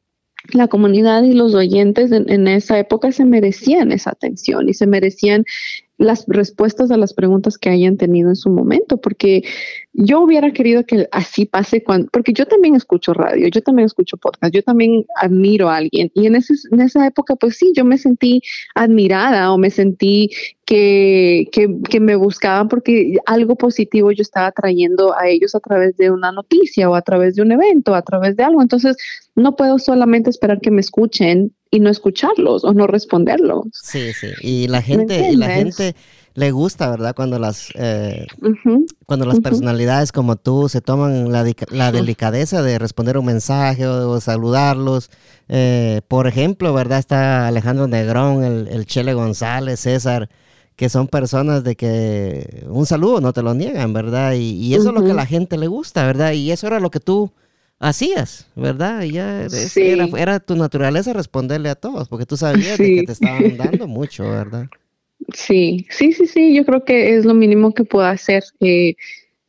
la 0.53 0.69
comunidad 0.69 1.23
y 1.23 1.33
los 1.33 1.55
oyentes 1.55 2.13
en, 2.13 2.49
esa 2.49 2.79
época 2.79 3.13
se 3.13 3.25
merecían 3.25 3.93
esa 3.93 4.11
atención 4.11 4.69
y 4.69 4.75
se 4.75 4.87
merecían 4.87 5.45
las 5.97 6.25
respuestas 6.27 6.91
a 6.91 6.97
las 6.97 7.15
preguntas 7.15 7.57
que 7.57 7.71
hayan 7.71 7.97
tenido 7.97 8.29
en 8.29 8.37
su 8.37 8.51
momento, 8.51 8.97
porque 8.97 9.43
yo 9.93 10.21
hubiera 10.21 10.53
querido 10.53 10.85
que 10.85 11.09
así 11.13 11.47
pase 11.47 11.85
cuando, 11.85 12.09
porque 12.11 12.33
yo 12.33 12.47
también 12.47 12.75
escucho 12.75 13.15
radio, 13.15 13.47
yo 13.49 13.63
también 13.63 13.87
escucho 13.87 14.17
podcast, 14.17 14.53
yo 14.53 14.63
también 14.63 15.05
admiro 15.17 15.71
a 15.71 15.77
alguien 15.77 16.11
y 16.15 16.27
en, 16.27 16.35
ese, 16.35 16.55
en 16.73 16.81
esa 16.81 17.07
época 17.07 17.37
pues 17.37 17.57
sí, 17.57 17.73
yo 17.77 17.85
me 17.85 17.97
sentí 17.97 18.41
admirada 18.75 19.53
o 19.53 19.59
me 19.59 19.71
sentí 19.71 20.31
que, 20.65 21.49
que, 21.53 21.69
que, 21.89 22.01
me 22.01 22.17
buscaban 22.17 22.69
porque 22.69 23.17
algo 23.27 23.55
positivo 23.55 24.11
yo 24.11 24.23
estaba 24.23 24.51
trayendo 24.51 25.15
a 25.17 25.29
ellos 25.29 25.55
a 25.55 25.61
través 25.61 25.97
de 25.97 26.11
una 26.11 26.33
noticia 26.33 26.89
o 26.89 26.95
a 26.95 27.03
través 27.03 27.35
de 27.35 27.43
un 27.43 27.53
evento, 27.53 27.95
a 27.95 28.03
través 28.03 28.37
de 28.37 28.45
algo. 28.45 28.63
Entonces, 28.63 28.97
no 29.35 29.57
puedo 29.57 29.79
solamente 29.79 30.31
esperar 30.31 30.61
que 30.61 30.71
me 30.71 30.81
escuchen 30.81 31.53
y 31.75 31.81
no 31.81 31.91
escucharlos 31.91 32.65
o 32.65 32.73
no 32.73 32.87
responderlos. 32.87 33.67
Sí, 33.73 34.13
sí. 34.13 34.29
Y 34.41 34.69
la 34.69 34.83
gente, 34.83 35.31
y 35.31 35.37
la 35.37 35.51
gente 35.51 35.95
le 36.35 36.51
gusta, 36.51 36.91
¿verdad? 36.91 37.15
Cuando 37.15 37.39
las, 37.39 37.69
eh, 37.75 38.27
cuando 39.07 39.27
las 39.27 39.41
personalidades 39.41 40.13
como 40.13 40.37
tú 40.37 40.69
se 40.69 40.81
toman 40.81 41.31
la, 41.33 41.45
la 41.71 41.93
delicadeza 41.93 42.63
de 42.63 42.79
responder 42.79 43.19
un 43.19 43.27
mensaje 43.27 43.87
o, 43.87 44.21
saludarlos. 44.21 45.11
Eh, 45.49 46.01
por 46.09 46.27
ejemplo, 46.27 46.73
¿verdad? 46.73 46.99
Está 46.99 47.47
Alejandro 47.47 47.87
Negrón, 47.87 48.45
el, 48.45 48.69
el 48.69 48.87
Chele 48.87 49.15
González, 49.15 49.81
César 49.81 50.29
que 50.77 50.89
son 50.89 51.07
personas 51.07 51.63
de 51.63 51.77
que 51.77 52.65
un 52.69 52.87
saludo 52.87 53.21
no 53.21 53.33
te 53.33 53.43
lo 53.43 53.55
niegan, 53.55 53.93
¿verdad? 53.93 54.35
Y, 54.35 54.75
eso 54.75 54.89
es 54.89 54.95
lo 54.95 55.05
que 55.05 55.13
a 55.13 55.15
la 55.15 55.27
gente 55.27 55.57
le 55.57 55.69
gusta, 55.69 56.05
¿verdad? 56.05 56.33
Y 56.33 56.51
eso 56.51 56.67
era 56.67 56.81
lo 56.81 56.91
que 56.91 57.01
tú 57.01 57.31
hacías, 57.85 58.47
¿verdad? 58.57 59.03
Y 59.03 59.13
ya 59.13 59.47
era, 60.17 60.41
tu 60.41 60.57
naturaleza 60.57 61.13
responderle 61.13 61.69
a 61.69 61.75
todos, 61.75 62.09
porque 62.09 62.25
tú 62.25 62.37
sabías 62.37 62.79
que 62.79 63.03
te 63.05 63.13
estaban 63.13 63.57
dando 63.57 63.87
mucho, 63.87 64.25
¿verdad? 64.25 64.67
Sí, 65.33 65.87
sí, 65.91 66.13
sí, 66.13 66.27
sí, 66.27 66.55
yo 66.55 66.65
creo 66.65 66.85
que 66.85 67.17
es 67.17 67.25
lo 67.25 67.35
mínimo 67.35 67.73
que 67.75 67.85
puedo 67.85 68.07
hacer. 68.07 68.43
Eh, 68.61 68.97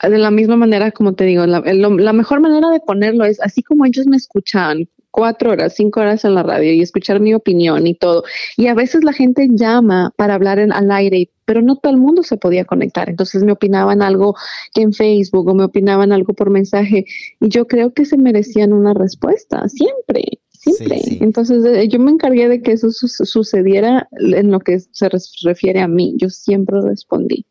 de 0.02 0.18
la 0.18 0.32
misma 0.32 0.58
manera, 0.58 0.92
como 0.92 1.14
te 1.14 1.24
digo, 1.24 1.46
la, 1.46 1.62
la, 1.62 2.14
mejor 2.14 2.42
manera 2.42 2.70
de 2.70 2.82
ponerlo 2.82 3.24
es 3.24 3.42
así 3.42 3.64
como 3.64 3.86
ellos 3.86 4.06
me 4.06 4.18
escuchan 4.18 4.88
cuatro 5.10 5.52
horas, 5.52 5.74
cinco 5.76 6.02
horas 6.02 6.26
en 6.26 6.36
la 6.36 6.44
radio 6.44 6.74
y 6.74 6.82
escuchar 6.82 7.22
mi 7.22 7.34
opinión 7.34 7.88
y 7.88 7.96
todo. 7.96 8.26
Y 8.58 8.68
a 8.68 8.74
veces 8.74 9.06
la 9.06 9.14
gente 9.14 9.48
llama 9.50 10.12
para 10.18 10.34
hablar 10.34 10.60
en, 10.60 10.74
al 10.74 10.92
aire, 10.92 11.30
pero 11.46 11.62
no 11.62 11.78
todo 11.78 11.94
el 11.94 12.00
mundo 12.00 12.24
se 12.24 12.38
podía 12.38 12.66
conectar. 12.66 13.10
Entonces 13.10 13.44
me 13.44 13.52
opinaban 13.52 14.02
algo 14.02 14.36
que 14.74 14.82
en 14.82 14.94
Facebook 14.94 15.48
o 15.48 15.54
me 15.54 15.64
opinaban 15.64 16.12
algo 16.12 16.34
por 16.34 16.50
mensaje 16.50 17.06
y 17.40 17.50
yo 17.50 17.68
creo 17.68 17.94
que 17.94 18.06
se 18.06 18.18
merecían 18.18 18.74
una 18.74 18.94
respuesta 18.94 19.68
siempre 19.70 20.40
siempre. 20.74 21.02
Entonces 21.22 21.64
eh, 21.66 21.88
yo 21.88 22.00
me 22.00 22.12
encargué 22.12 22.50
de 22.50 22.62
que 22.62 22.74
eso 22.74 22.90
sucediera 22.92 24.08
en 24.12 24.52
lo 24.52 24.60
que 24.60 24.80
se 24.80 25.10
refiere 25.44 25.82
a 25.82 25.88
mí. 25.88 26.16
Yo 26.18 26.30
siempre 26.30 26.82
respondí. 26.82 27.46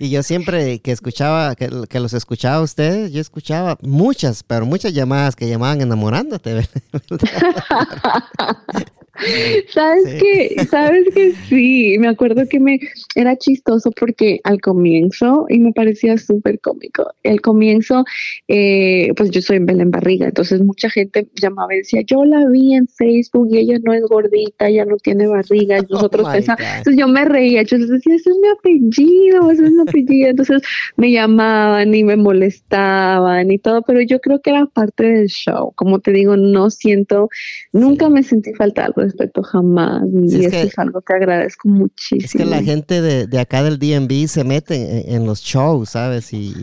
Y 0.00 0.10
yo 0.10 0.22
siempre 0.22 0.80
que 0.80 0.90
escuchaba, 0.90 1.54
que, 1.54 1.68
los 1.68 2.12
escuchaba 2.14 2.56
a 2.56 2.62
ustedes, 2.62 3.12
yo 3.12 3.20
escuchaba 3.20 3.78
muchas, 3.82 4.42
pero 4.42 4.66
muchas 4.66 4.92
llamadas 4.92 5.36
que 5.36 5.48
llamaban 5.48 5.80
enamorándote. 5.80 6.62
¿Sabes 9.68 10.14
qué? 10.20 10.56
¿Sabes 10.68 11.06
que 11.14 11.32
sí? 11.48 11.96
Me 11.98 12.08
acuerdo 12.08 12.46
que 12.48 12.58
me 12.58 12.80
era 13.14 13.36
chistoso 13.36 13.90
porque 13.92 14.40
al 14.44 14.60
comienzo, 14.60 15.46
y 15.48 15.58
me 15.58 15.72
parecía 15.72 16.18
súper 16.18 16.60
cómico, 16.60 17.06
el 17.22 17.40
comienzo, 17.40 18.04
eh, 18.48 19.12
pues 19.16 19.30
yo 19.30 19.40
soy 19.40 19.58
en 19.58 19.66
Belén 19.66 19.90
Barriga, 19.90 20.26
entonces 20.26 20.60
mucha 20.60 20.90
gente 20.90 21.28
llamaba 21.40 21.74
y 21.74 21.78
decía, 21.78 22.02
yo 22.06 22.24
la 22.24 22.46
vi 22.48 22.74
en 22.74 22.88
Facebook 22.88 23.48
y 23.50 23.58
ella 23.58 23.78
no 23.82 23.92
es 23.92 24.02
gordita, 24.02 24.68
ella 24.68 24.84
no 24.84 24.96
tiene 24.96 25.26
barriga, 25.26 25.78
y 25.78 25.86
nosotros 25.90 26.26
oh 26.28 26.34
entonces 26.34 26.96
yo 26.96 27.08
me 27.08 27.24
reía, 27.24 27.62
yo 27.62 27.78
les 27.78 27.88
decía, 27.88 28.16
ese 28.16 28.30
es 28.30 28.36
mi 28.36 28.48
apellido, 28.48 29.50
ese 29.50 29.64
es 29.64 29.70
mi 29.70 29.82
apellido, 29.82 30.30
entonces 30.30 30.62
me 30.96 31.12
llamaban 31.12 31.94
y 31.94 32.02
me 32.02 32.16
molestaban 32.16 33.50
y 33.50 33.58
todo, 33.58 33.82
pero 33.82 34.00
yo 34.00 34.20
creo 34.20 34.40
que 34.40 34.50
era 34.50 34.66
parte 34.66 35.04
del 35.04 35.28
show, 35.28 35.72
como 35.76 36.00
te 36.00 36.12
digo, 36.12 36.36
no 36.36 36.70
siento, 36.70 37.28
nunca 37.72 38.08
me 38.08 38.22
sentí 38.22 38.52
falta 38.54 38.84
algo 38.84 39.03
respecto 39.04 39.42
jamás. 39.42 40.02
Y 40.12 40.44
eso 40.44 40.56
es 40.56 40.78
algo 40.78 41.00
que 41.02 41.12
agradezco 41.12 41.68
muchísimo. 41.68 42.24
Es 42.24 42.32
que 42.32 42.44
la 42.44 42.62
gente 42.62 43.00
de, 43.00 43.38
acá 43.38 43.62
del 43.62 43.78
DMV 43.78 44.28
se 44.28 44.44
mete 44.44 45.14
en, 45.14 45.26
los 45.26 45.40
shows, 45.40 45.90
¿sabes? 45.90 46.32
Y, 46.32 46.54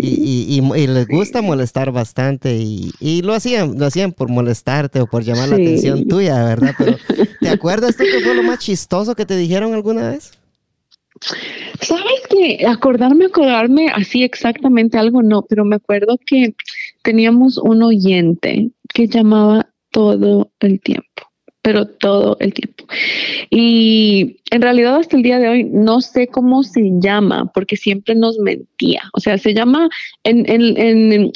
y, 0.00 0.60
y, 0.60 0.86
les 0.86 1.08
gusta 1.08 1.42
molestar 1.42 1.92
bastante. 1.92 2.56
Y, 2.56 3.22
lo 3.22 3.34
hacían 3.34 3.78
lo 3.78 3.86
hacían 3.86 4.12
por 4.12 4.28
molestarte 4.28 5.00
o 5.00 5.06
por 5.06 5.22
llamar 5.22 5.48
la 5.48 5.56
atención 5.56 6.06
tuya, 6.06 6.44
¿verdad? 6.44 6.74
Pero 6.78 6.96
¿te 7.40 7.48
acuerdas 7.48 7.96
tú 7.96 8.04
que 8.04 8.20
fue 8.20 8.34
lo 8.34 8.42
más 8.42 8.58
chistoso 8.58 9.14
que 9.14 9.26
te 9.26 9.36
dijeron 9.36 9.74
alguna 9.74 10.10
vez? 10.10 10.32
Sabes 11.80 12.22
que 12.30 12.64
acordarme, 12.66 13.26
acordarme 13.26 13.88
así 13.88 14.22
exactamente 14.22 14.98
algo 14.98 15.22
no, 15.22 15.42
pero 15.42 15.64
me 15.64 15.76
acuerdo 15.76 16.18
que 16.24 16.54
teníamos 17.02 17.58
un 17.58 17.82
oyente 17.82 18.70
que 18.94 19.08
llamaba 19.08 19.68
todo 19.90 20.50
el 20.60 20.80
tiempo 20.80 21.07
pero 21.68 21.86
todo 21.86 22.38
el 22.40 22.54
tiempo. 22.54 22.86
Y 23.50 24.38
en 24.50 24.62
realidad 24.62 24.96
hasta 24.96 25.18
el 25.18 25.22
día 25.22 25.38
de 25.38 25.50
hoy 25.50 25.64
no 25.64 26.00
sé 26.00 26.26
cómo 26.26 26.62
se 26.62 26.80
llama, 26.98 27.52
porque 27.52 27.76
siempre 27.76 28.14
nos 28.14 28.38
mentía. 28.38 29.02
O 29.12 29.20
sea, 29.20 29.36
se 29.36 29.52
llama 29.52 29.90
en, 30.24 30.50
en, 30.50 30.78
en 30.78 31.32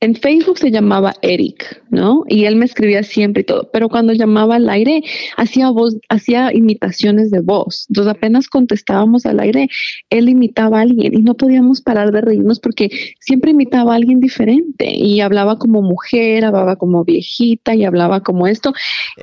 en 0.00 0.14
Facebook 0.14 0.58
se 0.58 0.70
llamaba 0.70 1.14
Eric, 1.22 1.82
¿no? 1.90 2.24
Y 2.28 2.44
él 2.44 2.56
me 2.56 2.66
escribía 2.66 3.02
siempre 3.02 3.42
y 3.42 3.44
todo, 3.44 3.70
pero 3.72 3.88
cuando 3.88 4.12
llamaba 4.12 4.56
al 4.56 4.68
aire 4.68 5.02
hacía 5.38 5.70
voz, 5.70 5.96
hacía 6.10 6.52
imitaciones 6.52 7.30
de 7.30 7.40
voz. 7.40 7.86
Entonces 7.88 8.12
apenas 8.12 8.48
contestábamos 8.48 9.24
al 9.24 9.40
aire, 9.40 9.68
él 10.10 10.28
imitaba 10.28 10.78
a 10.78 10.82
alguien 10.82 11.14
y 11.14 11.22
no 11.22 11.34
podíamos 11.34 11.80
parar 11.80 12.12
de 12.12 12.20
reírnos 12.20 12.60
porque 12.60 12.90
siempre 13.20 13.52
imitaba 13.52 13.94
a 13.94 13.96
alguien 13.96 14.20
diferente 14.20 14.94
y 14.94 15.20
hablaba 15.20 15.58
como 15.58 15.80
mujer, 15.80 16.44
hablaba 16.44 16.76
como 16.76 17.02
viejita 17.04 17.74
y 17.74 17.84
hablaba 17.84 18.20
como 18.20 18.46
esto. 18.46 18.74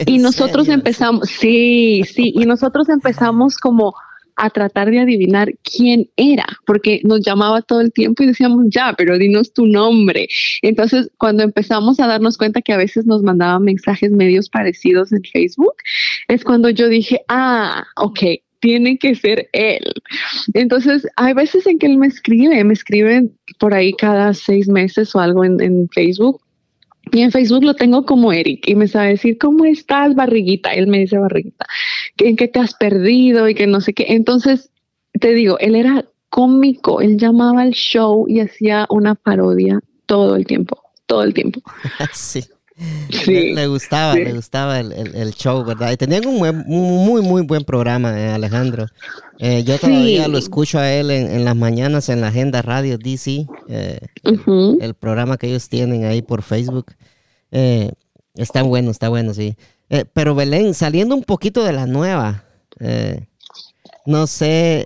Y 0.07 0.17
nosotros 0.17 0.69
empezamos, 0.69 1.29
sí, 1.29 2.03
sí, 2.05 2.33
y 2.35 2.45
nosotros 2.45 2.89
empezamos 2.89 3.57
como 3.57 3.93
a 4.35 4.49
tratar 4.49 4.89
de 4.89 4.99
adivinar 4.99 5.53
quién 5.63 6.09
era, 6.15 6.45
porque 6.65 7.01
nos 7.03 7.21
llamaba 7.21 7.61
todo 7.61 7.81
el 7.81 7.91
tiempo 7.91 8.23
y 8.23 8.27
decíamos, 8.27 8.65
ya, 8.69 8.93
pero 8.97 9.17
dinos 9.17 9.53
tu 9.53 9.65
nombre. 9.65 10.27
Entonces, 10.61 11.09
cuando 11.17 11.43
empezamos 11.43 11.99
a 11.99 12.07
darnos 12.07 12.37
cuenta 12.37 12.61
que 12.61 12.73
a 12.73 12.77
veces 12.77 13.05
nos 13.05 13.21
mandaban 13.23 13.63
mensajes 13.63 14.11
medios 14.11 14.49
parecidos 14.49 15.11
en 15.11 15.23
Facebook, 15.23 15.75
es 16.27 16.43
cuando 16.43 16.69
yo 16.69 16.87
dije, 16.87 17.21
ah, 17.27 17.85
ok, 17.97 18.19
tiene 18.59 18.97
que 18.97 19.13
ser 19.15 19.49
él. 19.51 19.83
Entonces, 20.53 21.05
hay 21.17 21.33
veces 21.33 21.67
en 21.67 21.79
que 21.79 21.87
él 21.87 21.97
me 21.97 22.07
escribe, 22.07 22.63
me 22.63 22.73
escribe 22.73 23.29
por 23.59 23.73
ahí 23.73 23.93
cada 23.93 24.33
seis 24.33 24.69
meses 24.69 25.13
o 25.15 25.19
algo 25.19 25.43
en, 25.43 25.61
en 25.61 25.89
Facebook 25.89 26.41
y 27.11 27.21
en 27.21 27.31
Facebook 27.31 27.63
lo 27.63 27.75
tengo 27.75 28.05
como 28.05 28.31
Eric 28.31 28.67
y 28.67 28.75
me 28.75 28.87
sabe 28.87 29.09
decir, 29.09 29.37
¿cómo 29.37 29.65
estás, 29.65 30.15
barriguita? 30.15 30.71
Él 30.71 30.87
me 30.87 30.99
dice, 30.99 31.17
barriguita, 31.17 31.65
¿en 32.17 32.35
qué 32.35 32.47
te 32.47 32.59
has 32.59 32.73
perdido? 32.73 33.49
Y 33.49 33.55
que 33.55 33.67
no 33.67 33.81
sé 33.81 33.93
qué. 33.93 34.05
Entonces, 34.09 34.71
te 35.19 35.33
digo, 35.33 35.59
él 35.59 35.75
era 35.75 36.05
cómico, 36.29 37.01
él 37.01 37.17
llamaba 37.17 37.61
al 37.61 37.71
show 37.71 38.25
y 38.27 38.39
hacía 38.39 38.87
una 38.89 39.15
parodia 39.15 39.79
todo 40.05 40.35
el 40.35 40.45
tiempo, 40.45 40.81
todo 41.05 41.23
el 41.23 41.33
tiempo. 41.33 41.61
sí. 42.13 42.43
Le, 43.27 43.67
gustaba, 43.67 44.15
le 44.15 44.33
gustaba 44.33 44.79
el, 44.79 45.33
show, 45.33 45.63
¿verdad? 45.63 45.91
Y 45.91 45.97
tenían 45.97 46.25
un 46.25 46.37
muy, 46.65 47.21
muy 47.21 47.41
buen 47.43 47.63
programa, 47.63 48.19
eh, 48.19 48.29
Alejandro. 48.29 48.87
Eh, 49.39 49.63
yo 49.63 49.77
todavía 49.77 50.27
lo 50.27 50.37
escucho 50.37 50.79
a 50.79 50.91
él 50.91 51.11
en, 51.11 51.45
las 51.45 51.55
mañanas 51.55 52.09
en 52.09 52.21
la 52.21 52.27
Agenda 52.27 52.61
Radio 52.61 52.97
DC, 52.97 53.47
eh, 53.69 53.99
el, 54.23 54.93
programa 54.95 55.37
que 55.37 55.47
ellos 55.47 55.69
tienen 55.69 56.05
ahí 56.05 56.21
por 56.21 56.41
Facebook. 56.41 56.93
está 58.35 58.63
bueno, 58.63 58.91
está 58.91 59.09
bueno, 59.09 59.33
sí. 59.33 59.55
pero 60.13 60.35
Belén, 60.35 60.73
saliendo 60.73 61.15
un 61.15 61.23
poquito 61.23 61.63
de 61.63 61.73
la 61.73 61.85
nueva, 61.85 62.45
no 64.05 64.27
sé, 64.27 64.85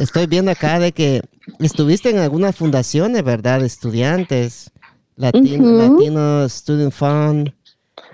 estoy 0.00 0.26
viendo 0.26 0.50
acá 0.50 0.78
de 0.78 0.92
que 0.92 1.22
estuviste 1.60 2.10
en 2.10 2.18
algunas 2.18 2.56
fundaciones, 2.56 3.22
¿verdad? 3.24 3.64
estudiantes. 3.64 4.70
Latino, 5.18 6.48
Student 6.48 6.92
Fund. 6.92 7.52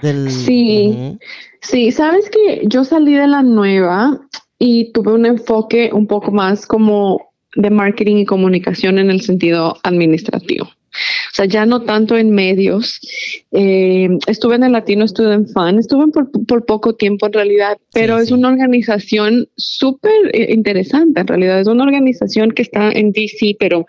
Del, 0.02 0.30
sí, 0.30 1.18
sí, 1.60 1.92
sabes 1.92 2.28
que 2.28 2.62
yo 2.66 2.84
salí 2.84 3.14
de 3.14 3.26
la 3.26 3.42
nueva 3.42 4.20
y 4.58 4.92
tuve 4.92 5.12
un 5.12 5.24
enfoque 5.24 5.90
un 5.92 6.06
poco 6.06 6.30
más 6.30 6.66
como 6.66 7.32
de 7.54 7.70
marketing 7.70 8.16
y 8.16 8.26
comunicación 8.26 8.98
en 8.98 9.10
el 9.10 9.20
sentido 9.20 9.76
administrativo. 9.82 10.68
O 10.94 11.34
sea, 11.34 11.46
ya 11.46 11.66
no 11.66 11.82
tanto 11.82 12.16
en 12.16 12.30
medios. 12.30 13.00
Eh, 13.50 14.08
estuve 14.28 14.54
en 14.54 14.62
el 14.62 14.72
Latino 14.72 15.06
Student 15.06 15.48
Fund, 15.52 15.80
estuve 15.80 16.06
por, 16.12 16.30
por 16.46 16.64
poco 16.64 16.94
tiempo 16.94 17.26
en 17.26 17.32
realidad, 17.32 17.76
pero 17.92 18.18
es 18.18 18.30
una 18.30 18.48
organización 18.48 19.48
súper 19.56 20.12
eh, 20.32 20.52
interesante 20.52 21.20
en 21.20 21.26
realidad. 21.26 21.60
Es 21.60 21.66
una 21.66 21.84
organización 21.84 22.52
que 22.52 22.62
está 22.62 22.92
en 22.92 23.10
DC, 23.10 23.56
pero 23.58 23.86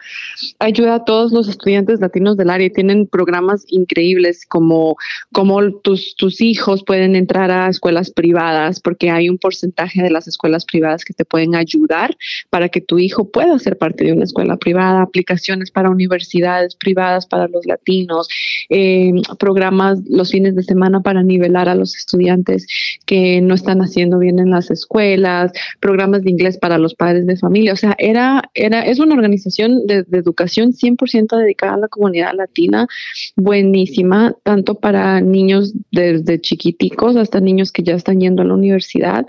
ayuda 0.58 0.96
a 0.96 1.04
todos 1.06 1.32
los 1.32 1.48
estudiantes 1.48 2.00
latinos 2.00 2.36
del 2.38 2.50
área. 2.50 2.70
Tienen 2.70 3.06
programas 3.06 3.64
increíbles 3.68 4.46
como, 4.48 4.96
como 5.32 5.80
tus, 5.82 6.16
tus 6.16 6.42
hijos 6.42 6.84
pueden 6.84 7.16
entrar 7.16 7.52
a 7.52 7.70
escuelas 7.70 8.12
privadas, 8.12 8.80
porque 8.80 9.12
hay 9.12 9.30
un 9.30 9.38
porcentaje 9.38 10.02
de 10.02 10.10
las 10.10 10.28
escuelas 10.28 10.66
privadas 10.66 11.06
que 11.06 11.14
te 11.14 11.26
pueden 11.26 11.56
ayudar 11.56 12.18
para 12.50 12.70
que 12.70 12.82
tu 12.82 12.98
hijo 12.98 13.30
pueda 13.30 13.58
ser 13.60 13.78
parte 13.78 14.06
de 14.06 14.14
una 14.14 14.24
escuela 14.24 14.58
privada, 14.58 15.04
aplicaciones 15.04 15.70
para 15.70 15.92
universidades 15.92 16.76
privadas 16.76 16.95
para 16.96 17.48
los 17.48 17.66
latinos, 17.66 18.28
eh, 18.70 19.12
programas 19.38 20.00
los 20.08 20.32
fines 20.32 20.56
de 20.56 20.64
semana 20.64 21.02
para 21.02 21.24
nivelar 21.24 21.70
a 21.70 21.76
los 21.76 21.96
estudiantes 21.96 22.68
que 23.06 23.42
no 23.42 23.54
están 23.54 23.82
haciendo 23.82 24.18
bien 24.20 24.40
en 24.40 24.50
las 24.50 24.72
escuelas, 24.72 25.52
programas 25.80 26.24
de 26.24 26.32
inglés 26.32 26.58
para 26.58 26.78
los 26.78 26.96
padres 26.96 27.26
de 27.28 27.38
familia. 27.38 27.74
O 27.74 27.76
sea, 27.76 27.96
era, 27.98 28.44
era, 28.54 28.82
es 28.86 29.00
una 29.00 29.16
organización 29.16 29.86
de, 29.86 30.06
educación 30.12 30.72
100% 30.72 31.38
dedicada 31.38 31.74
a 31.74 31.78
la 31.78 31.88
comunidad 31.88 32.34
latina, 32.34 32.88
buenísima, 33.36 34.34
tanto 34.44 34.76
para 34.76 35.22
niños 35.22 35.74
desde 35.92 36.40
chiquiticos 36.40 37.16
hasta 37.16 37.40
niños 37.40 37.72
que 37.72 37.84
ya 37.84 37.96
están 37.96 38.20
yendo 38.20 38.42
a 38.42 38.46
la 38.46 38.54
universidad. 38.54 39.26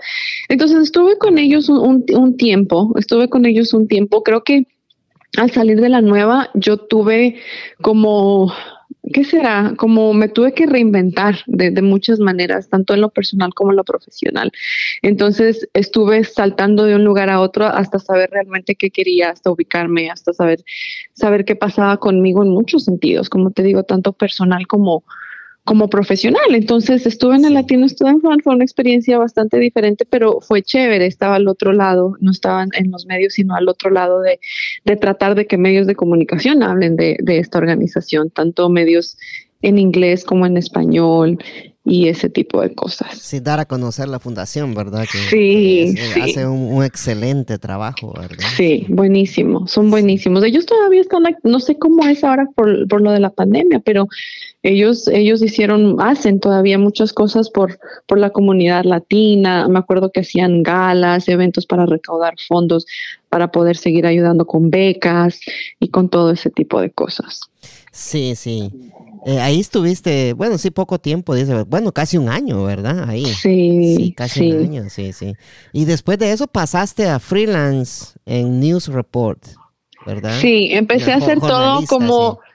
Entonces 0.49 0.83
estuve 0.83 1.17
con 1.17 1.37
ellos 1.37 1.69
un 1.69 2.37
tiempo, 2.37 2.93
estuve 2.97 3.29
con 3.29 3.45
ellos 3.45 3.73
un 3.73 3.87
tiempo, 3.87 4.23
creo 4.23 4.43
que 4.43 4.65
al 5.37 5.51
salir 5.51 5.79
de 5.79 5.89
la 5.89 6.01
nueva, 6.01 6.49
yo 6.55 6.77
tuve 6.77 7.39
como, 7.81 8.51
¿qué 9.13 9.23
será? 9.23 9.73
Como 9.77 10.13
me 10.13 10.29
tuve 10.29 10.53
que 10.53 10.65
reinventar 10.65 11.37
de, 11.45 11.81
muchas 11.81 12.19
maneras, 12.19 12.69
tanto 12.69 12.95
en 12.95 13.01
lo 13.01 13.09
personal 13.09 13.53
como 13.53 13.71
en 13.71 13.77
lo 13.77 13.83
profesional. 13.83 14.51
Entonces 15.03 15.69
estuve 15.73 16.23
saltando 16.23 16.85
de 16.85 16.95
un 16.95 17.03
lugar 17.03 17.29
a 17.29 17.39
otro 17.39 17.65
hasta 17.65 17.99
saber 17.99 18.31
realmente 18.31 18.75
qué 18.75 18.89
quería, 18.89 19.29
hasta 19.29 19.51
ubicarme, 19.51 20.09
hasta 20.09 20.33
saber, 20.33 20.63
saber 21.13 21.45
qué 21.45 21.55
pasaba 21.55 21.97
conmigo 21.97 22.41
en 22.43 22.49
muchos 22.49 22.85
sentidos, 22.85 23.29
como 23.29 23.51
te 23.51 23.61
digo, 23.61 23.83
tanto 23.83 24.13
personal 24.13 24.65
como, 24.65 25.03
como 25.67 25.89
profesional. 25.89 26.55
Entonces 26.55 27.05
estuve 27.05 27.35
en 27.35 27.43
el 27.43 27.53
Latino 27.53 27.87
Student 27.87 28.21
Fund, 28.21 28.41
fue 28.41 28.55
una 28.55 28.63
experiencia 28.63 29.17
bastante 29.17 29.59
diferente, 29.59 30.05
pero 30.09 30.39
fue 30.39 30.63
chévere, 30.63 31.05
estaba 31.05 31.35
al 31.35 31.47
otro 31.49 31.73
lado, 31.73 32.13
no 32.21 32.31
estaban 32.31 32.69
en 32.73 32.89
los 32.89 33.05
medios, 33.05 33.33
sino 33.33 33.53
al 33.53 33.67
otro 33.67 33.89
lado 33.89 34.21
de, 34.21 34.39
de 34.85 34.95
tratar 34.95 35.35
de 35.35 35.45
que 35.45 35.57
medios 35.57 35.85
de 35.85 35.95
comunicación 35.95 36.63
hablen 36.63 36.95
de, 36.95 37.17
de 37.21 37.39
esta 37.39 37.57
organización, 37.57 38.29
tanto 38.29 38.69
medios 38.69 39.17
en 39.61 39.77
inglés 39.77 40.23
como 40.23 40.45
en 40.45 40.55
español 40.55 41.37
y 41.87 42.09
ese 42.09 42.29
tipo 42.29 42.61
de 42.61 42.75
cosas. 42.75 43.17
Sí, 43.17 43.39
dar 43.39 43.61
a 43.61 43.65
conocer 43.65 44.09
la 44.09 44.19
fundación, 44.19 44.73
¿verdad? 44.75 45.05
Que, 45.09 45.17
sí, 45.17 45.95
sí, 45.95 46.19
Hace 46.19 46.45
un, 46.45 46.83
excelente 46.83 47.57
trabajo, 47.57 48.13
¿verdad? 48.13 48.45
Sí, 48.55 48.85
buenísimo, 48.89 49.67
son 49.67 49.89
buenísimos. 49.89 50.43
Ellos 50.43 50.65
todavía 50.65 50.99
están, 50.99 51.23
no 51.43 51.59
sé 51.61 51.77
cómo 51.77 52.05
es 52.05 52.25
ahora 52.25 52.45
por, 52.53 52.87
por, 52.89 53.01
lo 53.01 53.11
de 53.11 53.21
la 53.21 53.29
pandemia, 53.29 53.79
pero 53.79 54.07
ellos, 54.67 55.07
ellos 55.07 55.41
hicieron, 55.41 56.01
hacen 56.01 56.39
todavía 56.39 56.77
muchas 56.77 57.13
cosas 57.13 57.49
por, 57.49 57.79
por 58.05 58.19
la 58.19 58.31
comunidad 58.31 58.83
latina. 58.83 59.67
Me 59.67 59.79
acuerdo 59.79 60.11
que 60.11 60.21
hacían 60.21 60.63
galas, 60.63 61.27
eventos 61.29 61.65
para 61.65 61.85
recaudar 61.85 62.35
fondos 62.47 62.85
para 63.29 63.51
poder 63.51 63.77
seguir 63.77 64.05
ayudando 64.05 64.45
con 64.45 64.69
becas 64.69 65.39
y 65.79 65.89
con 65.89 66.09
todo 66.09 66.31
ese 66.31 66.49
tipo 66.49 66.81
de 66.81 66.89
cosas. 66.91 67.41
Sí, 67.91 68.35
sí. 68.35 68.71
Eh, 69.25 69.39
ahí 69.39 69.59
estuviste, 69.59 70.33
bueno, 70.33 70.57
sí, 70.57 70.71
poco 70.71 70.99
tiempo, 70.99 71.35
dice, 71.35 71.63
bueno, 71.63 71.91
casi 71.91 72.17
un 72.17 72.29
año, 72.29 72.63
¿verdad? 72.63 73.09
Ahí. 73.09 73.25
Sí. 73.25 74.13
casi 74.15 74.51
un 74.51 74.63
año, 74.63 74.89
sí, 74.89 75.11
sí. 75.13 75.33
Y 75.73 75.85
después 75.85 76.17
de 76.19 76.31
eso 76.31 76.47
pasaste 76.47 77.07
a 77.07 77.19
freelance 77.19 78.13
en 78.25 78.59
News 78.59 78.87
Report, 78.87 79.43
¿verdad? 80.05 80.39
Sí, 80.39 80.69
empecé 80.71 81.11
a 81.11 81.17
hacer 81.17 81.39
todo 81.39 81.85
como, 81.87 82.39
sí. 82.41 82.46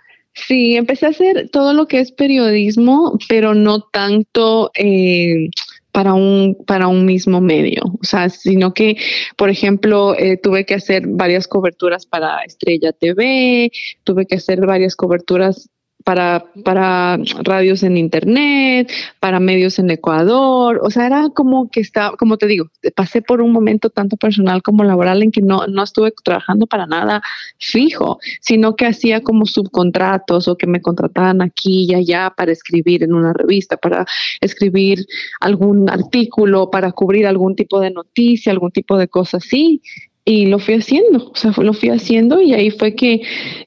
Empecé 0.48 1.06
a 1.06 1.10
hacer 1.10 1.48
todo 1.50 1.72
lo 1.74 1.86
que 1.86 2.00
es 2.00 2.12
periodismo, 2.12 3.18
pero 3.28 3.54
no 3.54 3.80
tanto 3.80 4.70
eh, 4.74 5.50
para 5.92 6.14
un, 6.14 6.56
para 6.66 6.88
un 6.88 7.04
mismo 7.04 7.40
medio, 7.40 7.82
o 7.84 8.04
sea, 8.04 8.30
sino 8.30 8.72
que, 8.72 8.96
por 9.36 9.50
ejemplo, 9.50 10.16
eh, 10.18 10.38
tuve 10.42 10.64
que 10.64 10.74
hacer 10.74 11.06
varias 11.06 11.46
coberturas 11.46 12.06
para 12.06 12.42
Estrella 12.44 12.92
TV, 12.92 13.70
tuve 14.04 14.26
que 14.26 14.36
hacer 14.36 14.64
varias 14.66 14.96
coberturas 14.96 15.68
para, 16.04 16.44
para 16.64 17.18
radios 17.42 17.82
en 17.82 17.96
internet, 17.96 18.90
para 19.20 19.40
medios 19.40 19.78
en 19.78 19.90
Ecuador, 19.90 20.80
o 20.82 20.90
sea, 20.90 21.06
era 21.06 21.28
como 21.34 21.70
que 21.70 21.80
estaba, 21.80 22.16
como 22.16 22.36
te 22.36 22.46
digo, 22.46 22.66
pasé 22.94 23.22
por 23.22 23.40
un 23.40 23.52
momento 23.52 23.90
tanto 23.90 24.16
personal 24.16 24.62
como 24.62 24.84
laboral 24.84 25.22
en 25.22 25.30
que 25.30 25.42
no, 25.42 25.66
no 25.66 25.82
estuve 25.82 26.12
trabajando 26.24 26.66
para 26.66 26.86
nada 26.86 27.22
fijo, 27.58 28.18
sino 28.40 28.76
que 28.76 28.86
hacía 28.86 29.22
como 29.22 29.46
subcontratos 29.46 30.48
o 30.48 30.56
que 30.56 30.66
me 30.66 30.80
contrataban 30.80 31.42
aquí 31.42 31.86
y 31.88 31.94
allá 31.94 32.32
para 32.36 32.52
escribir 32.52 33.02
en 33.02 33.14
una 33.14 33.32
revista, 33.32 33.76
para 33.76 34.06
escribir 34.40 35.06
algún 35.40 35.88
artículo, 35.88 36.70
para 36.70 36.92
cubrir 36.92 37.26
algún 37.26 37.56
tipo 37.56 37.80
de 37.80 37.90
noticia, 37.90 38.52
algún 38.52 38.70
tipo 38.70 38.96
de 38.96 39.08
cosa 39.08 39.38
así 39.38 39.82
y 40.24 40.46
lo 40.46 40.58
fui 40.58 40.74
haciendo, 40.74 41.30
o 41.30 41.36
sea, 41.36 41.52
lo 41.56 41.72
fui 41.72 41.90
haciendo 41.90 42.40
y 42.40 42.54
ahí 42.54 42.70
fue 42.70 42.94
que, 42.94 43.22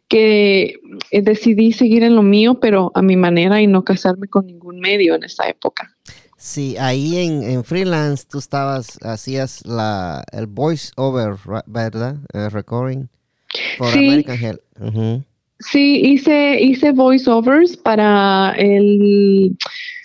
que 0.08 0.76
decidí 1.12 1.74
seguir 1.74 2.04
en 2.04 2.16
lo 2.16 2.22
mío, 2.22 2.60
pero 2.62 2.92
a 2.96 3.02
mi 3.02 3.18
manera 3.18 3.62
y 3.62 3.68
no 3.68 3.84
casarme 3.84 4.28
con 4.28 4.48
ningún 4.48 4.80
medio 4.80 5.16
en 5.16 5.24
esa 5.24 5.50
época. 5.50 5.92
Sí, 6.38 6.76
ahí 6.78 7.18
en, 7.18 7.64
freelance 7.64 8.26
tú 8.30 8.38
estabas, 8.38 8.98
hacías 9.02 9.66
la, 9.66 10.24
el 10.32 10.48
voice 10.48 10.92
over, 10.96 11.36
¿verdad? 11.66 12.18
El 12.34 12.52
recording 12.52 13.08
por 13.78 13.88
sí. 13.90 14.08
American 14.08 14.38
Health. 14.38 15.24
Sí, 15.60 16.02
hice, 16.04 16.62
hice 16.62 16.92
voiceovers 16.92 17.78
para 17.78 18.54
el, 18.58 19.58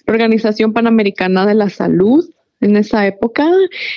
la 0.06 0.12
Organización 0.12 0.72
Panamericana 0.72 1.44
de 1.44 1.54
la 1.54 1.68
Salud 1.68 2.24
en 2.60 2.76
esa 2.76 3.06
época. 3.06 3.48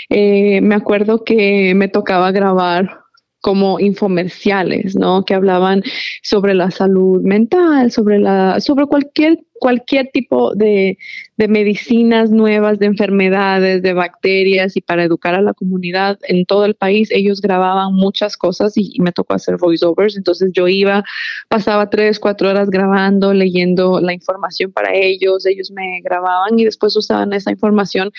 Eh, 0.10 0.62
me 0.62 0.76
acuerdo 0.76 1.24
que 1.24 1.74
me 1.76 1.88
tocaba 1.88 2.32
grabar 2.32 3.04
como 3.44 3.78
infomerciales, 3.80 4.96
¿no? 4.96 5.26
Que 5.26 5.34
hablaban 5.34 5.84
sobre 6.22 6.54
la 6.54 6.72
salud 6.72 7.22
mental, 7.22 7.92
sobre 7.92 8.18
la, 8.18 8.62
sobre 8.62 8.86
cualquier, 8.86 9.40
cualquier 9.60 10.10
tipo 10.14 10.56
de, 10.56 10.98
de 11.36 11.48
medicinas 11.48 12.30
nuevas, 12.30 12.78
de 12.78 12.86
enfermedades, 12.86 13.82
de 13.82 13.94
bacterias 13.94 14.78
y 14.78 14.82
para 14.82 15.04
educar 15.04 15.34
a 15.34 15.42
la 15.42 15.54
comunidad 15.54 16.20
en 16.28 16.46
todo 16.46 16.66
el 16.66 16.76
país. 16.76 17.10
Ellos 17.12 17.42
grababan 17.42 17.94
muchas 17.94 18.38
cosas 18.38 18.74
y, 18.76 18.98
me 19.00 19.12
tocó 19.12 19.34
hacer 19.34 19.58
voiceovers. 19.58 20.16
Entonces 20.16 20.52
yo 20.54 20.68
iba, 20.68 21.04
pasaba 21.50 21.90
tres, 21.90 22.20
cuatro 22.20 22.50
horas 22.50 22.70
grabando, 22.70 23.34
leyendo 23.34 24.00
la 24.00 24.14
información 24.14 24.72
para 24.72 24.94
ellos. 24.94 25.46
Ellos 25.46 25.72
me 25.72 26.02
grababan 26.02 26.58
y 26.60 26.66
después 26.66 26.96
usaban 26.96 27.34
esa 27.34 27.52
información 27.52 28.12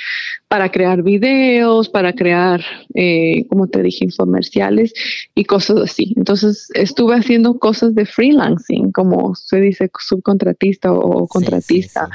para 0.49 0.71
crear 0.71 1.03
videos, 1.03 1.89
para 1.89 2.13
crear, 2.13 2.63
eh, 2.95 3.47
como 3.49 3.69
te 3.69 3.83
dije, 3.83 4.05
infomerciales 4.05 4.93
y 5.35 5.45
cosas 5.45 5.79
así. 5.79 6.15
Entonces 6.17 6.69
estuve 6.75 7.15
haciendo 7.15 7.59
cosas 7.59 7.95
de 7.95 8.07
freelancing, 8.07 8.91
como 8.91 9.35
se 9.37 9.61
dice, 9.61 9.91
subcontratista 10.01 10.93
o 10.93 11.29
contratista 11.29 12.09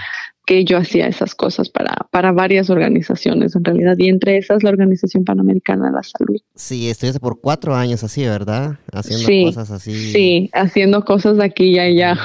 que 0.49 0.65
yo 0.65 0.79
hacía 0.79 1.05
esas 1.05 1.35
cosas 1.35 1.69
para, 1.69 2.07
para 2.09 2.31
varias 2.31 2.71
organizaciones 2.71 3.55
en 3.55 3.63
realidad, 3.63 3.95
y 3.99 4.09
entre 4.09 4.35
esas 4.35 4.63
la 4.63 4.71
Organización 4.71 5.23
Panamericana 5.23 5.89
de 5.89 5.91
la 5.91 6.01
Salud. 6.01 6.41
Sí, 6.55 6.89
estuviste 6.89 7.19
por 7.19 7.39
cuatro 7.39 7.75
años 7.75 8.03
así, 8.03 8.23
¿verdad? 8.23 8.79
Haciendo 8.91 9.45
cosas 9.45 9.69
así. 9.69 10.11
Sí, 10.11 10.49
haciendo 10.53 11.05
cosas 11.05 11.37
de 11.37 11.43
aquí 11.43 11.65
y 11.65 11.77
allá. 11.77 12.17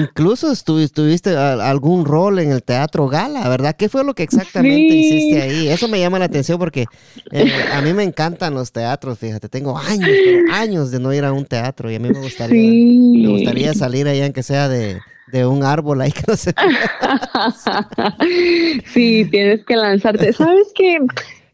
incluso 0.00 0.50
estuviste 0.50 1.36
algún 1.36 2.06
rol 2.06 2.38
en 2.38 2.52
el 2.52 2.62
Teatro 2.62 3.06
Gala, 3.06 3.46
¿verdad? 3.50 3.76
¿Qué 3.76 3.90
fue 3.90 4.02
lo 4.02 4.14
que 4.14 4.22
exactamente 4.22 4.94
hiciste 4.94 5.42
ahí? 5.42 5.68
Eso 5.68 5.88
me 5.88 6.00
llama 6.00 6.18
la 6.18 6.24
atención 6.24 6.58
porque 6.58 6.86
eh, 7.32 7.52
a 7.70 7.82
mí 7.82 7.92
me 7.92 8.02
encantan 8.02 8.54
los 8.54 8.72
teatros, 8.72 9.18
fíjate, 9.18 9.50
tengo 9.50 9.76
años, 9.76 10.08
años 10.52 10.90
de 10.90 11.00
no 11.00 11.12
ir 11.12 11.26
a 11.26 11.32
un 11.32 11.44
teatro 11.44 11.90
y 11.90 11.96
a 11.96 11.98
mí 11.98 12.08
me 12.08 12.18
gustaría, 12.18 12.62
me 12.62 13.28
gustaría 13.28 13.74
salir 13.74 14.08
allá, 14.08 14.24
aunque 14.24 14.42
sea 14.42 14.70
de 14.70 15.00
de 15.32 15.46
un 15.46 15.64
árbol 15.64 16.00
ahí 16.00 16.12
que 16.12 16.22
no 16.26 16.36
se... 16.36 16.54
sí, 18.86 19.26
tienes 19.30 19.64
que 19.64 19.76
lanzarte. 19.76 20.32
¿Sabes 20.32 20.72
qué? 20.74 20.98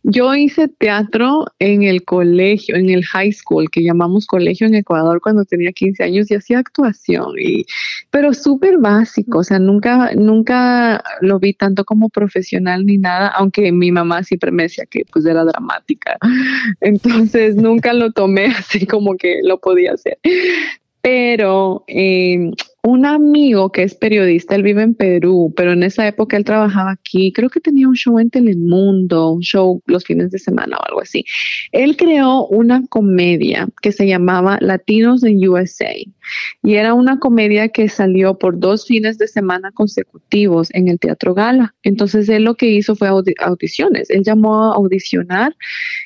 Yo 0.07 0.35
hice 0.35 0.69
teatro 0.69 1.47
en 1.59 1.83
el 1.83 2.05
colegio, 2.05 2.77
en 2.77 2.91
el 2.91 3.07
high 3.07 3.33
school, 3.33 3.71
que 3.71 3.83
llamamos 3.83 4.27
colegio 4.27 4.67
en 4.67 4.75
Ecuador 4.75 5.19
cuando 5.23 5.47
tenía 5.47 5.73
15 5.73 6.05
años 6.05 6.31
y 6.31 6.35
hacía 6.35 6.59
actuación, 6.59 7.33
y, 7.41 7.65
pero 8.11 8.35
súper 8.35 8.77
básico, 8.77 9.39
o 9.39 9.45
sea, 9.45 9.59
nunca, 9.59 10.11
nunca 10.15 11.03
lo 11.23 11.39
vi 11.39 11.55
tanto 11.55 11.87
como 11.87 12.11
profesional 12.11 12.85
ni 12.85 12.99
nada, 12.99 13.29
aunque 13.29 13.73
mi 13.73 13.93
mamá 13.93 14.23
siempre 14.25 14.51
me 14.51 14.65
decía 14.65 14.85
que 14.85 15.07
pues 15.11 15.25
era 15.25 15.43
dramática, 15.43 16.19
entonces 16.83 17.57
nunca 17.57 17.95
lo 17.95 18.13
tomé 18.13 18.47
así 18.59 18.87
como 18.87 19.17
que 19.17 19.41
lo 19.43 19.59
podía 19.59 19.93
hacer. 19.93 20.19
Pero 21.01 21.85
eh, 21.89 22.51
un 22.85 23.07
amigo 23.07 23.73
que 23.73 23.83
es 23.83 23.95
periodista, 23.95 24.55
él 24.55 24.63
vive 24.63 24.83
en 24.83 24.95
Perú, 24.95 25.55
pero 25.57 25.73
en 25.73 25.83
esa 25.83 26.07
época 26.07 26.37
él 26.37 26.45
trabajaba 26.45 26.91
aquí, 26.91 27.33
creo 27.33 27.49
que 27.49 27.59
tenía 27.59 27.89
un 27.89 27.95
show 27.95 28.19
en 28.19 28.29
Telemundo, 28.29 29.31
un 29.31 29.41
show 29.41 29.81
los 29.87 30.05
fines 30.05 30.31
de 30.31 30.39
semana 30.39 30.77
o 30.77 30.87
algo 30.87 31.01
así. 31.01 31.25
Él 31.73 31.97
creó 31.97 32.47
una 32.47 32.87
comedia 32.89 33.69
que 33.81 33.91
se 33.91 34.07
llamaba 34.07 34.59
Latinos 34.61 35.25
en 35.25 35.49
USA 35.49 35.95
y 36.63 36.75
era 36.75 36.93
una 36.93 37.19
comedia 37.19 37.69
que 37.69 37.89
salió 37.89 38.39
por 38.39 38.59
dos 38.59 38.87
fines 38.87 39.17
de 39.17 39.29
semana 39.29 39.73
consecutivos 39.73 40.69
en 40.75 40.89
el 40.89 40.99
Teatro 40.99 41.33
Gala. 41.33 41.75
Entonces 41.85 42.29
él 42.29 42.45
lo 42.45 42.55
que 42.55 42.67
hizo 42.67 42.97
fue 42.97 43.09
audiciones, 43.09 44.11
él 44.11 44.25
llamó 44.25 44.63
a 44.63 44.75
audicionar 44.75 45.57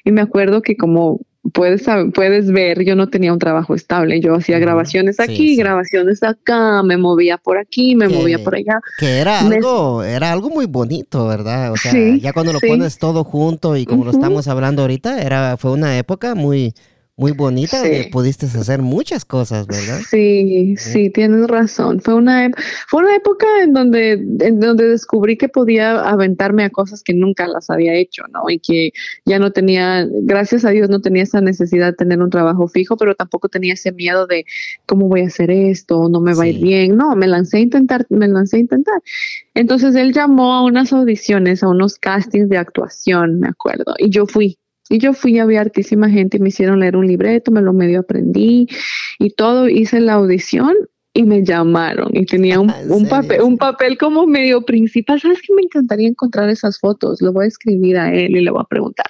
y 0.04 0.12
me 0.12 0.20
acuerdo 0.20 0.62
que 0.62 0.76
como 0.76 1.20
puedes, 1.52 1.84
puedes 2.14 2.50
ver, 2.50 2.84
yo 2.84 2.94
no 2.94 3.08
tenía 3.08 3.32
un 3.32 3.38
trabajo 3.38 3.74
estable, 3.74 4.20
yo 4.20 4.34
hacía 4.34 4.58
grabaciones 4.58 5.20
aquí, 5.20 5.56
grabaciones 5.56 6.22
acá, 6.22 6.82
me 6.82 6.96
movía 6.96 7.38
por 7.38 7.58
aquí, 7.58 7.96
me 7.96 8.08
movía 8.08 8.42
por 8.42 8.54
allá. 8.54 8.80
Que 8.98 9.18
era 9.18 9.40
algo, 9.40 10.02
era 10.02 10.32
algo 10.32 10.50
muy 10.50 10.66
bonito, 10.66 11.26
¿verdad? 11.26 11.72
O 11.72 11.76
sea, 11.76 11.92
ya 12.16 12.32
cuando 12.32 12.52
lo 12.52 12.60
pones 12.60 12.98
todo 12.98 13.24
junto 13.24 13.76
y 13.76 13.86
como 13.86 14.04
lo 14.04 14.10
estamos 14.10 14.48
hablando 14.48 14.82
ahorita, 14.82 15.22
era, 15.22 15.56
fue 15.56 15.72
una 15.72 15.98
época 15.98 16.34
muy, 16.34 16.74
muy 17.18 17.32
bonita, 17.32 17.82
pudiste 18.12 18.46
hacer 18.46 18.80
muchas 18.80 19.24
cosas, 19.24 19.66
¿verdad? 19.66 19.98
Sí, 20.08 20.76
sí, 20.76 21.10
tienes 21.10 21.48
razón. 21.48 22.00
Fue 22.00 22.14
una, 22.14 22.48
fue 22.86 23.00
una 23.02 23.16
época 23.16 23.44
en 23.60 23.72
donde, 23.72 24.12
en 24.12 24.60
donde 24.60 24.86
descubrí 24.86 25.36
que 25.36 25.48
podía 25.48 26.08
aventarme 26.08 26.62
a 26.62 26.70
cosas 26.70 27.02
que 27.02 27.14
nunca 27.14 27.48
las 27.48 27.70
había 27.70 27.92
hecho, 27.94 28.22
¿no? 28.32 28.48
Y 28.48 28.60
que 28.60 28.92
ya 29.24 29.40
no 29.40 29.50
tenía, 29.50 30.06
gracias 30.08 30.64
a 30.64 30.70
Dios, 30.70 30.88
no 30.90 31.00
tenía 31.00 31.24
esa 31.24 31.40
necesidad 31.40 31.86
de 31.86 31.94
tener 31.94 32.22
un 32.22 32.30
trabajo 32.30 32.68
fijo, 32.68 32.96
pero 32.96 33.16
tampoco 33.16 33.48
tenía 33.48 33.74
ese 33.74 33.90
miedo 33.90 34.28
de 34.28 34.44
cómo 34.86 35.08
voy 35.08 35.22
a 35.22 35.26
hacer 35.26 35.50
esto, 35.50 36.08
no 36.08 36.20
me 36.20 36.34
va 36.34 36.44
a 36.44 36.46
ir 36.46 36.60
bien. 36.60 36.96
No, 36.96 37.16
me 37.16 37.26
lancé 37.26 37.56
a 37.56 37.60
intentar, 37.60 38.06
me 38.10 38.28
lancé 38.28 38.58
a 38.58 38.60
intentar. 38.60 39.02
Entonces 39.54 39.96
él 39.96 40.12
llamó 40.12 40.54
a 40.54 40.62
unas 40.62 40.92
audiciones, 40.92 41.64
a 41.64 41.68
unos 41.68 41.98
castings 41.98 42.48
de 42.48 42.58
actuación, 42.58 43.40
me 43.40 43.48
acuerdo, 43.48 43.96
y 43.98 44.08
yo 44.08 44.24
fui 44.24 44.56
y 44.90 44.98
yo 44.98 45.12
fui, 45.12 45.38
había 45.38 45.60
hartísima 45.60 46.08
gente, 46.10 46.38
me 46.38 46.48
hicieron 46.48 46.80
leer 46.80 46.96
un 46.96 47.06
libreto, 47.06 47.50
me 47.50 47.62
lo 47.62 47.72
medio 47.72 48.00
aprendí 48.00 48.66
y 49.18 49.30
todo, 49.30 49.68
hice 49.68 50.00
la 50.00 50.14
audición 50.14 50.74
y 51.14 51.24
me 51.24 51.42
llamaron 51.42 52.10
y 52.12 52.26
tenía 52.26 52.60
un, 52.60 52.68
papel, 53.08 53.40
un 53.42 53.56
papel 53.56 53.98
como 53.98 54.26
medio 54.26 54.62
principal. 54.62 55.20
¿Sabes 55.20 55.40
que 55.42 55.54
me 55.54 55.62
encantaría 55.62 56.08
encontrar 56.08 56.48
esas 56.48 56.78
fotos? 56.78 57.20
Lo 57.22 57.32
voy 57.32 57.46
a 57.46 57.48
escribir 57.48 57.96
a 57.98 58.12
él 58.12 58.36
y 58.36 58.40
le 58.40 58.50
voy 58.50 58.60
a 58.60 58.68
preguntar. 58.68 59.06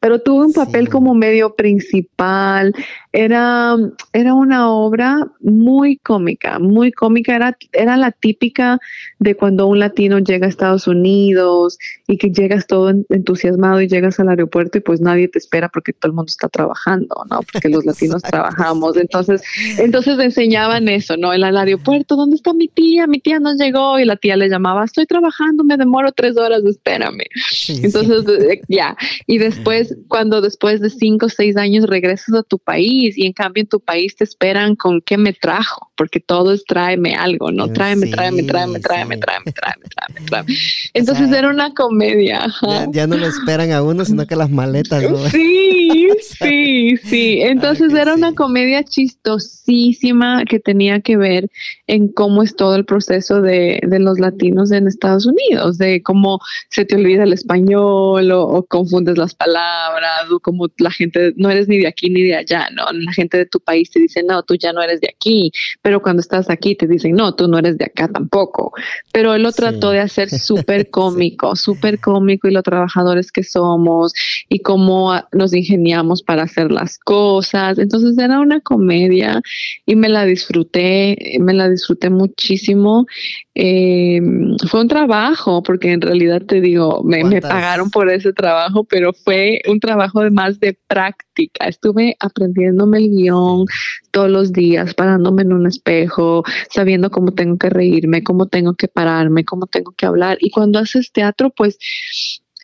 Pero 0.00 0.20
tuve 0.20 0.46
un 0.46 0.52
papel 0.52 0.88
como 0.88 1.14
medio 1.14 1.54
principal. 1.54 2.72
Era, 3.12 3.74
era 4.12 4.34
una 4.34 4.70
obra 4.70 5.26
muy 5.40 5.96
cómica, 5.96 6.58
muy 6.58 6.92
cómica. 6.92 7.34
Era, 7.34 7.56
era 7.72 7.96
la 7.96 8.12
típica 8.12 8.78
de 9.18 9.34
cuando 9.34 9.66
un 9.66 9.80
latino 9.80 10.18
llega 10.18 10.46
a 10.46 10.50
Estados 10.50 10.86
Unidos 10.86 11.78
y 12.06 12.18
que 12.18 12.30
llegas 12.30 12.66
todo 12.66 12.90
entusiasmado 13.08 13.80
y 13.80 13.88
llegas 13.88 14.20
al 14.20 14.28
aeropuerto 14.28 14.78
y 14.78 14.82
pues 14.82 15.00
nadie 15.00 15.28
te 15.28 15.38
espera 15.38 15.68
porque 15.68 15.92
todo 15.92 16.10
el 16.10 16.14
mundo 16.14 16.30
está 16.30 16.48
trabajando, 16.48 17.24
¿no? 17.30 17.40
Porque 17.50 17.68
los 17.68 17.84
latinos 17.86 18.22
trabajamos. 18.22 18.96
Entonces, 18.96 19.42
entonces 19.78 20.18
enseñaban 20.18 20.88
eso, 20.88 21.16
¿no? 21.16 21.32
Al 21.44 21.56
aeropuerto, 21.56 22.16
¿dónde 22.16 22.36
está 22.36 22.52
mi 22.52 22.68
tía? 22.68 23.06
Mi 23.06 23.20
tía 23.20 23.38
no 23.38 23.54
llegó 23.54 23.98
y 23.98 24.04
la 24.04 24.16
tía 24.16 24.36
le 24.36 24.48
llamaba, 24.48 24.84
estoy 24.84 25.06
trabajando, 25.06 25.64
me 25.64 25.76
demoro 25.76 26.12
tres 26.12 26.36
horas, 26.36 26.62
espérame. 26.64 27.24
Entonces, 27.68 28.24
eh, 28.40 28.60
ya. 28.68 28.96
Y 29.26 29.38
después, 29.38 29.96
cuando 30.08 30.40
después 30.40 30.80
de 30.80 30.90
cinco 30.90 31.26
o 31.26 31.28
seis 31.28 31.56
años 31.56 31.86
regresas 31.86 32.34
a 32.34 32.42
tu 32.42 32.58
país 32.58 33.16
y 33.16 33.26
en 33.26 33.32
cambio 33.32 33.62
en 33.62 33.68
tu 33.68 33.80
país 33.80 34.16
te 34.16 34.24
esperan 34.24 34.76
con 34.76 35.00
qué 35.00 35.18
me 35.18 35.32
trajo, 35.32 35.90
porque 35.96 36.20
todo 36.20 36.52
es 36.52 36.64
tráeme 36.64 37.14
algo, 37.14 37.50
¿no? 37.50 37.68
Tráeme, 37.68 38.08
tráeme, 38.08 38.42
tráeme, 38.42 38.80
tráeme, 38.80 39.16
tráeme, 39.16 39.52
tráeme, 39.52 39.86
tráeme, 39.88 40.26
tráeme. 40.26 40.54
Entonces 40.94 41.30
era 41.32 41.48
una 41.48 41.72
comedia. 41.74 42.46
Ya, 42.92 43.06
no 43.06 43.16
lo 43.16 43.26
esperan 43.26 43.72
a 43.72 43.82
uno, 43.82 44.04
sino 44.04 44.26
que 44.26 44.36
las 44.36 44.50
maletas, 44.50 45.02
Sí, 45.30 46.08
sí, 46.38 46.96
sí. 46.98 47.40
Entonces 47.42 47.92
era 47.94 48.14
una 48.14 48.34
comedia 48.34 48.82
chistosísima 48.84 50.44
que 50.44 50.60
tenía 50.60 51.00
que 51.00 51.16
ver 51.16 51.48
en 51.86 52.08
cómo 52.08 52.42
es 52.42 52.56
todo 52.56 52.76
el 52.76 52.84
proceso 52.84 53.40
de, 53.40 53.80
los 53.82 54.18
latinos 54.18 54.70
en 54.70 54.86
Estados 54.86 55.26
Unidos, 55.26 55.78
de 55.78 56.02
cómo 56.02 56.40
se 56.70 56.84
te 56.84 56.96
olvida 56.96 57.24
el 57.24 57.32
español 57.32 58.30
o, 58.32 58.64
confundes 58.68 59.18
las 59.18 59.34
palabras 59.34 60.30
o 60.30 60.40
cómo 60.40 60.68
la 60.78 60.90
gente, 60.90 61.32
no 61.36 61.50
eres 61.50 61.68
ni 61.68 61.78
de 61.78 61.88
aquí 61.88 62.10
ni 62.10 62.22
de 62.22 62.36
allá, 62.36 62.68
¿no? 62.72 62.84
La 62.92 63.12
gente 63.12 63.38
de 63.38 63.46
tu 63.46 63.60
país 63.60 63.90
te 63.90 64.00
dice, 64.00 64.22
no, 64.22 64.42
tú 64.42 64.54
ya 64.54 64.72
no 64.72 64.82
eres 64.82 65.00
de 65.00 65.08
aquí, 65.08 65.50
pero 65.82 66.00
cuando 66.02 66.20
estás 66.20 66.50
aquí 66.50 66.74
te 66.74 66.86
dicen, 66.86 67.14
no, 67.14 67.34
tú 67.34 67.48
no 67.48 67.58
eres 67.58 67.78
de 67.78 67.86
acá 67.86 68.08
tampoco. 68.08 68.72
Pero 69.12 69.34
él 69.34 69.42
lo 69.42 69.52
trató 69.52 69.90
de 69.90 70.00
hacer 70.00 70.30
súper 70.30 70.90
cómico, 70.90 71.56
súper 71.56 72.00
cómico 72.00 72.48
y 72.48 72.52
lo 72.52 72.62
trabajadores 72.62 73.32
que 73.32 73.42
somos 73.42 74.12
y 74.48 74.60
cómo 74.60 75.14
nos 75.32 75.54
ingeniamos 75.54 76.22
para 76.28 76.42
hacer 76.42 76.70
las 76.70 76.98
cosas. 76.98 77.78
Entonces 77.78 78.18
era 78.18 78.38
una 78.38 78.60
comedia 78.60 79.40
y 79.86 79.96
me 79.96 80.10
la 80.10 80.26
disfruté 80.26 81.16
me 81.40 81.54
la 81.54 81.70
disfruté 81.70 82.10
muchísimo. 82.10 83.06
Eh, 83.54 84.20
fue 84.68 84.82
un 84.82 84.88
trabajo, 84.88 85.62
porque 85.62 85.92
en 85.92 86.02
realidad 86.02 86.42
te 86.42 86.60
digo, 86.60 87.02
me, 87.02 87.40
pagaron 87.40 87.90
por 87.90 88.10
ese 88.10 88.34
trabajo, 88.34 88.84
pero 88.84 89.14
fue 89.14 89.62
un 89.68 89.80
trabajo 89.80 90.20
de 90.20 90.30
más 90.30 90.60
de 90.60 90.78
práctica. 90.86 91.66
Estuve 91.66 92.14
aprendiéndome 92.20 92.98
el 92.98 93.08
guion 93.08 93.64
todos 94.10 94.30
los 94.30 94.52
días, 94.52 94.92
parándome 94.92 95.42
en 95.42 95.54
un 95.54 95.66
espejo, 95.66 96.44
sabiendo 96.70 97.10
cómo 97.10 97.32
tengo 97.32 97.56
que 97.56 97.70
reírme, 97.70 98.22
cómo 98.22 98.46
tengo 98.48 98.74
que 98.74 98.88
pararme, 98.88 99.44
cómo 99.44 99.66
tengo 99.66 99.92
que 99.92 100.04
hablar. 100.04 100.36
Y 100.40 100.50
cuando 100.50 100.78
haces 100.78 101.10
teatro, 101.10 101.50
pues 101.50 101.78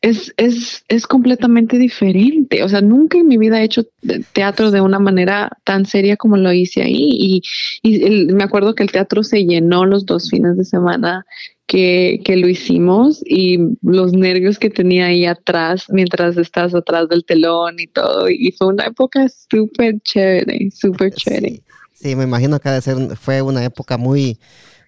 es, 0.05 0.35
es, 0.37 0.85
es, 0.89 1.07
completamente 1.07 1.79
diferente. 1.79 2.63
O 2.63 2.69
sea, 2.69 2.83
nunca 2.83 3.17
en 3.17 3.27
mi 3.27 3.39
vida 3.39 3.61
he 3.61 3.65
hecho 3.65 3.87
teatro 4.35 4.71
de 4.71 4.83
una 4.83 4.99
manera 4.99 5.51
tan 5.65 5.87
seria 5.87 6.19
como 6.19 6.37
lo 6.37 6.53
hice 6.53 6.83
ahí. 6.83 7.41
Y, 7.83 8.33
me 8.35 8.45
acuerdo 8.45 8.75
que 8.75 8.83
el 8.83 8.93
teatro 8.93 9.23
se 9.23 9.47
llenó 9.47 9.87
los 9.87 10.05
dos 10.05 10.29
fines 10.29 10.59
de 10.59 10.65
semana 10.67 11.25
que, 11.67 12.21
que, 12.23 12.37
lo 12.37 12.49
hicimos 12.49 13.23
y 13.25 13.59
los 13.81 14.13
nervios 14.13 14.59
que 14.59 14.69
tenía 14.69 15.07
ahí 15.07 15.25
atrás 15.25 15.87
mientras 15.89 16.37
estás 16.37 16.75
atrás 16.75 17.09
del 17.09 17.25
telón 17.25 17.81
y 17.81 17.87
todo. 17.87 18.29
Y 18.29 18.53
fue 18.59 18.67
una 18.67 18.85
época 18.85 19.27
súper 19.29 20.01
chévere, 20.01 20.71
súper 20.71 21.13
chévere. 21.15 21.63
Sí, 21.95 22.15
me 22.15 22.25
imagino 22.25 22.61
que 22.61 22.79
ser, 22.83 23.17
fue 23.17 23.41
una 23.41 23.65
época 23.65 23.97
muy 23.97 24.39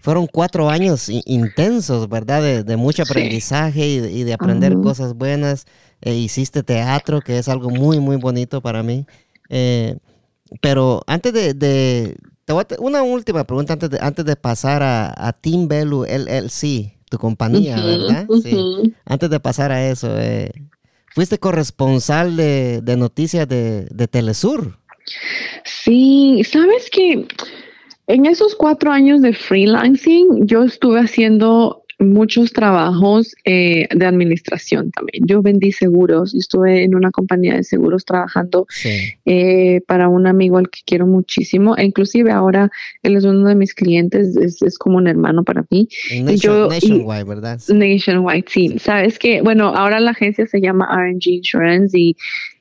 fueron 0.06 0.28
cuatro 0.28 0.70
años 0.70 1.08
intensos, 1.08 2.08
¿verdad? 2.08 2.64
De, 2.64 2.76
mucho 2.76 3.02
aprendizaje 3.02 3.88
y 3.88 4.22
de, 4.22 4.32
aprender 4.32 4.74
cosas 4.74 5.14
buenas. 5.14 5.66
E 6.00 6.14
hiciste 6.14 6.62
teatro, 6.62 7.20
que 7.20 7.38
es 7.38 7.48
algo 7.48 7.70
muy, 7.70 7.98
muy 7.98 8.14
bonito 8.14 8.60
para 8.60 8.84
mí. 8.84 9.04
Eh, 9.48 9.96
pero 10.60 11.02
antes 11.08 11.32
de, 11.32 12.16
una 12.78 13.02
última 13.02 13.42
pregunta 13.42 13.72
antes 13.72 13.90
de, 13.90 13.98
antes 14.00 14.24
de 14.24 14.36
pasar 14.36 14.80
a, 14.84 15.32
Team 15.40 15.66
Belu 15.66 16.04
LLC, 16.04 16.96
tu 17.10 17.18
compañía, 17.18 17.74
¿verdad? 17.74 18.28
Sí. 18.44 18.94
Antes 19.06 19.28
de 19.28 19.40
pasar 19.40 19.72
a 19.72 19.88
eso, 19.88 20.16
eh, 20.20 20.52
fuiste 21.16 21.38
corresponsal 21.38 22.36
de, 22.36 22.80
de 22.80 22.96
noticias 22.96 23.48
de, 23.48 23.88
de 23.90 24.06
Telesur. 24.06 24.78
Sí, 25.64 26.42
sabes 26.44 26.90
que 26.90 27.26
en 28.06 28.26
esos 28.26 28.54
cuatro 28.54 28.92
años 28.92 29.22
de 29.22 29.32
freelancing, 29.32 30.46
yo 30.46 30.62
estuve 30.62 31.00
haciendo 31.00 31.82
muchos 31.98 32.52
trabajos 32.52 33.34
eh, 33.44 33.88
de 33.94 34.06
administración 34.06 34.90
también. 34.90 35.24
Yo 35.26 35.40
vendí 35.40 35.72
seguros, 35.72 36.34
y 36.34 36.38
estuve 36.38 36.84
en 36.84 36.94
una 36.94 37.10
compañía 37.10 37.54
de 37.54 37.64
seguros 37.64 38.04
trabajando 38.04 38.66
eh, 39.24 39.80
para 39.86 40.08
un 40.08 40.26
amigo 40.26 40.58
al 40.58 40.68
que 40.68 40.80
quiero 40.84 41.06
muchísimo, 41.06 41.76
e 41.76 41.84
inclusive 41.84 42.30
ahora 42.30 42.70
él 43.02 43.16
es 43.16 43.24
uno 43.24 43.48
de 43.48 43.54
mis 43.54 43.74
clientes, 43.74 44.36
es, 44.36 44.78
como 44.78 44.98
un 44.98 45.08
hermano 45.08 45.42
para 45.42 45.64
mí. 45.70 45.88
nationwide, 46.22 47.24
¿verdad? 47.24 47.60
Nationwide, 47.68 48.44
sí. 48.46 48.78
Sabes 48.78 49.18
que, 49.18 49.40
bueno, 49.40 49.68
ahora 49.68 49.98
la 50.00 50.10
agencia 50.10 50.46
se 50.46 50.60
llama 50.60 50.88
RNG 50.92 51.28
Insurance 51.28 51.98
y 51.98 52.16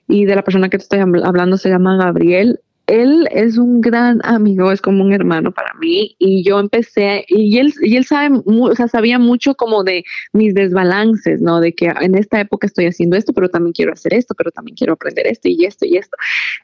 y 0.07 0.25
de 0.25 0.35
la 0.35 0.43
persona 0.43 0.69
que 0.69 0.77
te 0.77 0.83
estoy 0.83 0.99
hablando 0.99 1.57
se 1.57 1.69
llama 1.69 1.97
Gabriel 1.97 2.59
él 2.87 3.27
es 3.31 3.57
un 3.57 3.81
gran 3.81 4.19
amigo, 4.23 4.71
es 4.71 4.81
como 4.81 5.03
un 5.03 5.13
hermano 5.13 5.51
para 5.51 5.73
mí 5.79 6.15
y 6.19 6.43
yo 6.43 6.59
empecé 6.59 7.25
y 7.27 7.57
él 7.57 7.73
y 7.81 7.97
él 7.97 8.05
sabe, 8.05 8.41
o 8.45 8.75
sea, 8.75 8.87
sabía 8.87 9.19
mucho 9.19 9.55
como 9.55 9.83
de 9.83 10.03
mis 10.33 10.53
desbalances, 10.53 11.41
¿no? 11.41 11.59
De 11.59 11.73
que 11.73 11.91
en 12.01 12.15
esta 12.15 12.39
época 12.39 12.67
estoy 12.67 12.85
haciendo 12.85 13.17
esto, 13.17 13.33
pero 13.33 13.49
también 13.49 13.73
quiero 13.73 13.93
hacer 13.93 14.13
esto, 14.13 14.35
pero 14.35 14.51
también 14.51 14.75
quiero 14.75 14.93
aprender 14.93 15.27
esto 15.27 15.49
y 15.49 15.65
esto 15.65 15.85
y 15.85 15.97
esto. 15.97 16.15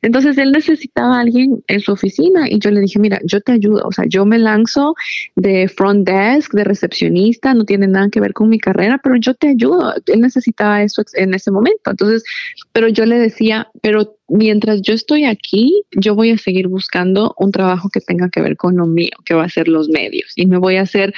Entonces 0.01 0.38
él 0.38 0.51
necesitaba 0.51 1.17
a 1.17 1.22
alguien 1.22 1.63
en 1.67 1.80
su 1.80 1.91
oficina 1.91 2.49
y 2.49 2.59
yo 2.59 2.72
le 2.72 2.82
dije, 2.82 2.99
mira, 2.99 3.19
yo 3.24 3.41
te 3.41 3.53
ayudo, 3.53 3.88
o 3.88 3.91
sea, 3.91 4.05
yo 4.07 4.26
me 4.26 4.38
lanzo 4.38 4.95
de 5.36 5.67
front 5.67 6.07
desk, 6.07 6.53
de 6.53 6.63
recepcionista, 6.63 7.53
no 7.53 7.65
tiene 7.65 7.88
nada 7.88 8.09
que 8.09 8.19
ver 8.19 8.34
con 8.34 8.49
mi 8.49 8.59
carrera, 8.59 8.99
pero 9.03 9.15
yo 9.15 9.34
te 9.34 9.49
ayudo. 9.49 9.93
Él 10.05 10.22
necesitaba 10.22 10.84
eso 10.84 11.03
en 11.13 11.34
ese 11.34 11.51
momento. 11.51 11.91
Entonces, 11.91 12.24
pero 12.72 12.88
yo 12.88 13.05
le 13.05 13.17
decía, 13.17 13.69
pero 13.82 14.17
mientras 14.32 14.82
yo 14.82 14.93
estoy 14.93 15.25
aquí, 15.25 15.84
yo 15.91 16.15
voy 16.15 16.32
a 16.32 16.38
seguir 16.38 16.67
buscando 16.67 17.36
un 17.38 17.51
trabajo 17.51 17.89
que 17.89 17.99
tenga 17.99 18.29
que 18.29 18.41
ver 18.41 18.55
con 18.55 18.77
lo 18.77 18.86
mío, 18.86 19.11
que 19.25 19.34
va 19.34 19.43
a 19.43 19.49
ser 19.49 19.67
los 19.67 19.89
medios. 19.89 20.32
Y 20.36 20.45
me 20.45 20.57
voy 20.57 20.77
a 20.77 20.84
hacer 20.84 21.13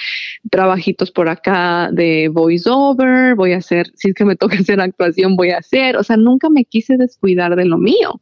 trabajitos 0.50 1.12
por 1.12 1.30
acá 1.30 1.90
de 1.92 2.30
voiceover, 2.30 3.36
voy 3.36 3.54
a 3.54 3.58
hacer, 3.58 3.92
si 3.96 4.10
es 4.10 4.16
que 4.16 4.26
me 4.26 4.36
toca 4.36 4.58
hacer 4.60 4.82
actuación, 4.82 5.36
voy 5.36 5.52
a 5.52 5.60
hacer. 5.60 5.96
O 5.96 6.04
sea, 6.04 6.18
nunca 6.18 6.50
me 6.50 6.66
quise 6.66 6.98
descuidar 6.98 7.56
de 7.56 7.66
lo 7.66 7.78
mío. 7.78 8.20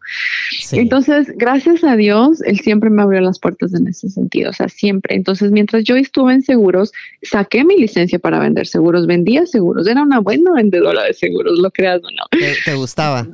Entonces, 0.74 1.32
gracias 1.36 1.84
a 1.84 1.96
Dios, 1.96 2.42
Él 2.42 2.60
siempre 2.60 2.90
me 2.90 3.02
abrió 3.02 3.22
las 3.22 3.40
puertas 3.40 3.74
en 3.74 3.88
ese 3.88 4.10
sentido. 4.10 4.50
O 4.50 4.54
sea, 4.54 4.70
siempre. 4.70 5.16
Entonces, 5.16 5.52
mientras 5.52 5.84
yo 5.84 5.96
estuve 5.96 6.34
en 6.34 6.42
seguros, 6.42 6.92
saqué 7.22 7.64
mi 7.64 7.78
licencia 7.78 8.20
para 8.20 8.40
vender 8.40 8.68
seguros, 8.68 9.08
vendía 9.08 9.46
seguros. 9.46 9.88
Era 9.88 10.04
una 10.04 10.20
buena 10.20 10.54
vendedora 10.54 11.04
de 11.04 11.14
seguros, 11.14 11.60
lo 11.60 11.72
creas 11.72 12.00
o 12.00 12.10
no. 12.12 12.24
¿Te, 12.32 12.54
te 12.66 12.76
gustaba? 12.76 13.28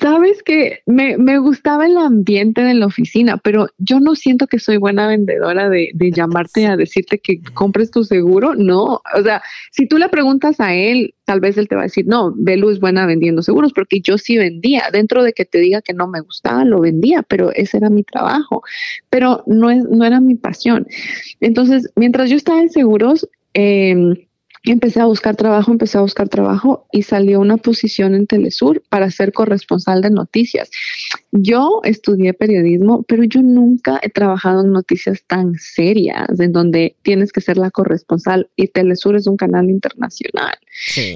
Sabes 0.00 0.42
que 0.42 0.80
me, 0.86 1.16
me, 1.16 1.38
gustaba 1.38 1.86
el 1.86 1.96
ambiente 1.96 2.62
de 2.62 2.74
la 2.74 2.86
oficina, 2.86 3.36
pero 3.38 3.68
yo 3.78 4.00
no 4.00 4.14
siento 4.14 4.46
que 4.46 4.58
soy 4.58 4.76
buena 4.76 5.06
vendedora 5.06 5.68
de, 5.68 5.90
de 5.94 6.10
llamarte 6.10 6.66
a 6.66 6.76
decirte 6.76 7.18
que 7.18 7.40
compres 7.54 7.90
tu 7.90 8.04
seguro. 8.04 8.54
No, 8.54 9.00
o 9.14 9.22
sea, 9.22 9.42
si 9.70 9.86
tú 9.86 9.98
le 9.98 10.08
preguntas 10.08 10.60
a 10.60 10.74
él, 10.74 11.14
tal 11.30 11.38
vez 11.38 11.56
él 11.56 11.68
te 11.68 11.76
va 11.76 11.82
a 11.82 11.84
decir, 11.84 12.08
no, 12.08 12.34
Belu 12.36 12.70
es 12.70 12.80
buena 12.80 13.06
vendiendo 13.06 13.40
seguros, 13.40 13.72
porque 13.72 14.00
yo 14.00 14.18
sí 14.18 14.36
vendía. 14.36 14.82
Dentro 14.92 15.22
de 15.22 15.32
que 15.32 15.44
te 15.44 15.58
diga 15.58 15.80
que 15.80 15.94
no 15.94 16.08
me 16.08 16.18
gustaba, 16.18 16.64
lo 16.64 16.80
vendía, 16.80 17.22
pero 17.22 17.52
ese 17.52 17.76
era 17.76 17.88
mi 17.88 18.02
trabajo. 18.02 18.64
Pero 19.10 19.44
no, 19.46 19.70
es, 19.70 19.84
no 19.84 20.04
era 20.04 20.18
mi 20.18 20.34
pasión. 20.34 20.88
Entonces, 21.38 21.88
mientras 21.94 22.30
yo 22.30 22.36
estaba 22.36 22.60
en 22.60 22.68
seguros, 22.68 23.28
eh, 23.54 24.26
empecé 24.64 25.00
a 25.00 25.06
buscar 25.06 25.36
trabajo, 25.36 25.72
empecé 25.72 25.98
a 25.98 26.02
buscar 26.02 26.28
trabajo 26.28 26.86
y 26.92 27.02
salió 27.02 27.40
una 27.40 27.56
posición 27.56 28.14
en 28.14 28.26
Telesur 28.26 28.82
para 28.88 29.10
ser 29.10 29.32
corresponsal 29.32 30.02
de 30.02 30.10
noticias. 30.10 30.70
Yo 31.32 31.80
estudié 31.84 32.34
periodismo, 32.34 33.02
pero 33.04 33.24
yo 33.24 33.42
nunca 33.42 33.98
he 34.02 34.10
trabajado 34.10 34.62
en 34.62 34.72
noticias 34.72 35.22
tan 35.26 35.54
serias, 35.54 36.38
en 36.38 36.52
donde 36.52 36.96
tienes 37.02 37.32
que 37.32 37.40
ser 37.40 37.56
la 37.56 37.70
corresponsal 37.70 38.50
y 38.56 38.68
Telesur 38.68 39.16
es 39.16 39.26
un 39.26 39.36
canal 39.36 39.70
internacional. 39.70 40.56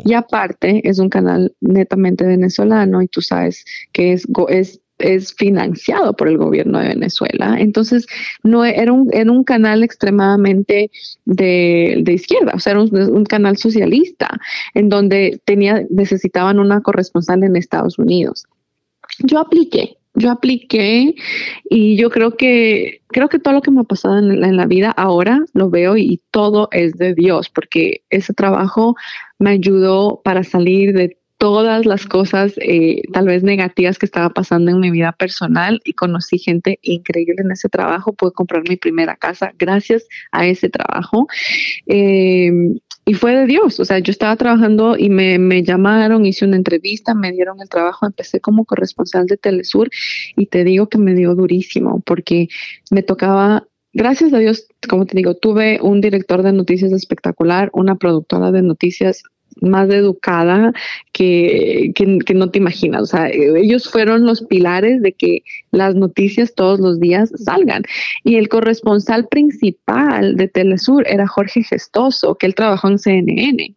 Y 0.05 0.15
aparte 0.15 0.89
es 0.89 0.99
un 0.99 1.09
canal 1.09 1.55
netamente 1.61 2.25
venezolano 2.25 3.03
y 3.03 3.09
tú 3.09 3.21
sabes 3.21 3.65
que 3.93 4.13
es, 4.13 4.27
es 4.49 4.81
es 4.99 5.35
financiado 5.35 6.15
por 6.15 6.29
el 6.29 6.39
gobierno 6.39 6.79
de 6.79 6.89
Venezuela. 6.89 7.57
Entonces, 7.59 8.07
no 8.43 8.65
era 8.65 8.93
un, 8.93 9.11
era 9.13 9.31
un 9.31 9.45
canal 9.45 9.83
extremadamente 9.83 10.91
de, 11.25 12.05
izquierda, 12.07 12.53
o 12.55 12.61
sea, 12.61 12.73
era 12.73 12.83
un, 12.83 13.25
canal 13.25 13.57
socialista 13.57 14.29
en 14.75 14.89
donde 14.89 15.41
tenía, 15.45 15.85
necesitaban 15.91 16.59
una 16.59 16.83
corresponsal 16.83 17.43
en 17.43 17.57
Estados 17.57 17.99
Unidos. 17.99 18.45
Yo 19.21 19.39
apliqué, 19.39 19.97
yo 20.15 20.31
apliqué 20.31 21.15
y 21.69 21.97
yo 21.97 22.11
creo 22.11 22.37
que 22.37 23.03
creo 23.09 23.29
que 23.29 23.39
todo 23.39 23.55
lo 23.55 23.63
que 23.63 23.71
me 23.71 23.81
ha 23.81 23.85
pasado 23.85 24.19
en 24.19 24.41
la, 24.41 24.49
en 24.49 24.57
la, 24.57 24.67
vida 24.67 24.91
ahora 24.91 25.45
lo 25.55 25.71
veo 25.71 25.97
y 25.97 26.21
todo 26.31 26.69
es 26.73 26.95
de 26.95 27.15
Dios 27.15 27.49
porque 27.49 28.03
ese 28.11 28.33
trabajo 28.35 28.97
me 29.39 29.51
ayudó 29.51 30.21
para 30.25 30.45
salir 30.45 30.95
de 30.95 31.19
todas 31.45 31.85
las 31.85 32.07
cosas 32.07 32.55
eh, 32.57 33.03
tal 33.13 33.27
vez 33.27 33.43
negativas 33.43 33.99
que 33.99 34.07
estaba 34.07 34.31
pasando 34.31 34.71
en 34.71 34.81
mi 34.81 34.91
vida 34.91 35.13
personal 35.13 35.79
y 35.85 35.93
conocí 35.93 36.39
gente 36.39 36.79
increíble 36.81 37.43
en 37.45 37.51
ese 37.51 37.69
trabajo. 37.69 38.15
Pude 38.15 38.33
comprar 38.33 38.63
mi 38.67 38.77
primera 38.77 39.15
casa 39.15 39.53
gracias 39.59 40.07
a 40.33 40.47
ese 40.47 40.71
trabajo. 40.71 41.27
Em, 41.85 42.79
y 43.05 43.13
fue 43.13 43.37
de 43.37 43.45
Dios, 43.45 43.79
o 43.79 43.85
sea, 43.85 43.99
yo 43.99 44.11
estaba 44.11 44.35
trabajando 44.37 44.97
y 44.97 45.11
me, 45.11 45.39
me, 45.39 45.63
llamaron, 45.63 46.25
hice 46.25 46.47
una 46.47 46.57
entrevista, 46.57 47.13
me 47.13 47.31
dieron 47.31 47.61
el 47.61 47.69
trabajo, 47.69 48.07
empecé 48.07 48.41
como 48.41 48.65
corresponsal 48.65 49.27
de 49.27 49.37
Telesur 49.37 49.91
y 50.37 50.47
te 50.47 50.65
digo 50.65 50.89
que 50.89 50.97
me 50.97 51.13
dio 51.13 51.35
durísimo 51.35 52.01
porque 52.07 52.49
me 52.91 53.03
tocaba 53.03 53.67
gracias 53.93 54.33
a 54.33 54.39
Dios, 54.39 54.67
como 54.89 55.05
te 55.05 55.15
digo, 55.15 55.35
tuve 55.35 55.79
un 55.83 56.01
director 56.01 56.43
de 56.43 56.53
noticias 56.53 56.91
espectacular, 56.93 57.69
una 57.75 57.97
productora 57.97 58.51
de 58.51 58.63
noticias 58.63 59.25
más 59.61 59.89
educada 59.91 60.73
que, 61.13 61.93
que, 61.95 62.35
no 62.35 62.51
te 62.51 62.59
imaginas. 62.59 63.03
O 63.03 63.07
sea, 63.07 63.29
ellos 63.31 63.89
fueron 63.89 64.27
los 64.27 64.43
pilares 64.43 65.03
de 65.03 65.13
que 65.13 65.43
las 65.71 65.95
noticias 65.95 66.55
todos 66.55 66.81
los 66.81 67.01
días 67.01 67.33
salgan. 67.37 67.83
Y 68.25 68.37
el 68.37 68.49
corresponsal 68.49 69.29
principal 69.29 70.37
de 70.37 70.49
Telesur 70.49 71.05
era 71.09 71.27
Jorge 71.27 71.63
Gestoso, 71.63 72.35
que 72.37 72.47
él 72.47 72.55
trabajó 72.55 72.89
en 72.89 72.99
CNN. 72.99 73.75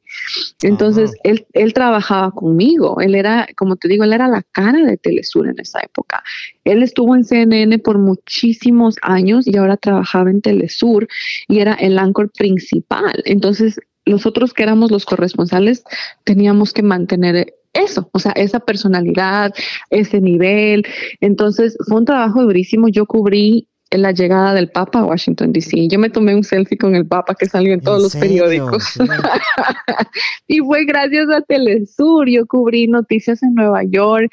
Entonces, 0.63 1.13
él, 1.23 1.45
él 1.53 1.73
trabajaba 1.73 2.32
conmigo. 2.32 2.99
Él 3.01 3.15
era, 3.15 3.47
como 3.55 3.75
te 3.75 3.88
digo, 3.88 4.03
él 4.03 4.13
era 4.13 4.28
la 4.28 4.43
cara 4.51 4.84
de 4.84 4.97
Telesur 4.97 5.47
en 5.47 5.59
esa 5.59 5.80
época. 5.80 6.23
Él 6.63 6.84
estuvo 6.84 7.15
en 7.15 7.23
CNN 7.23 7.80
por 7.80 7.97
muchísimos 7.97 8.95
años 9.01 9.47
y 9.47 9.57
ahora 9.57 9.78
trabajaba 9.78 10.30
en 10.30 10.41
Telesur 10.41 11.07
y 11.47 11.59
era 11.59 11.73
el 11.73 11.97
anchor 11.99 12.32
principal. 12.32 13.21
Entonces, 13.25 13.80
nosotros 14.08 14.53
que 14.53 14.64
éramos 14.64 14.91
los 14.91 15.05
corresponsales 15.05 15.84
teníamos 16.24 16.74
que 16.74 16.84
mantener 16.84 17.53
eso, 17.74 18.10
o 18.12 18.20
sea, 18.20 18.32
esa 18.32 18.60
personalidad, 18.60 19.53
ese 19.89 20.20
nivel. 20.20 20.86
Entonces 21.22 21.78
fue 21.88 21.97
un 21.97 22.05
trabajo 22.05 22.41
durísimo. 22.41 22.88
Yo 22.89 23.05
cubrí 23.05 23.68
la 23.92 24.12
llegada 24.12 24.54
del 24.54 24.70
Papa 24.70 25.00
a 25.00 25.06
Washington, 25.06 25.54
D.C. 25.54 25.88
Yo 25.88 26.00
me 26.00 26.10
tomé 26.10 26.36
un 26.36 26.44
selfie 26.44 26.78
con 26.78 26.96
el 26.96 27.06
Papa 27.06 27.36
que 27.36 27.46
salió 27.46 27.74
en 27.74 27.82
todos 27.82 28.02
los 28.02 28.16
periódicos. 28.16 28.98
y 30.48 30.60
fue 30.60 30.86
gracias 30.86 31.30
a 31.30 31.42
Telesur. 31.42 32.30
Yo 32.30 32.46
cubrí 32.46 32.88
noticias 32.88 33.42
en 33.44 33.54
Nueva 33.54 33.84
York, 33.84 34.30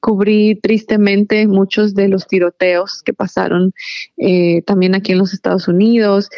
cubrí 0.00 0.56
tristemente 0.56 1.46
muchos 1.46 1.94
de 1.94 2.08
los 2.08 2.26
tiroteos 2.26 3.02
que 3.02 3.12
pasaron 3.12 3.72
eh, 4.16 4.62
también 4.62 4.94
aquí 4.94 5.12
en 5.12 5.18
los 5.18 5.32
Estados 5.32 5.68
Unidos. 5.68 6.28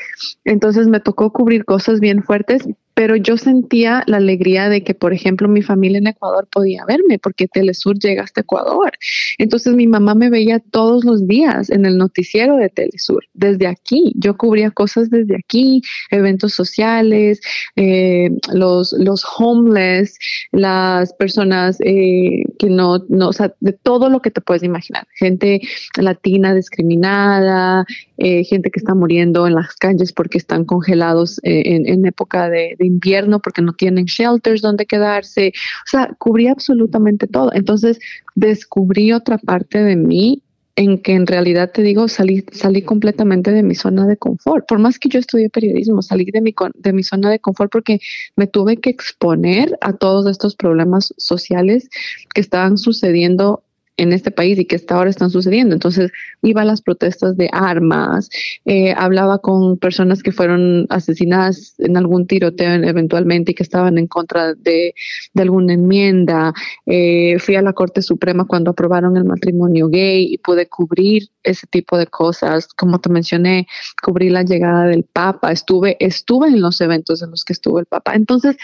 Entonces 0.44 0.88
me 0.88 1.00
tocó 1.00 1.32
cubrir 1.32 1.64
cosas 1.64 2.00
bien 2.00 2.22
fuertes, 2.22 2.68
pero 2.98 3.14
yo 3.14 3.36
sentía 3.36 4.02
la 4.08 4.16
alegría 4.16 4.68
de 4.68 4.82
que, 4.82 4.92
por 4.92 5.12
ejemplo, 5.12 5.46
mi 5.46 5.62
familia 5.62 5.98
en 5.98 6.08
Ecuador 6.08 6.48
podía 6.50 6.84
verme 6.84 7.20
porque 7.20 7.46
Telesur 7.46 7.96
llega 7.96 8.24
hasta 8.24 8.40
Ecuador. 8.40 8.90
Entonces 9.38 9.74
mi 9.76 9.86
mamá 9.86 10.16
me 10.16 10.30
veía 10.30 10.58
todos 10.58 11.04
los 11.04 11.24
días 11.28 11.70
en 11.70 11.86
el 11.86 11.96
noticiero 11.96 12.56
de 12.56 12.70
Telesur, 12.70 13.24
desde 13.34 13.68
aquí. 13.68 14.12
Yo 14.16 14.36
cubría 14.36 14.72
cosas 14.72 15.10
desde 15.10 15.36
aquí, 15.36 15.80
eventos 16.10 16.54
sociales, 16.54 17.40
eh, 17.76 18.30
los, 18.52 18.92
los 18.98 19.24
homeless, 19.38 20.18
las 20.50 21.12
personas 21.12 21.78
eh, 21.82 22.42
que 22.58 22.68
no, 22.68 23.04
no, 23.08 23.28
o 23.28 23.32
sea, 23.32 23.54
de 23.60 23.74
todo 23.74 24.08
lo 24.08 24.22
que 24.22 24.32
te 24.32 24.40
puedes 24.40 24.64
imaginar. 24.64 25.06
Gente 25.14 25.60
latina 25.96 26.52
discriminada, 26.52 27.84
eh, 28.16 28.42
gente 28.42 28.72
que 28.72 28.80
está 28.80 28.96
muriendo 28.96 29.46
en 29.46 29.54
las 29.54 29.76
calles 29.76 30.12
porque 30.12 30.38
están 30.38 30.64
congelados 30.64 31.38
en, 31.44 32.04
época 32.08 32.48
de 32.48 32.87
invierno 32.88 33.40
porque 33.40 33.62
no 33.62 33.72
tienen 33.72 34.06
shelters 34.06 34.62
donde 34.62 34.86
quedarse. 34.86 35.52
O 35.54 35.88
sea, 35.90 36.14
cubrí 36.18 36.48
absolutamente 36.48 37.26
todo. 37.26 37.52
Entonces, 37.52 37.98
descubrí 38.34 39.12
otra 39.12 39.38
parte 39.38 39.78
de 39.78 39.96
mí 39.96 40.42
en 40.78 41.02
que 41.02 41.14
en 41.14 41.26
realidad 41.26 41.72
te 41.72 41.82
digo, 41.82 42.06
salí, 42.06 42.44
salí 42.52 42.82
completamente 42.82 43.50
de 43.50 43.64
mi 43.64 43.74
zona 43.74 44.06
de 44.06 44.16
confort. 44.16 44.64
Por 44.68 44.78
más 44.78 45.00
que 45.00 45.08
yo 45.08 45.18
estudié 45.18 45.50
periodismo, 45.50 46.02
salí 46.02 46.24
de 46.26 46.40
mi, 46.40 46.54
de 46.74 46.92
mi 46.92 47.02
zona 47.02 47.30
de 47.30 47.40
confort 47.40 47.72
porque 47.72 47.98
me 48.36 48.46
tuve 48.46 48.76
que 48.76 48.90
exponer 48.90 49.76
a 49.80 49.94
todos 49.94 50.30
estos 50.30 50.54
problemas 50.54 51.12
sociales 51.16 51.88
que 52.32 52.40
estaban 52.40 52.78
sucediendo 52.78 53.64
en 53.98 54.12
este 54.12 54.30
país 54.30 54.58
y 54.58 54.64
que 54.64 54.76
hasta 54.76 54.94
ahora 54.94 55.10
están 55.10 55.30
sucediendo. 55.30 55.74
Entonces, 55.74 56.10
iba 56.42 56.62
a 56.62 56.64
las 56.64 56.80
protestas 56.80 57.36
de 57.36 57.50
armas, 57.52 58.30
eh, 58.64 58.94
hablaba 58.96 59.38
con 59.38 59.76
personas 59.76 60.22
que 60.22 60.32
fueron 60.32 60.86
asesinadas 60.88 61.74
en 61.78 61.96
algún 61.96 62.26
tiroteo 62.26 62.72
eventualmente 62.74 63.52
y 63.52 63.54
que 63.54 63.62
estaban 63.64 63.98
en 63.98 64.06
contra 64.06 64.54
de, 64.54 64.94
alguna 65.36 65.74
enmienda. 65.74 66.52
Eh, 66.86 67.38
fui 67.40 67.56
a 67.56 67.62
la 67.62 67.72
Corte 67.72 68.00
Suprema 68.02 68.46
cuando 68.46 68.70
aprobaron 68.70 69.16
el 69.16 69.24
matrimonio 69.24 69.88
gay 69.88 70.32
y 70.32 70.38
pude 70.38 70.68
cubrir 70.68 71.28
ese 71.42 71.66
tipo 71.66 71.98
de 71.98 72.06
cosas. 72.06 72.68
Como 72.68 73.00
te 73.00 73.08
mencioné, 73.08 73.66
cubrí 74.02 74.30
la 74.30 74.42
llegada 74.42 74.84
del 74.84 75.04
Papa, 75.04 75.50
estuve, 75.50 75.96
estuve 75.98 76.48
en 76.48 76.60
los 76.60 76.80
eventos 76.80 77.22
en 77.22 77.30
los 77.30 77.44
que 77.44 77.52
estuvo 77.52 77.80
el 77.80 77.86
Papa. 77.86 78.14
Entonces, 78.14 78.56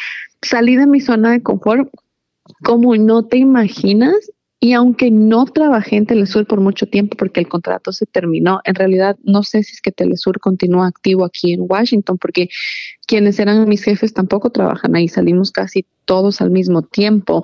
salí 0.43 0.77
de 0.77 0.87
mi 0.87 1.01
zona 1.01 1.33
de 1.33 1.43
confort 1.43 1.91
como 2.63 2.95
no 2.97 3.25
te 3.25 3.39
imaginas 3.39 4.15
y 4.65 4.73
aunque 4.73 5.11
no 5.11 5.45
trabajé 5.45 5.97
en 5.97 6.07
Telesur 6.07 6.47
por 6.47 6.59
mucho 6.59 6.87
tiempo 6.87 7.19
porque 7.19 7.39
el 7.39 7.49
contrato 7.49 7.93
se 7.93 8.07
terminó, 8.07 8.63
en 8.65 8.75
realidad 8.75 9.15
no 9.23 9.43
sé 9.43 9.63
si 9.63 9.75
es 9.75 9.83
que 9.83 9.93
Telesur 9.93 10.41
continúa 10.41 10.87
activo 10.87 11.27
aquí 11.27 11.53
en 11.53 11.67
Washington 11.69 12.17
porque 12.17 12.49
quienes 13.07 13.39
eran 13.39 13.69
mis 13.69 13.85
jefes 13.85 14.15
tampoco 14.15 14.49
trabajan 14.49 14.97
ahí, 14.97 15.07
salimos 15.07 15.51
casi 15.51 15.85
todos 16.07 16.41
al 16.41 16.51
mismo 16.51 16.81
tiempo. 16.81 17.43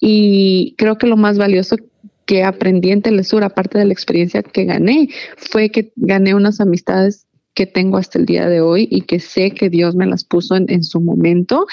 Y 0.00 0.74
creo 0.78 0.96
que 0.96 1.06
lo 1.06 1.18
más 1.18 1.36
valioso 1.36 1.76
que 2.24 2.42
aprendí 2.42 2.90
en 2.90 3.02
Telesur, 3.02 3.44
aparte 3.44 3.76
de 3.76 3.84
la 3.84 3.92
experiencia 3.92 4.42
que 4.42 4.64
gané, 4.64 5.10
fue 5.36 5.68
que 5.68 5.92
gané 5.96 6.34
unas 6.34 6.58
amistades 6.58 7.26
que 7.52 7.66
tengo 7.66 7.98
hasta 7.98 8.18
el 8.18 8.24
día 8.24 8.48
de 8.48 8.62
hoy 8.62 8.88
y 8.90 9.02
que 9.02 9.20
sé 9.20 9.50
que 9.50 9.68
Dios 9.68 9.94
me 9.94 10.06
las 10.06 10.24
puso 10.24 10.56
en, 10.56 10.64
en 10.70 10.84
su 10.84 11.02
momento 11.02 11.66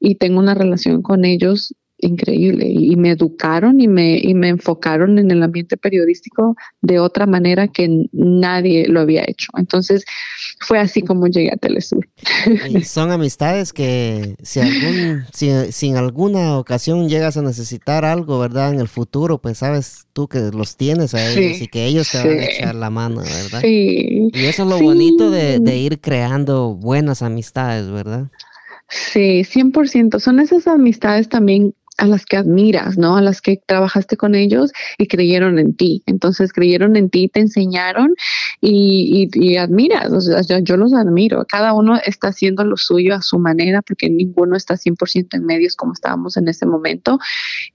y 0.00 0.14
tengo 0.14 0.38
una 0.38 0.54
relación 0.54 1.02
con 1.02 1.26
ellos 1.26 1.74
increíble 1.98 2.66
y 2.68 2.94
me 2.96 3.10
educaron 3.10 3.80
y 3.80 3.88
me, 3.88 4.18
y 4.18 4.34
me 4.34 4.48
enfocaron 4.48 5.18
en 5.18 5.30
el 5.30 5.42
ambiente 5.42 5.76
periodístico 5.76 6.54
de 6.82 6.98
otra 6.98 7.26
manera 7.26 7.68
que 7.68 8.06
nadie 8.12 8.86
lo 8.88 9.00
había 9.00 9.24
hecho. 9.26 9.48
Entonces 9.56 10.04
fue 10.60 10.78
así 10.78 11.02
como 11.02 11.26
llegué 11.26 11.50
a 11.52 11.56
Telesur. 11.56 12.06
son 12.84 13.10
amistades 13.10 13.72
que 13.72 14.36
si, 14.42 14.60
algún, 14.60 15.24
si, 15.32 15.88
en 15.88 15.96
alguna 15.96 16.58
ocasión 16.58 17.08
llegas 17.08 17.36
a 17.36 17.42
necesitar 17.42 18.04
algo, 18.04 18.38
¿verdad? 18.38 18.74
En 18.74 18.80
el 18.80 18.88
futuro, 18.88 19.38
pues 19.38 19.58
sabes 19.58 20.06
tú 20.12 20.28
que 20.28 20.38
los 20.52 20.76
tienes 20.76 21.14
a 21.14 21.30
ellos 21.30 21.60
y 21.60 21.68
que 21.68 21.86
ellos 21.86 22.10
te 22.10 22.18
van 22.18 22.38
a 22.38 22.44
echar 22.44 22.74
la 22.74 22.90
mano, 22.90 23.22
¿verdad? 23.22 23.60
Sí. 23.62 24.28
Y 24.32 24.44
eso 24.44 24.64
es 24.64 24.68
lo 24.68 24.80
bonito 24.80 25.30
de, 25.30 25.60
de 25.60 25.76
ir 25.76 26.00
creando 26.00 26.74
buenas 26.74 27.22
amistades, 27.22 27.90
¿verdad? 27.90 28.28
Sí, 28.88 29.42
100%. 29.42 30.20
Son 30.20 30.38
esas 30.38 30.66
amistades 30.66 31.28
también 31.28 31.74
a 31.98 32.06
las 32.06 32.26
que 32.26 32.36
admiras, 32.36 32.98
¿no? 32.98 33.16
A 33.16 33.22
las 33.22 33.40
que 33.40 33.60
trabajaste 33.64 34.16
con 34.16 34.34
ellos 34.34 34.72
y 34.98 35.06
creyeron 35.06 35.58
en 35.58 35.74
ti. 35.74 36.02
Entonces 36.06 36.52
creyeron 36.52 36.96
en 36.96 37.10
ti, 37.10 37.28
te 37.28 37.40
enseñaron 37.40 38.14
y, 38.60 39.28
y, 39.32 39.56
admiras. 39.56 40.12
O 40.12 40.20
sea, 40.20 40.60
yo, 40.60 40.76
los 40.76 40.92
admiro. 40.94 41.44
Cada 41.46 41.72
uno 41.72 41.98
está 42.04 42.28
haciendo 42.28 42.64
lo 42.64 42.76
suyo 42.76 43.14
a 43.14 43.22
su 43.22 43.38
manera 43.38 43.82
porque 43.82 44.10
ninguno 44.10 44.56
está 44.56 44.74
100% 44.74 45.28
en 45.32 45.46
medios 45.46 45.76
como 45.76 45.92
estábamos 45.92 46.36
en 46.36 46.48
ese 46.48 46.66
momento. 46.66 47.18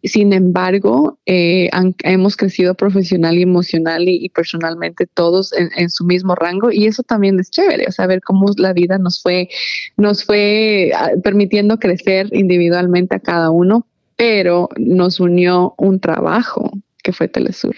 Sin 0.03 0.33
embargo, 0.33 1.17
eh, 1.25 1.69
hemos 2.03 2.35
crecido 2.37 2.75
profesional 2.75 3.37
y 3.37 3.43
emocional 3.43 4.07
y, 4.07 4.29
personalmente 4.29 5.07
todos 5.07 5.51
en, 5.53 5.89
su 5.89 6.05
mismo 6.05 6.35
rango 6.35 6.71
y 6.71 6.85
eso 6.85 7.03
también 7.03 7.39
es 7.39 7.51
chévere, 7.51 7.91
saber 7.91 8.21
cómo 8.21 8.45
la 8.57 8.71
vida 8.71 8.97
nos 8.97 9.21
fue, 9.21 9.49
nos 9.97 10.23
fue 10.23 10.91
ah, 10.95 11.11
permitiendo 11.23 11.77
crecer 11.79 12.29
individualmente 12.31 13.15
a 13.15 13.19
cada 13.19 13.49
uno 13.49 13.85
pero 14.21 14.69
nos 14.77 15.19
unió 15.19 15.73
un 15.79 15.99
trabajo 15.99 16.71
que 17.01 17.11
fue 17.11 17.27
Telesur. 17.27 17.75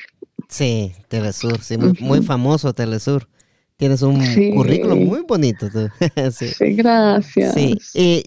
Sí, 0.49 0.91
Telesur, 1.07 1.61
sí, 1.61 1.77
muy, 1.77 2.21
famoso 2.21 2.73
Telesur. 2.73 3.29
Tienes 3.77 4.01
un 4.01 4.19
currículum 4.53 5.05
muy 5.05 5.21
bonito. 5.21 5.69
sí. 6.31 6.73
gracias. 6.73 7.53
Sí. 7.53 7.77
Y 7.93 8.23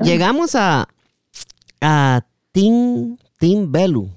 llegamos 0.00 0.54
a, 0.54 0.88
a 1.80 2.24
Tim, 2.52 3.16
Tim 3.40 3.72
Belu. 3.72 4.10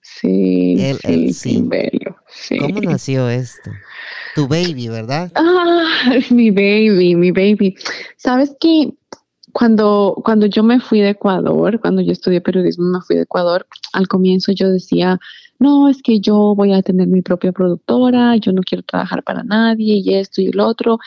Sí, 0.00 0.76
el, 0.78 1.34
sí, 1.34 1.50
Tim 1.50 1.68
Belu. 1.68 2.16
¿Cómo 2.58 2.80
nació 2.80 3.28
esto? 3.28 3.72
Tu 4.34 4.48
baby, 4.48 4.88
¿verdad? 4.88 5.30
Ah, 5.34 6.14
es 6.14 6.32
mi 6.32 6.50
baby, 6.50 7.14
mi 7.14 7.30
baby. 7.30 7.76
Sabes 8.16 8.56
que 8.58 8.88
cuando, 9.56 10.20
cuando 10.22 10.44
yo 10.44 10.62
me 10.62 10.80
fui 10.80 11.00
de 11.00 11.08
Ecuador, 11.10 11.80
cuando 11.80 12.02
yo 12.02 12.12
estudié 12.12 12.42
periodismo, 12.42 12.90
me 12.90 13.00
fui 13.00 13.16
de 13.16 13.22
Ecuador, 13.22 13.66
al 13.94 14.06
comienzo 14.06 14.52
yo 14.52 14.68
decía, 14.68 15.18
no, 15.58 15.88
es 15.88 16.02
que 16.02 16.20
yo 16.20 16.54
voy 16.54 16.74
a 16.74 16.82
tener 16.82 17.08
mi 17.08 17.22
propia 17.22 17.52
productora, 17.52 18.36
yo 18.36 18.52
no 18.52 18.60
quiero 18.60 18.82
trabajar 18.82 19.22
para 19.22 19.44
nadie 19.44 20.02
y 20.04 20.14
esto 20.14 20.42
y 20.42 20.48
el 20.48 20.60
otro, 20.60 20.98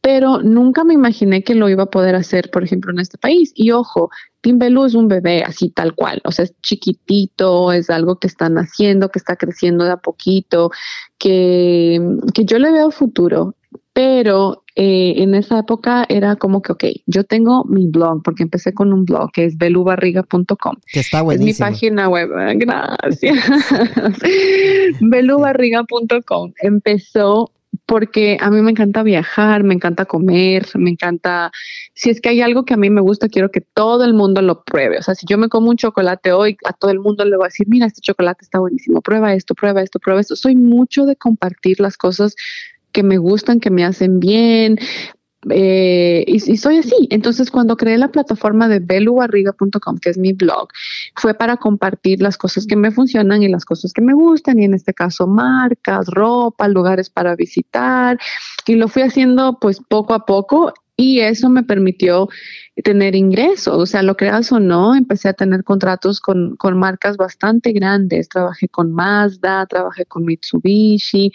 pero 0.00 0.40
nunca 0.40 0.82
me 0.82 0.94
imaginé 0.94 1.44
que 1.44 1.54
lo 1.54 1.68
iba 1.68 1.82
a 1.82 1.90
poder 1.90 2.14
hacer, 2.14 2.50
por 2.50 2.64
ejemplo, 2.64 2.90
en 2.90 3.00
este 3.00 3.18
país. 3.18 3.52
Y 3.54 3.70
ojo, 3.72 4.08
Timbelu 4.40 4.86
es 4.86 4.94
un 4.94 5.08
bebé 5.08 5.42
así 5.42 5.68
tal 5.68 5.94
cual, 5.94 6.22
o 6.24 6.32
sea, 6.32 6.46
es 6.46 6.54
chiquitito, 6.62 7.70
es 7.72 7.90
algo 7.90 8.18
que 8.18 8.28
están 8.28 8.56
haciendo, 8.56 9.10
que 9.10 9.18
está 9.18 9.36
creciendo 9.36 9.84
de 9.84 9.90
a 9.90 9.98
poquito, 9.98 10.70
que, 11.18 12.00
que 12.32 12.46
yo 12.46 12.58
le 12.58 12.72
veo 12.72 12.90
futuro, 12.90 13.56
pero 13.92 14.64
eh, 14.80 15.24
en 15.24 15.34
esa 15.34 15.58
época 15.58 16.06
era 16.08 16.36
como 16.36 16.62
que, 16.62 16.70
ok, 16.70 16.84
yo 17.06 17.24
tengo 17.24 17.64
mi 17.64 17.88
blog, 17.88 18.22
porque 18.22 18.44
empecé 18.44 18.72
con 18.72 18.92
un 18.92 19.04
blog 19.04 19.32
que 19.32 19.44
es 19.44 19.58
belubarriga.com. 19.58 20.76
Que 20.92 21.00
está 21.00 21.22
buenísimo. 21.22 21.50
Es 21.50 21.58
mi 21.58 21.64
página 21.64 22.08
web, 22.08 22.30
gracias. 22.54 23.44
belubarriga.com 25.00 26.52
empezó 26.62 27.50
porque 27.86 28.36
a 28.40 28.50
mí 28.50 28.62
me 28.62 28.70
encanta 28.70 29.02
viajar, 29.02 29.64
me 29.64 29.74
encanta 29.74 30.04
comer, 30.04 30.64
me 30.76 30.90
encanta, 30.90 31.50
si 31.94 32.10
es 32.10 32.20
que 32.20 32.28
hay 32.28 32.40
algo 32.40 32.64
que 32.64 32.74
a 32.74 32.76
mí 32.76 32.88
me 32.88 33.00
gusta, 33.00 33.28
quiero 33.28 33.50
que 33.50 33.60
todo 33.60 34.04
el 34.04 34.14
mundo 34.14 34.42
lo 34.42 34.62
pruebe. 34.62 34.98
O 34.98 35.02
sea, 35.02 35.16
si 35.16 35.26
yo 35.26 35.38
me 35.38 35.48
como 35.48 35.70
un 35.70 35.76
chocolate 35.76 36.30
hoy, 36.30 36.56
a 36.64 36.72
todo 36.72 36.92
el 36.92 37.00
mundo 37.00 37.24
le 37.24 37.36
voy 37.36 37.46
a 37.46 37.48
decir, 37.48 37.66
mira, 37.68 37.86
este 37.86 38.00
chocolate 38.00 38.44
está 38.44 38.60
buenísimo, 38.60 39.00
prueba 39.00 39.34
esto, 39.34 39.56
prueba 39.56 39.82
esto, 39.82 39.98
prueba 39.98 40.20
esto. 40.20 40.36
Soy 40.36 40.54
mucho 40.54 41.04
de 41.04 41.16
compartir 41.16 41.80
las 41.80 41.96
cosas 41.96 42.36
que 42.92 43.02
me 43.02 43.18
gustan, 43.18 43.60
que 43.60 43.70
me 43.70 43.84
hacen 43.84 44.20
bien. 44.20 44.78
Eh, 45.50 46.24
y, 46.26 46.56
soy 46.56 46.78
así. 46.78 47.06
Entonces, 47.10 47.50
cuando 47.50 47.76
creé 47.76 47.96
la 47.96 48.08
plataforma 48.08 48.68
de 48.68 48.80
belubarriga.com, 48.80 49.98
que 49.98 50.10
es 50.10 50.18
mi 50.18 50.32
blog, 50.32 50.68
fue 51.14 51.34
para 51.34 51.56
compartir 51.56 52.20
las 52.20 52.36
cosas 52.36 52.66
que 52.66 52.76
me 52.76 52.90
funcionan 52.90 53.42
y 53.42 53.48
las 53.48 53.64
cosas 53.64 53.92
que 53.92 54.02
me 54.02 54.14
gustan, 54.14 54.58
y 54.58 54.64
en 54.64 54.74
este 54.74 54.94
caso 54.94 55.26
marcas, 55.26 56.06
ropa, 56.08 56.68
lugares 56.68 57.08
para 57.08 57.36
visitar, 57.36 58.18
y 58.66 58.74
lo 58.74 58.88
fui 58.88 59.02
haciendo 59.02 59.58
pues 59.60 59.80
poco 59.80 60.14
a 60.14 60.26
poco 60.26 60.74
y 61.00 61.20
eso 61.20 61.48
me 61.48 61.62
permitió 61.62 62.28
tener 62.82 63.14
ingresos, 63.14 63.76
o 63.76 63.86
sea, 63.86 64.02
lo 64.02 64.16
creas 64.16 64.50
o 64.50 64.58
no, 64.58 64.96
empecé 64.96 65.28
a 65.28 65.32
tener 65.32 65.62
contratos 65.62 66.20
con, 66.20 66.56
con 66.56 66.76
marcas 66.76 67.16
bastante 67.16 67.70
grandes, 67.70 68.28
trabajé 68.28 68.68
con 68.68 68.92
Mazda, 68.92 69.64
trabajé 69.66 70.06
con 70.06 70.24
Mitsubishi, 70.24 71.32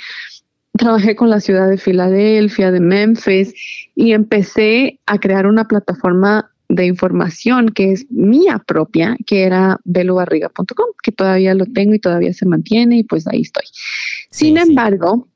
trabajé 0.78 1.16
con 1.16 1.30
la 1.30 1.40
ciudad 1.40 1.70
de 1.70 1.78
Filadelfia, 1.78 2.72
de 2.72 2.80
Memphis 2.80 3.54
y 3.96 4.14
empecé 4.14 5.00
a 5.06 5.18
crear 5.20 5.46
una 5.48 5.68
plataforma 5.68 6.50
de 6.70 6.88
información 6.88 7.70
que 7.70 7.92
es 7.92 8.10
mía 8.10 8.62
propia, 8.66 9.16
que 9.26 9.44
era 9.44 9.80
velobarriga.com, 9.84 10.88
que 11.04 11.12
todavía 11.12 11.54
lo 11.54 11.66
tengo 11.66 11.94
y 11.94 12.00
todavía 12.00 12.34
se 12.34 12.46
mantiene 12.46 12.98
y 12.98 13.04
pues 13.04 13.28
ahí 13.28 13.42
estoy. 13.42 13.66
Sin 14.32 14.58
embargo, 14.58 15.28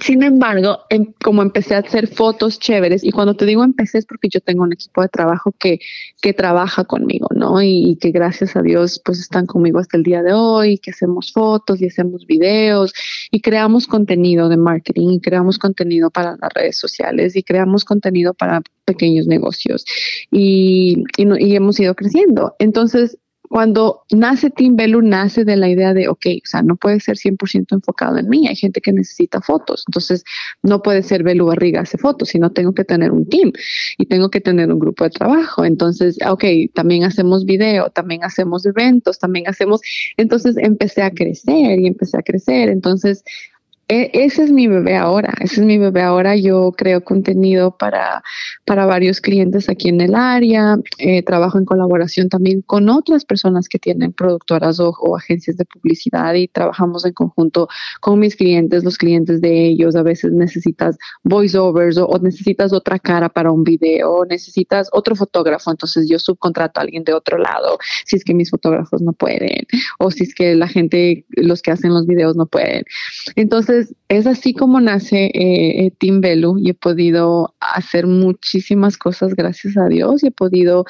sin 0.00 0.22
embargo, 0.22 0.80
em, 0.88 1.12
como 1.22 1.42
empecé 1.42 1.74
a 1.74 1.78
hacer 1.78 2.08
fotos 2.08 2.58
chéveres, 2.58 3.04
y 3.04 3.10
cuando 3.10 3.34
te 3.34 3.44
digo 3.44 3.62
empecé 3.62 3.98
es 3.98 4.06
porque 4.06 4.28
yo 4.28 4.40
tengo 4.40 4.62
un 4.62 4.72
equipo 4.72 5.02
de 5.02 5.08
trabajo 5.08 5.52
que, 5.58 5.80
que 6.20 6.32
trabaja 6.32 6.84
conmigo, 6.84 7.28
¿no? 7.34 7.62
Y, 7.62 7.98
que 8.00 8.10
gracias 8.10 8.56
a 8.56 8.62
Dios 8.62 9.00
pues 9.04 9.20
están 9.20 9.46
conmigo 9.46 9.78
hasta 9.78 9.96
el 9.96 10.02
día 10.02 10.22
de 10.22 10.32
hoy, 10.32 10.78
que 10.78 10.92
hacemos 10.92 11.32
fotos 11.32 11.80
y 11.80 11.86
hacemos 11.86 12.26
videos 12.26 12.92
y 13.30 13.40
creamos 13.40 13.86
contenido 13.86 14.48
de 14.48 14.56
marketing 14.56 15.10
y 15.10 15.20
creamos 15.20 15.58
contenido 15.58 16.10
para 16.10 16.36
las 16.40 16.52
redes 16.54 16.78
sociales 16.78 17.36
y 17.36 17.42
creamos 17.42 17.84
contenido 17.84 18.34
para 18.34 18.62
pequeños 18.84 19.26
negocios 19.26 19.84
y, 20.30 21.04
y, 21.16 21.44
y 21.46 21.56
hemos 21.56 21.78
ido 21.78 21.94
creciendo. 21.94 22.56
Entonces, 22.58 23.18
cuando 23.52 24.00
nace 24.10 24.48
Team 24.48 24.76
Belu, 24.76 25.02
nace 25.02 25.44
de 25.44 25.56
la 25.56 25.68
idea 25.68 25.92
de, 25.92 26.08
ok, 26.08 26.24
o 26.42 26.46
sea, 26.46 26.62
no 26.62 26.76
puede 26.76 27.00
ser 27.00 27.18
100% 27.18 27.74
enfocado 27.74 28.16
en 28.16 28.26
mí, 28.30 28.48
hay 28.48 28.56
gente 28.56 28.80
que 28.80 28.94
necesita 28.94 29.42
fotos, 29.42 29.84
entonces 29.88 30.24
no 30.62 30.80
puede 30.80 31.02
ser 31.02 31.22
Belu 31.22 31.44
Barriga 31.44 31.82
hace 31.82 31.98
fotos, 31.98 32.30
sino 32.30 32.50
tengo 32.50 32.72
que 32.72 32.84
tener 32.84 33.12
un 33.12 33.28
team 33.28 33.52
y 33.98 34.06
tengo 34.06 34.30
que 34.30 34.40
tener 34.40 34.72
un 34.72 34.78
grupo 34.78 35.04
de 35.04 35.10
trabajo. 35.10 35.66
Entonces, 35.66 36.16
ok, 36.26 36.44
también 36.72 37.04
hacemos 37.04 37.44
video, 37.44 37.90
también 37.90 38.24
hacemos 38.24 38.64
eventos, 38.64 39.18
también 39.18 39.46
hacemos, 39.46 39.82
entonces 40.16 40.56
empecé 40.56 41.02
a 41.02 41.10
crecer 41.10 41.78
y 41.78 41.86
empecé 41.86 42.16
a 42.16 42.22
crecer, 42.22 42.70
entonces 42.70 43.22
e, 43.88 44.10
ese 44.14 44.44
es 44.44 44.52
mi 44.52 44.66
bebé 44.66 44.96
ahora, 44.96 45.34
ese 45.40 45.60
es 45.60 45.66
mi 45.66 45.78
bebé 45.78 46.02
ahora. 46.02 46.36
Yo 46.36 46.72
creo 46.72 47.02
contenido 47.04 47.76
para, 47.76 48.22
para 48.64 48.86
varios 48.86 49.20
clientes 49.20 49.68
aquí 49.68 49.88
en 49.88 50.00
el 50.00 50.14
área. 50.14 50.76
Eh, 50.98 51.22
trabajo 51.22 51.58
en 51.58 51.64
colaboración 51.64 52.28
también 52.28 52.62
con 52.62 52.88
otras 52.88 53.24
personas 53.24 53.68
que 53.68 53.78
tienen 53.78 54.12
productoras 54.12 54.80
o, 54.80 54.94
agencias 55.16 55.56
de 55.56 55.64
publicidad 55.64 56.34
y 56.34 56.48
trabajamos 56.48 57.04
en 57.04 57.12
conjunto 57.12 57.68
con 58.00 58.18
mis 58.18 58.36
clientes, 58.36 58.84
los 58.84 58.96
clientes 58.96 59.40
de 59.40 59.66
ellos. 59.66 59.96
A 59.96 60.02
veces 60.02 60.32
necesitas 60.32 60.96
voiceovers 61.22 61.98
o, 61.98 62.06
o 62.06 62.18
necesitas 62.18 62.72
otra 62.72 62.98
cara 62.98 63.28
para 63.28 63.52
un 63.52 63.64
video, 63.64 64.10
o 64.12 64.26
necesitas 64.26 64.88
otro 64.92 65.14
fotógrafo. 65.16 65.70
Entonces 65.70 66.08
yo 66.08 66.18
subcontrato 66.18 66.80
a 66.80 66.84
alguien 66.84 67.04
de 67.04 67.14
otro 67.14 67.38
lado 67.38 67.78
si 68.06 68.16
es 68.16 68.24
que 68.24 68.34
mis 68.34 68.50
fotógrafos 68.50 69.02
no 69.02 69.12
pueden 69.12 69.66
o 69.98 70.10
si 70.10 70.24
es 70.24 70.34
que 70.34 70.54
la 70.54 70.68
gente, 70.68 71.24
los 71.30 71.62
que 71.62 71.70
hacen 71.70 71.92
los 71.92 72.06
videos 72.06 72.36
no 72.36 72.46
pueden. 72.46 72.84
Entonces, 73.36 73.71
es 74.12 74.26
así 74.26 74.52
como 74.52 74.78
nace 74.78 75.26
eh, 75.26 75.86
eh, 75.86 75.92
Team 75.98 76.20
y 76.58 76.68
he 76.68 76.74
podido 76.74 77.54
hacer 77.60 78.06
muchísimas 78.06 78.98
cosas 78.98 79.34
gracias 79.34 79.76
a 79.78 79.86
Dios 79.86 80.22
y 80.22 80.26
he 80.26 80.30
podido 80.30 80.84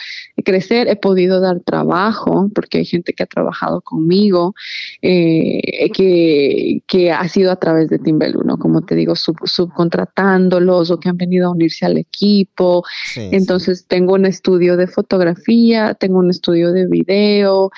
crecer, 0.45 0.89
he 0.89 0.97
podido 0.97 1.41
dar 1.41 1.61
trabajo 1.61 2.51
porque 2.53 2.78
hay 2.78 2.85
gente 2.85 3.12
que 3.12 3.22
ha 3.22 3.26
trabajado 3.26 3.80
conmigo 3.80 4.55
eh, 5.03 5.91
que, 5.95 6.83
que, 6.89 7.12
ha 7.12 7.28
sido 7.28 7.53
a 7.53 7.57
través 7.57 7.89
de 7.91 8.01
Team 8.01 8.18
¿no? 8.45 8.59
Como 8.59 8.83
te 8.83 8.97
digo, 8.97 9.14
subcontratándolos 9.14 10.91
o 10.91 10.99
que 10.99 11.09
han 11.09 11.16
venido 11.16 11.47
a 11.47 11.53
unirse 11.53 11.87
al 11.87 11.99
equipo. 11.99 12.83
Entonces 13.16 13.87
tengo 13.87 14.14
un 14.14 14.26
estudio 14.26 14.76
de 14.76 14.89
fotografía, 14.89 15.95
tengo 15.95 16.18
un 16.18 16.30
estudio 16.30 16.72
de 16.72 16.89
video, 16.89 17.70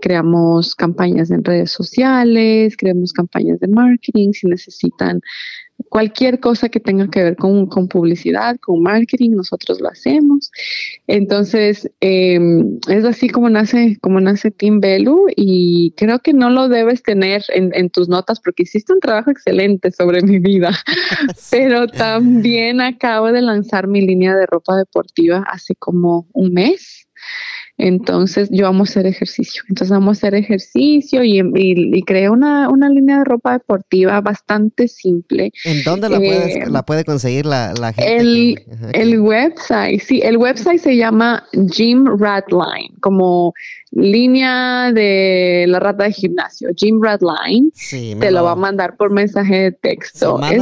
creamos 0.00 0.74
campañas 0.74 1.30
en 1.30 1.44
redes 1.44 1.70
sociales, 1.70 2.76
creamos 2.76 3.12
campañas 3.12 3.60
de 3.60 3.68
marketing 3.68 4.07
si 4.14 4.46
necesitan 4.46 5.20
cualquier 5.88 6.40
cosa 6.40 6.68
que 6.68 6.80
tenga 6.80 7.08
que 7.08 7.22
ver 7.22 7.36
con, 7.36 7.66
con 7.66 7.88
publicidad, 7.88 8.56
con 8.60 8.82
marketing, 8.82 9.30
nosotros 9.30 9.80
lo 9.80 9.88
hacemos. 9.88 10.50
Entonces, 11.06 11.90
em, 12.00 12.78
es 12.88 13.04
así 13.04 13.28
como 13.28 13.48
nace, 13.48 13.96
como 14.00 14.20
nace 14.20 14.50
Team 14.50 14.80
Belu 14.80 15.26
y 15.36 15.92
creo 15.96 16.18
que 16.18 16.32
no 16.32 16.50
lo 16.50 16.68
debes 16.68 17.02
tener 17.02 17.44
en, 17.54 17.70
en 17.74 17.90
tus 17.90 18.08
notas 18.08 18.40
porque 18.40 18.64
hiciste 18.64 18.92
un 18.92 19.00
trabajo 19.00 19.30
excelente 19.30 19.90
sobre 19.92 20.22
mi 20.22 20.38
vida, 20.38 20.70
pero 21.50 21.86
también 21.86 22.80
acabo 22.80 23.32
de 23.32 23.42
lanzar 23.42 23.86
mi 23.86 24.00
línea 24.00 24.34
de 24.34 24.46
ropa 24.46 24.76
deportiva 24.76 25.44
hace 25.48 25.74
como 25.76 26.26
un 26.32 26.52
mes. 26.52 27.06
Entonces 27.78 28.48
yo 28.50 28.66
amo 28.66 28.82
hacer 28.82 29.06
ejercicio. 29.06 29.62
Entonces 29.68 29.96
amo 29.96 30.10
hacer 30.10 30.34
ejercicio 30.34 31.22
y, 31.22 31.40
y, 31.54 32.02
creé 32.02 32.28
una, 32.28 32.68
una, 32.68 32.88
línea 32.88 33.18
de 33.18 33.24
ropa 33.24 33.52
deportiva 33.52 34.20
bastante 34.20 34.88
simple. 34.88 35.52
¿En 35.64 35.84
dónde 35.84 36.08
la, 36.08 36.18
eh, 36.18 36.64
la 36.68 36.84
puede 36.84 37.04
conseguir 37.04 37.46
la, 37.46 37.72
la 37.74 37.92
gente? 37.92 38.16
El, 38.16 38.62
el 38.92 39.20
website, 39.20 40.00
sí, 40.00 40.20
el 40.24 40.38
website 40.38 40.80
se 40.80 40.96
llama 40.96 41.44
Gym 41.52 42.04
Line, 42.18 42.94
como 43.00 43.54
línea 43.92 44.92
de 44.92 45.66
la 45.68 45.78
rata 45.78 46.04
de 46.04 46.12
gimnasio, 46.12 46.70
Gym 46.74 47.00
Line. 47.00 47.70
Sí, 47.74 48.16
te 48.18 48.32
lo, 48.32 48.42
va 48.42 48.52
a 48.52 48.56
mandar 48.56 48.96
por 48.96 49.10
mensaje 49.10 49.54
de 49.54 49.72
texto. 49.72 50.40
es 50.42 50.58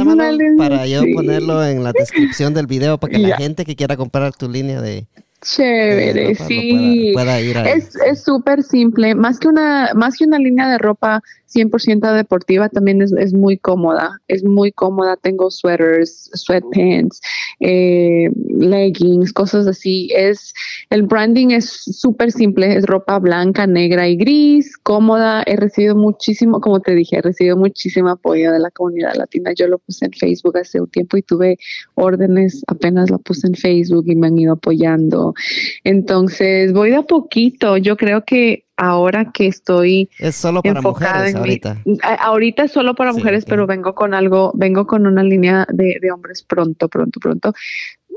para 0.57 0.85
yo 0.85 1.01
ponerlo 1.15 1.65
en 1.65 1.83
la 1.83 1.93
descripción 1.93 2.53
del 2.53 2.67
video 2.67 2.99
para 2.99 3.11
que 3.11 3.19
la 3.19 3.37
gente 3.37 3.65
que 3.65 3.75
quiera 3.75 3.97
comprar 3.97 4.35
tu 4.35 4.47
línea 4.47 4.81
de 4.81 5.07
Chévere, 5.41 6.35
sí. 6.35 7.13
es 7.15 8.23
súper 8.23 8.63
simple. 8.63 9.13
Más 9.15 9.39
que, 9.39 9.47
una, 9.47 9.91
más 9.95 10.17
que 10.17 10.25
una 10.25 10.39
línea 10.39 10.67
de 10.67 10.77
ropa 10.77 11.21
100% 11.47 12.13
deportiva, 12.13 12.69
también 12.69 13.01
es, 13.01 13.11
es, 13.13 13.33
muy 13.33 13.57
cómoda. 13.57 14.19
Es 14.27 14.43
muy 14.43 14.71
cómoda. 14.71 15.17
Tengo 15.17 15.49
sweaters, 15.51 16.29
sweatpants, 16.33 17.21
eh, 17.59 18.29
leggings, 18.59 19.33
cosas 19.33 19.67
así. 19.67 20.09
Es, 20.15 20.53
el 20.89 21.03
branding 21.03 21.51
es 21.51 21.69
súper 21.69 22.31
simple. 22.31 22.75
Es 22.75 22.85
ropa 22.85 23.19
blanca, 23.19 23.67
negra 23.67 24.07
y 24.07 24.17
gris, 24.17 24.77
cómoda. 24.77 25.43
He 25.45 25.55
recibido 25.55 25.95
muchísimo, 25.95 26.59
como 26.61 26.79
te 26.79 26.95
dije, 26.95 27.17
he 27.17 27.21
recibido 27.21 27.57
muchísimo 27.57 28.09
apoyo 28.09 28.51
de 28.51 28.59
la 28.59 28.71
comunidad 28.71 29.15
latina. 29.15 29.53
Yo 29.53 29.67
lo 29.67 29.79
puse 29.79 30.05
en 30.05 30.13
Facebook 30.13 30.57
hace 30.57 30.81
un 30.81 30.87
tiempo 30.87 31.17
y 31.17 31.21
tuve 31.21 31.57
órdenes, 31.95 32.63
apenas 32.67 33.09
la 33.09 33.17
puse 33.17 33.47
en 33.47 33.55
Facebook 33.55 34.05
y 34.07 34.15
me 34.15 34.27
han 34.27 34.37
ido 34.37 34.53
apoyando 34.53 35.33
entonces, 35.83 36.73
voy 36.73 36.89
de 36.91 36.97
a 36.97 37.03
poquito. 37.03 37.77
Yo 37.77 37.97
creo 37.97 38.23
que 38.25 38.65
ahora 38.77 39.31
que 39.33 39.47
estoy 39.47 40.09
es 40.19 40.35
solo 40.35 40.61
para 40.61 40.81
mujeres 40.81 41.35
ahorita. 41.35 41.83
ahorita 42.19 42.63
es 42.63 42.71
solo 42.71 42.95
para 42.95 43.11
mujeres, 43.11 43.43
pero 43.45 43.67
vengo 43.67 43.93
con 43.95 44.13
algo, 44.13 44.51
vengo 44.55 44.87
con 44.87 45.05
una 45.07 45.23
línea 45.23 45.65
de, 45.69 45.97
de 46.01 46.11
hombres 46.11 46.43
pronto, 46.43 46.87
pronto, 46.87 47.19
pronto. 47.19 47.53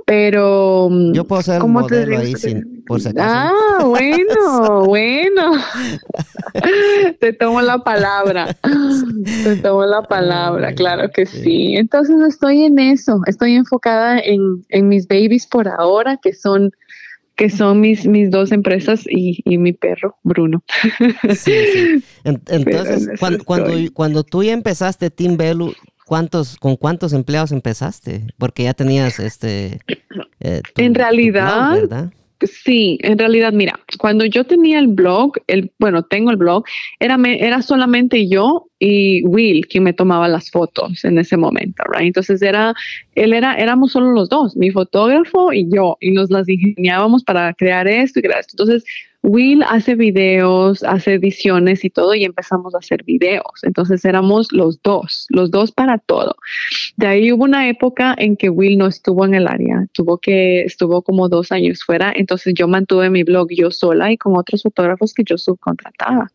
Pero. 0.06 0.88
Mm, 0.90 1.12
Yo 1.12 1.24
puedo 1.24 1.42
ser 1.42 1.62
modelo 1.62 2.18
ahí 2.18 2.34
sin, 2.34 2.82
por 2.84 3.00
si 3.00 3.08
acaso. 3.08 3.54
Ah, 3.54 3.84
bueno, 3.84 4.84
bueno. 4.86 5.52
Te 7.20 7.32
tomo 7.32 7.60
la 7.62 7.78
palabra. 7.78 8.56
Te 9.44 9.56
tomo 9.56 9.84
la 9.86 10.02
palabra, 10.02 10.74
claro 10.74 11.10
que 11.10 11.26
sí. 11.26 11.76
Entonces 11.76 12.16
estoy 12.28 12.64
en 12.64 12.78
eso. 12.78 13.20
Estoy 13.26 13.54
enfocada 13.54 14.18
en, 14.18 14.64
en 14.70 14.88
mis 14.88 15.06
babies 15.06 15.46
por 15.46 15.68
ahora, 15.68 16.16
que 16.16 16.32
son 16.32 16.72
que 17.40 17.48
son 17.48 17.80
mis, 17.80 18.06
mis 18.06 18.30
dos 18.30 18.52
empresas 18.52 19.06
y, 19.08 19.40
y 19.46 19.56
mi 19.56 19.72
perro, 19.72 20.18
Bruno. 20.22 20.62
Sí, 21.34 21.52
sí. 21.72 22.04
Entonces, 22.24 23.08
cuando, 23.18 23.42
cuando, 23.44 23.72
cuando, 23.94 24.24
tú 24.24 24.42
ya 24.42 24.52
empezaste 24.52 25.08
Team 25.08 25.38
Belu, 25.38 25.72
¿Cuántos, 26.04 26.56
¿Con 26.56 26.76
cuántos 26.76 27.12
empleados 27.14 27.52
empezaste? 27.52 28.26
Porque 28.36 28.64
ya 28.64 28.74
tenías 28.74 29.20
este... 29.20 29.78
Eh, 30.40 30.60
en 30.76 30.94
realidad... 30.94 32.10
Sí, 32.42 32.98
en 33.02 33.18
realidad, 33.18 33.52
mira, 33.52 33.78
cuando 33.98 34.24
yo 34.24 34.44
tenía 34.44 34.78
el 34.78 34.88
blog, 34.88 35.32
el, 35.46 35.70
bueno, 35.78 36.02
tengo 36.04 36.30
el 36.30 36.38
blog, 36.38 36.64
era, 36.98 37.18
era 37.26 37.60
solamente 37.60 38.28
yo 38.28 38.68
y 38.78 39.22
Will 39.24 39.66
quien 39.66 39.84
me 39.84 39.92
tomaba 39.92 40.26
las 40.26 40.50
fotos 40.50 41.04
en 41.04 41.18
ese 41.18 41.36
momento, 41.36 41.82
right? 41.92 42.06
Entonces 42.06 42.40
era, 42.40 42.74
él 43.14 43.34
era, 43.34 43.56
éramos 43.56 43.92
solo 43.92 44.12
los 44.12 44.30
dos, 44.30 44.56
mi 44.56 44.70
fotógrafo 44.70 45.52
y 45.52 45.68
yo, 45.70 45.98
y 46.00 46.12
nos 46.12 46.30
las 46.30 46.48
ingeniábamos 46.48 47.24
para 47.24 47.52
crear 47.52 47.86
esto 47.86 48.20
y 48.20 48.22
crear 48.22 48.40
esto. 48.40 48.54
Entonces, 48.54 48.84
Will 49.22 49.62
hace 49.62 49.94
videos, 49.96 50.82
hace 50.82 51.14
ediciones 51.14 51.84
y 51.84 51.90
todo 51.90 52.14
y 52.14 52.24
empezamos 52.24 52.74
a 52.74 52.78
hacer 52.78 53.04
videos. 53.04 53.62
Entonces 53.62 54.04
éramos 54.04 54.52
los 54.52 54.80
dos, 54.82 55.26
los 55.28 55.50
dos 55.50 55.72
para 55.72 55.98
todo. 55.98 56.36
De 56.96 57.06
ahí 57.06 57.32
hubo 57.32 57.44
una 57.44 57.68
época 57.68 58.14
en 58.16 58.36
que 58.36 58.48
Will 58.48 58.78
no 58.78 58.86
estuvo 58.86 59.24
en 59.26 59.34
el 59.34 59.46
área, 59.46 59.86
tuvo 59.92 60.18
que, 60.18 60.62
estuvo 60.62 61.02
como 61.02 61.28
dos 61.28 61.52
años 61.52 61.84
fuera. 61.84 62.12
Entonces 62.14 62.54
yo 62.54 62.66
mantuve 62.66 63.10
mi 63.10 63.22
blog 63.22 63.48
yo 63.50 63.70
sola 63.70 64.10
y 64.10 64.16
con 64.16 64.36
otros 64.36 64.62
fotógrafos 64.62 65.12
que 65.12 65.22
yo 65.24 65.36
subcontrataba. 65.36 66.30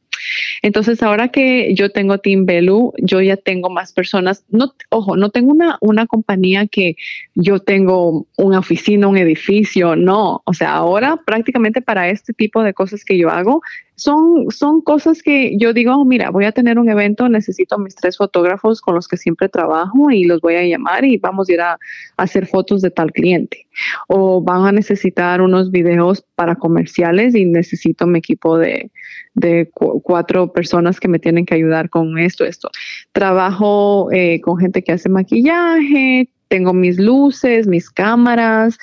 Entonces, 0.61 1.01
ahora 1.03 1.29
que 1.29 1.73
yo 1.75 1.91
tengo 1.91 2.17
Team 2.17 2.45
Belu, 2.45 2.93
yo 2.97 3.21
ya 3.21 3.37
tengo 3.37 3.69
más 3.69 3.93
personas. 3.93 4.43
No, 4.49 4.73
ojo, 4.89 5.15
no 5.15 5.29
tengo 5.29 5.51
una, 5.51 5.77
una 5.81 6.07
compañía 6.07 6.67
que 6.67 6.95
yo 7.35 7.59
tengo 7.59 8.27
una 8.37 8.59
oficina, 8.59 9.07
un 9.07 9.17
edificio, 9.17 9.95
no. 9.95 10.41
O 10.45 10.53
sea, 10.53 10.73
ahora 10.73 11.17
prácticamente 11.25 11.81
para 11.81 12.09
este 12.09 12.33
tipo 12.33 12.63
de 12.63 12.73
cosas 12.73 13.05
que 13.05 13.17
yo 13.17 13.29
hago, 13.29 13.61
son, 13.95 14.51
son 14.51 14.81
cosas 14.81 15.21
que 15.21 15.57
yo 15.57 15.73
digo, 15.73 16.03
mira, 16.05 16.29
voy 16.29 16.45
a 16.45 16.51
tener 16.51 16.77
un 16.79 16.89
evento, 16.89 17.29
necesito 17.29 17.77
mis 17.77 17.95
tres 17.95 18.17
fotógrafos 18.17 18.81
con 18.81 18.95
los 18.95 19.07
que 19.07 19.17
siempre 19.17 19.49
trabajo 19.49 20.11
y 20.11 20.25
los 20.25 20.41
voy 20.41 20.55
a 20.55 20.63
llamar 20.63 21.05
y 21.05 21.17
vamos 21.17 21.49
a 21.49 21.53
ir 21.53 21.61
a, 21.61 21.77
hacer 22.17 22.47
fotos 22.47 22.81
de 22.81 22.91
tal 22.91 23.11
cliente. 23.11 23.67
O 24.07 24.41
van 24.41 24.65
a 24.65 24.71
necesitar 24.71 25.41
unos 25.41 25.71
videos 25.71 26.23
para 26.35 26.55
comerciales 26.55 27.35
y 27.35 27.45
necesito 27.45 28.07
mi 28.07 28.19
equipo 28.19 28.57
de, 28.57 28.91
de 29.33 29.69
cuatro 29.73 30.51
personas 30.51 30.99
que 30.99 31.07
me 31.07 31.19
tienen 31.19 31.45
que 31.45 31.55
ayudar 31.55 31.89
con 31.89 32.17
esto, 32.17 32.45
esto. 32.45 32.69
Trabajo 33.11 34.09
eh, 34.11 34.39
con 34.41 34.57
gente 34.57 34.81
que 34.81 34.93
hace 34.93 35.09
maquillaje, 35.09 36.29
tengo 36.47 36.73
mis 36.73 36.99
luces, 36.99 37.67
mis 37.67 37.89
cámaras, 37.89 38.77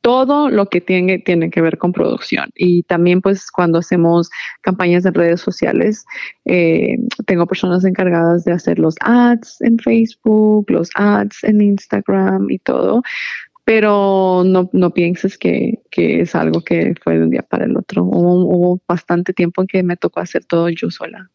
todo 0.00 0.48
lo 0.48 0.66
que 0.66 0.80
tiene, 0.80 1.18
tiene 1.18 1.50
que 1.50 1.60
ver 1.60 1.78
con 1.78 1.92
producción. 1.92 2.50
Y 2.54 2.82
también 2.84 3.20
pues 3.20 3.50
cuando 3.50 3.78
hacemos 3.78 4.30
campañas 4.62 5.04
en 5.04 5.14
redes 5.14 5.40
sociales, 5.40 6.04
eh, 6.44 6.98
tengo 7.26 7.46
personas 7.46 7.84
encargadas 7.84 8.44
de 8.44 8.52
hacer 8.52 8.78
los 8.78 8.94
ads 9.00 9.60
en 9.60 9.78
Facebook, 9.78 10.70
los 10.70 10.90
ads 10.94 11.44
en 11.44 11.60
Instagram 11.60 12.50
y 12.50 12.58
todo. 12.58 13.02
Pero 13.64 14.44
no, 14.46 14.70
no 14.72 14.94
pienses 14.94 15.36
que, 15.36 15.80
que 15.90 16.22
es 16.22 16.34
algo 16.34 16.62
que 16.62 16.94
fue 17.02 17.18
de 17.18 17.24
un 17.24 17.30
día 17.30 17.42
para 17.42 17.66
el 17.66 17.76
otro. 17.76 18.04
Hubo, 18.04 18.80
bastante 18.88 19.34
tiempo 19.34 19.60
en 19.60 19.66
que 19.66 19.82
me 19.82 19.96
tocó 19.96 20.20
hacer 20.20 20.44
todo 20.44 20.70
yo 20.70 20.90
sola. 20.90 21.30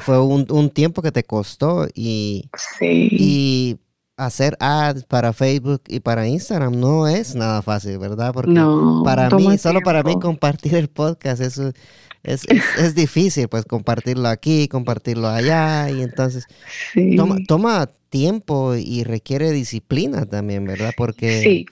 Fue 0.00 0.20
un, 0.20 0.46
un 0.50 0.70
tiempo 0.70 1.02
que 1.02 1.10
te 1.10 1.24
costó 1.24 1.88
y, 1.94 2.48
sí. 2.78 3.08
y 3.10 3.78
hacer 4.16 4.56
ads 4.60 5.04
para 5.04 5.32
Facebook 5.32 5.82
y 5.88 6.00
para 6.00 6.26
Instagram 6.26 6.78
no 6.78 7.08
es 7.08 7.34
nada 7.34 7.62
fácil, 7.62 7.98
¿verdad? 7.98 8.32
Porque 8.32 8.60
para 9.04 9.30
mí, 9.30 9.58
solo 9.58 9.80
para 9.80 10.02
mí 10.02 10.18
compartir 10.20 10.74
el 10.74 10.88
podcast 10.88 11.40
eso 11.40 11.72
es, 12.22 12.44
es, 12.78 12.94
difícil, 12.94 13.48
pues 13.48 13.64
compartirlo 13.64 14.28
aquí, 14.28 14.68
compartirlo 14.68 15.28
allá 15.28 15.90
y 15.90 16.02
entonces 16.02 16.46
toma, 17.48 17.88
tiempo 18.10 18.74
y 18.76 19.02
requiere 19.04 19.50
disciplina 19.50 20.26
también, 20.26 20.64
¿verdad? 20.66 20.92
Porque, 20.96 21.64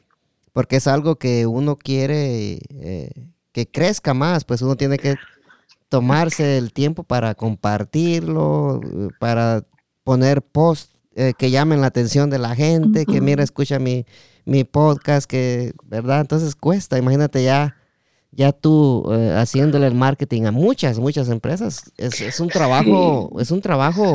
porque 0.52 0.76
es 0.76 0.86
algo 0.86 1.16
que 1.16 1.46
uno 1.46 1.76
quiere 1.76 2.58
eh, 2.70 3.10
que 3.52 3.66
crezca 3.66 4.14
más, 4.14 4.44
pues 4.44 4.62
uno 4.62 4.74
tiene 4.74 4.98
que 4.98 5.16
tomarse 5.88 6.56
el 6.56 6.72
tiempo 6.72 7.04
para 7.04 7.34
compartirlo, 7.34 8.80
para 9.18 9.64
poner 10.02 10.42
post 10.42 10.89
eh, 11.16 11.32
que 11.36 11.50
llamen 11.50 11.80
la 11.80 11.88
atención 11.88 12.30
de 12.30 12.38
la 12.38 12.54
gente, 12.54 13.04
que 13.04 13.20
mira, 13.20 13.42
escucha 13.42 13.78
mi, 13.78 14.06
mi 14.44 14.64
podcast, 14.64 15.28
que, 15.28 15.72
¿verdad? 15.84 16.20
Entonces 16.20 16.54
cuesta, 16.54 16.98
imagínate 16.98 17.42
ya, 17.42 17.76
ya 18.30 18.52
tú 18.52 19.04
eh, 19.12 19.34
haciéndole 19.36 19.88
el 19.88 19.94
marketing 19.94 20.44
a 20.44 20.52
muchas, 20.52 20.98
muchas 20.98 21.28
empresas, 21.28 21.92
es, 21.96 22.38
un 22.38 22.48
trabajo, 22.48 23.36
es 23.40 23.50
un 23.50 23.60
trabajo 23.60 24.14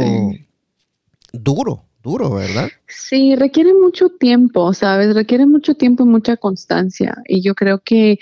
duro, 1.33 1.83
duro, 2.01 2.35
¿verdad? 2.35 2.69
Sí, 2.87 3.35
requiere 3.35 3.73
mucho 3.73 4.09
tiempo, 4.09 4.73
¿sabes? 4.73 5.13
Requiere 5.15 5.45
mucho 5.45 5.75
tiempo 5.75 6.03
y 6.03 6.07
mucha 6.07 6.37
constancia. 6.37 7.17
Y 7.27 7.41
yo 7.41 7.55
creo 7.55 7.79
que 7.79 8.19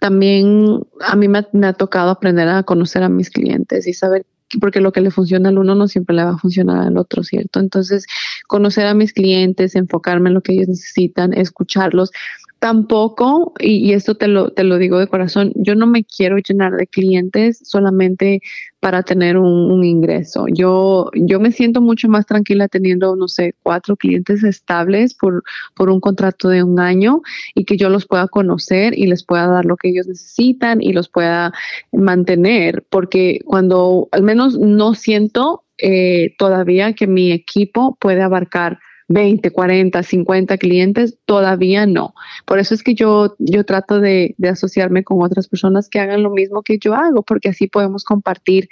también 0.00 0.80
a 1.00 1.14
mí 1.14 1.28
me, 1.28 1.46
me, 1.52 1.66
ha 1.68 1.72
tocado 1.72 2.10
aprender 2.10 2.48
a 2.48 2.64
conocer 2.64 3.02
a 3.02 3.08
mis 3.08 3.30
clientes 3.30 3.86
y 3.86 3.92
saber 3.92 4.26
porque 4.60 4.80
lo 4.80 4.92
que 4.92 5.00
le 5.00 5.10
funciona 5.10 5.48
al 5.48 5.58
uno 5.58 5.74
no 5.74 5.88
siempre 5.88 6.14
le 6.16 6.24
va 6.24 6.30
a 6.30 6.38
funcionar 6.38 6.86
al 6.86 6.96
otro, 6.98 7.24
¿cierto? 7.24 7.60
Entonces, 7.60 8.06
conocer 8.46 8.86
a 8.86 8.94
mis 8.94 9.12
clientes, 9.12 9.74
enfocarme 9.74 10.28
en 10.28 10.34
lo 10.34 10.42
que 10.42 10.52
ellos 10.52 10.68
necesitan, 10.68 11.32
escucharlos, 11.32 12.10
tampoco, 12.58 13.52
y, 13.58 13.92
esto 13.92 14.14
te 14.14 14.28
lo, 14.28 14.50
te 14.50 14.64
lo 14.64 14.78
digo 14.78 14.98
de 14.98 15.06
corazón, 15.06 15.52
yo 15.54 15.74
no 15.74 15.86
me 15.86 16.04
quiero 16.04 16.36
llenar 16.38 16.72
de 16.72 16.86
clientes 16.86 17.60
solamente 17.62 18.40
para 18.80 19.02
tener 19.02 19.36
un, 19.36 19.84
ingreso. 19.84 20.46
Yo, 20.52 21.10
yo 21.14 21.40
me 21.40 21.52
siento 21.52 21.80
mucho 21.80 22.08
más 22.08 22.26
tranquila 22.26 22.68
teniendo, 22.68 23.14
no 23.16 23.28
sé, 23.28 23.54
cuatro 23.62 23.96
clientes 23.96 24.42
estables 24.42 25.14
por, 25.14 25.42
por 25.74 25.90
un 25.90 26.00
contrato 26.00 26.48
de 26.48 26.62
un 26.62 26.80
año 26.80 27.20
y 27.54 27.64
que 27.64 27.76
yo 27.76 27.88
los 27.88 28.06
pueda 28.06 28.28
conocer 28.28 28.98
y 28.98 29.06
les 29.06 29.24
pueda 29.24 29.46
dar 29.48 29.64
lo 29.64 29.76
que 29.76 29.88
ellos 29.88 30.06
necesitan 30.06 30.80
y 30.82 30.92
los 30.92 31.08
pueda 31.08 31.52
mantener, 31.92 32.84
porque 32.90 33.40
cuando 33.44 34.08
al 34.12 34.22
menos 34.22 34.58
no 34.58 34.94
siento 34.94 35.64
eh, 35.78 36.34
todavía 36.38 36.94
que 36.94 37.06
mi 37.06 37.32
equipo 37.32 37.96
puede 38.00 38.22
abarcar 38.22 38.78
20, 39.08 39.50
40, 39.50 40.02
50 40.02 40.58
clientes, 40.58 41.18
todavía 41.26 41.86
no. 41.86 42.14
Por 42.44 42.58
eso 42.58 42.74
es 42.74 42.82
que 42.82 42.94
yo, 42.94 43.36
yo 43.38 43.64
trato 43.64 44.00
de, 44.00 44.34
asociarme 44.50 45.04
con 45.04 45.22
otras 45.22 45.48
personas 45.48 45.88
que 45.88 46.00
hagan 46.00 46.22
lo 46.22 46.30
mismo 46.30 46.62
que 46.62 46.78
yo 46.78 46.94
hago, 46.94 47.22
porque 47.22 47.50
así 47.50 47.68
podemos 47.68 48.04
compartir 48.04 48.68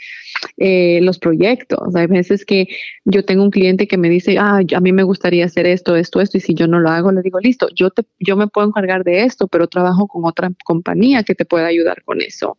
eh, 0.57 1.01
los 1.03 1.19
proyectos. 1.19 1.95
Hay 1.95 2.07
veces 2.07 2.45
que 2.45 2.69
yo 3.05 3.25
tengo 3.25 3.45
un 3.45 3.51
cliente 3.51 3.87
que 3.87 3.97
me 3.97 4.09
dice, 4.09 4.37
ah, 4.39 4.61
a 4.75 4.81
mí 4.81 4.93
me 4.93 5.05
gustaría 5.05 5.45
hacer 5.45 5.67
esto, 5.67 5.95
esto, 5.97 6.21
esto, 6.21 6.39
y 6.39 6.41
si 6.41 6.55
yo 6.55 6.67
no 6.67 6.81
lo 6.81 6.91
hago, 6.91 7.13
le 7.13 7.23
digo, 7.23 7.39
listo, 7.39 7.69
yo, 7.75 7.91
te, 7.91 8.05
yo 8.19 8.37
me 8.37 8.49
puedo 8.49 8.67
encargar 8.67 9.05
de 9.05 9.25
esto, 9.25 9.47
pero 9.47 9.69
trabajo 9.69 10.09
con 10.09 10.25
otra 10.25 10.51
compañía 10.65 11.23
que 11.23 11.35
te 11.35 11.45
pueda 11.45 11.67
ayudar 11.67 12.03
con 12.05 12.21
eso. 12.21 12.57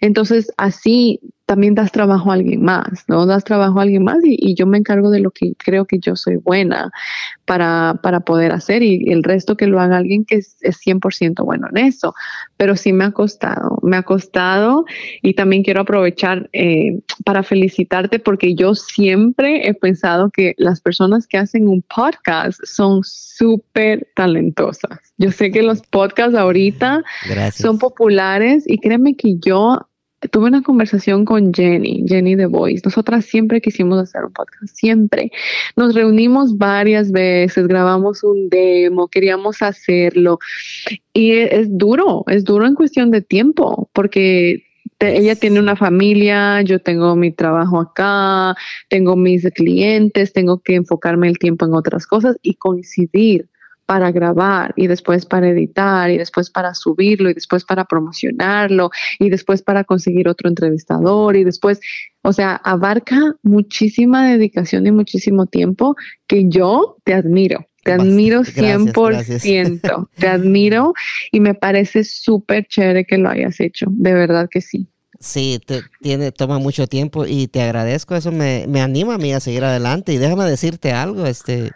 Entonces, 0.00 0.52
así 0.56 1.20
también 1.46 1.76
das 1.76 1.92
trabajo 1.92 2.30
a 2.30 2.34
alguien 2.34 2.62
más, 2.62 3.04
¿no? 3.06 3.24
Das 3.24 3.44
trabajo 3.44 3.78
a 3.78 3.82
alguien 3.82 4.02
más 4.02 4.18
y, 4.24 4.54
yo 4.56 4.66
me 4.66 4.78
encargo 4.78 5.10
de 5.10 5.20
lo 5.20 5.30
que 5.30 5.52
creo 5.56 5.84
que 5.84 5.98
yo 6.00 6.16
soy 6.16 6.36
buena 6.36 6.90
para, 7.44 8.00
para 8.02 8.20
poder 8.20 8.52
hacer 8.52 8.82
y 8.82 9.10
el 9.12 9.22
resto 9.22 9.56
que 9.56 9.66
lo 9.66 9.80
haga 9.80 9.98
alguien 9.98 10.24
que 10.24 10.36
es, 10.36 10.56
100% 10.60 11.44
bueno 11.44 11.68
en 11.70 11.86
eso. 11.86 12.14
Pero 12.56 12.74
sí 12.74 12.92
me 12.92 13.04
ha 13.04 13.12
costado, 13.12 13.78
me 13.82 13.96
ha 13.96 14.02
costado 14.02 14.84
y 15.22 15.34
también 15.34 15.62
quiero 15.62 15.82
aprovechar 15.82 16.50
eh, 16.52 17.00
para 17.24 17.42
felicitarte 17.44 18.18
porque 18.18 18.54
yo 18.54 18.74
siempre 18.74 19.68
he 19.68 19.74
pensado 19.74 20.30
que 20.30 20.54
las 20.58 20.80
personas 20.80 21.26
que 21.28 21.38
hacen 21.38 21.68
un 21.68 21.82
podcast 21.82 22.58
son 22.64 23.02
súper 23.04 24.08
talentosas. 24.16 24.98
Yo 25.16 25.30
sé 25.30 25.52
que 25.52 25.62
los 25.62 25.82
podcasts 25.82 26.34
ahorita 26.34 27.04
son 27.52 27.78
populares 27.78 28.64
y 28.66 28.78
créeme 28.78 29.16
que 29.16 29.36
yo 29.38 29.86
tuve 30.30 30.46
una 30.46 30.62
conversación 30.62 31.24
con 31.24 31.52
Jenny, 31.52 32.04
Jenny 32.06 32.36
The 32.36 32.46
Voice. 32.46 32.82
Nosotras 32.84 33.24
siempre 33.24 33.60
quisimos 33.60 33.98
hacer 33.98 34.24
un 34.24 34.32
podcast, 34.32 34.74
siempre. 34.74 35.30
Nos 35.76 35.94
reunimos 35.94 36.56
varias 36.56 37.12
veces, 37.12 37.66
grabamos 37.66 38.22
un 38.24 38.48
demo, 38.48 39.08
queríamos 39.08 39.62
hacerlo. 39.62 40.38
Y 41.12 41.32
es, 41.32 41.68
duro, 41.70 42.24
es 42.28 42.44
duro 42.44 42.66
en 42.66 42.74
cuestión 42.74 43.10
de 43.10 43.22
tiempo, 43.22 43.90
porque 43.92 44.62
ella 44.98 45.34
tiene 45.34 45.60
una 45.60 45.76
familia, 45.76 46.62
yo 46.62 46.80
tengo 46.80 47.14
mi 47.16 47.30
trabajo 47.30 47.80
acá, 47.80 48.56
tengo 48.88 49.16
mis 49.16 49.48
clientes, 49.50 50.32
tengo 50.32 50.62
que 50.62 50.76
enfocarme 50.76 51.28
el 51.28 51.38
tiempo 51.38 51.66
en 51.66 51.74
otras 51.74 52.06
cosas 52.06 52.38
y 52.42 52.54
coincidir 52.54 53.50
para 53.86 54.10
grabar 54.10 54.74
y 54.76 54.88
después 54.88 55.24
para 55.24 55.48
editar 55.48 56.10
y 56.10 56.18
después 56.18 56.50
para 56.50 56.74
subirlo 56.74 57.30
y 57.30 57.34
después 57.34 57.64
para 57.64 57.84
promocionarlo 57.84 58.90
y 59.18 59.30
después 59.30 59.62
para 59.62 59.84
conseguir 59.84 60.28
otro 60.28 60.48
entrevistador 60.48 61.36
y 61.36 61.44
después, 61.44 61.80
o 62.22 62.32
sea, 62.32 62.56
abarca 62.56 63.36
muchísima 63.42 64.28
dedicación 64.28 64.86
y 64.86 64.90
muchísimo 64.90 65.46
tiempo 65.46 65.94
que 66.26 66.48
yo 66.48 66.96
te 67.04 67.14
admiro. 67.14 67.64
Te 67.84 67.92
admiro 67.92 68.42
100%, 68.42 70.08
te 70.18 70.26
admiro 70.26 70.92
y 71.30 71.38
me 71.38 71.54
parece 71.54 72.02
súper 72.02 72.66
chévere 72.66 73.04
que 73.04 73.16
lo 73.16 73.28
hayas 73.28 73.60
hecho, 73.60 73.86
de 73.90 74.12
verdad 74.12 74.48
que 74.50 74.60
sí. 74.60 74.88
Sí, 75.20 75.60
te, 75.64 75.82
tiene, 76.02 76.32
toma 76.32 76.58
mucho 76.58 76.88
tiempo 76.88 77.26
y 77.26 77.46
te 77.46 77.62
agradezco, 77.62 78.16
eso 78.16 78.32
me, 78.32 78.66
me 78.68 78.80
anima 78.80 79.14
a 79.14 79.18
mí 79.18 79.32
a 79.32 79.40
seguir 79.40 79.64
adelante 79.64 80.12
y 80.12 80.18
déjame 80.18 80.44
decirte 80.44 80.92
algo, 80.92 81.26
este, 81.26 81.70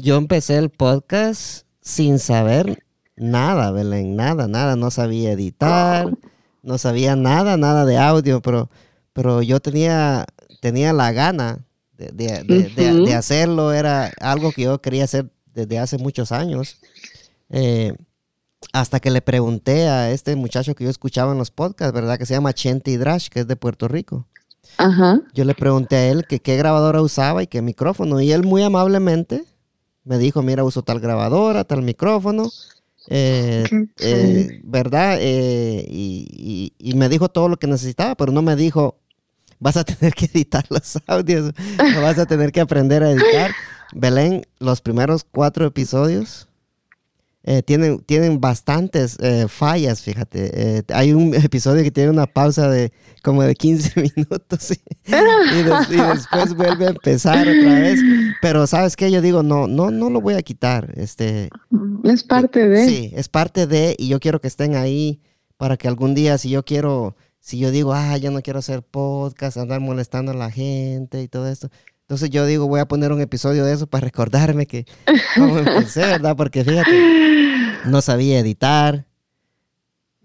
yo 0.00 0.16
empecé 0.16 0.56
el 0.56 0.70
podcast 0.70 1.66
sin 1.80 2.18
saber 2.18 2.84
nada, 3.16 3.70
Belén, 3.70 4.16
nada, 4.16 4.48
nada, 4.48 4.76
no 4.76 4.90
sabía 4.90 5.32
editar, 5.32 6.10
no 6.62 6.78
sabía 6.78 7.16
nada, 7.16 7.56
nada 7.56 7.84
de 7.84 7.98
audio, 7.98 8.40
pero, 8.40 8.70
pero 9.12 9.42
yo 9.42 9.60
tenía, 9.60 10.26
tenía 10.60 10.92
la 10.92 11.12
gana 11.12 11.64
de, 11.96 13.14
hacerlo, 13.14 13.72
era 13.72 14.10
algo 14.20 14.52
que 14.52 14.62
yo 14.62 14.80
quería 14.80 15.04
hacer 15.04 15.30
desde 15.52 15.78
hace 15.78 15.98
muchos 15.98 16.32
años. 16.32 16.78
Eh, 17.50 17.94
hasta 18.72 19.00
que 19.00 19.10
le 19.10 19.20
pregunté 19.20 19.88
a 19.88 20.10
este 20.10 20.36
muchacho 20.36 20.74
que 20.74 20.84
yo 20.84 20.90
escuchaba 20.90 21.32
en 21.32 21.38
los 21.38 21.50
podcasts, 21.50 21.92
¿verdad? 21.92 22.18
Que 22.18 22.26
se 22.26 22.34
llama 22.34 22.52
Chente 22.52 22.96
Drash, 22.96 23.28
que 23.28 23.40
es 23.40 23.46
de 23.46 23.56
Puerto 23.56 23.88
Rico. 23.88 24.26
Ajá. 24.78 25.20
Yo 25.34 25.44
le 25.44 25.54
pregunté 25.54 25.96
a 25.96 26.08
él 26.08 26.26
que 26.26 26.40
qué 26.40 26.56
grabadora 26.56 27.02
usaba 27.02 27.42
y 27.42 27.46
qué 27.46 27.62
micrófono. 27.62 28.20
Y 28.20 28.32
él 28.32 28.44
muy 28.44 28.62
amablemente 28.62 29.44
me 30.10 30.18
dijo, 30.18 30.42
mira, 30.42 30.64
uso 30.64 30.82
tal 30.82 30.98
grabadora, 30.98 31.62
tal 31.62 31.82
micrófono, 31.82 32.50
eh, 33.06 33.62
eh, 34.00 34.60
¿verdad? 34.64 35.18
Eh, 35.20 35.86
y, 35.88 36.92
me 36.96 37.08
dijo 37.08 37.28
todo 37.28 37.48
lo 37.48 37.56
que 37.58 37.68
necesitaba, 37.68 38.16
pero 38.16 38.32
no 38.32 38.42
me 38.42 38.56
dijo, 38.56 38.98
vas 39.60 39.76
a 39.76 39.84
tener 39.84 40.12
que 40.14 40.24
editar 40.24 40.64
los 40.68 40.98
audios, 41.06 41.52
vas 41.78 42.18
a 42.18 42.26
tener 42.26 42.50
que 42.50 42.60
aprender 42.60 43.04
a 43.04 43.12
editar. 43.12 43.52
Belén, 43.94 44.42
los 44.58 44.80
primeros 44.80 45.22
cuatro 45.22 45.64
episodios 45.64 46.48
eh, 47.42 47.62
tienen, 47.62 48.00
tienen 48.00 48.38
bastantes 48.38 49.16
eh, 49.20 49.46
fallas, 49.48 50.02
fíjate. 50.02 50.50
Eh, 50.52 50.82
hay 50.92 51.14
un 51.14 51.34
episodio 51.44 51.82
que 51.82 51.90
tiene 51.90 52.10
una 52.10 52.26
pausa 52.26 52.68
de 52.68 52.92
como 53.22 53.42
de 53.42 53.54
15 53.54 54.00
minutos 54.16 54.70
y, 54.72 54.80
después 55.62 56.54
vuelve 56.54 56.86
a 56.86 56.90
empezar 56.90 57.48
otra 57.48 57.74
vez. 57.80 58.00
Pero 58.42 58.66
sabes 58.66 58.94
qué, 58.94 59.10
yo 59.10 59.22
digo, 59.22 59.42
no, 59.42 59.66
no, 59.66 59.90
no 59.90 60.10
lo 60.10 60.20
voy 60.20 60.34
a 60.34 60.42
quitar. 60.42 60.92
Este, 60.96 61.48
es 62.04 62.24
parte 62.24 62.68
de. 62.68 62.86
Sí, 62.86 63.12
es 63.14 63.28
parte 63.28 63.66
de 63.66 63.96
y 63.98 64.08
yo 64.08 64.20
quiero 64.20 64.40
que 64.40 64.48
estén 64.48 64.76
ahí 64.76 65.20
para 65.56 65.76
que 65.76 65.88
algún 65.88 66.14
día, 66.14 66.36
si 66.36 66.50
yo 66.50 66.64
quiero, 66.64 67.16
si 67.38 67.58
yo 67.58 67.70
digo, 67.70 67.94
ah, 67.94 68.16
yo 68.18 68.30
no 68.30 68.42
quiero 68.42 68.58
hacer 68.58 68.82
podcast, 68.82 69.56
andar 69.56 69.80
molestando 69.80 70.32
a 70.32 70.34
la 70.34 70.50
gente 70.50 71.22
y 71.22 71.28
todo 71.28 71.48
esto, 71.48 71.70
entonces 72.10 72.30
yo 72.30 72.44
digo, 72.44 72.66
voy 72.66 72.80
a 72.80 72.88
poner 72.88 73.12
un 73.12 73.20
episodio 73.20 73.64
de 73.64 73.72
eso 73.72 73.86
para 73.86 74.04
recordarme 74.06 74.66
que 74.66 74.84
cómo 75.36 75.58
empecé, 75.58 76.00
¿verdad? 76.00 76.34
Porque 76.36 76.64
fíjate, 76.64 76.90
no 77.86 78.00
sabía 78.02 78.38
editar, 78.38 79.06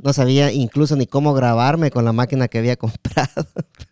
no 0.02 0.14
sabía 0.14 0.52
incluso 0.52 0.96
ni 0.96 1.08
cómo 1.08 1.34
grabarme 1.34 1.92
con 1.92 2.06
la 2.06 2.14
máquina 2.14 2.48
que 2.48 2.60
había 2.60 2.76
comprado. 2.78 3.48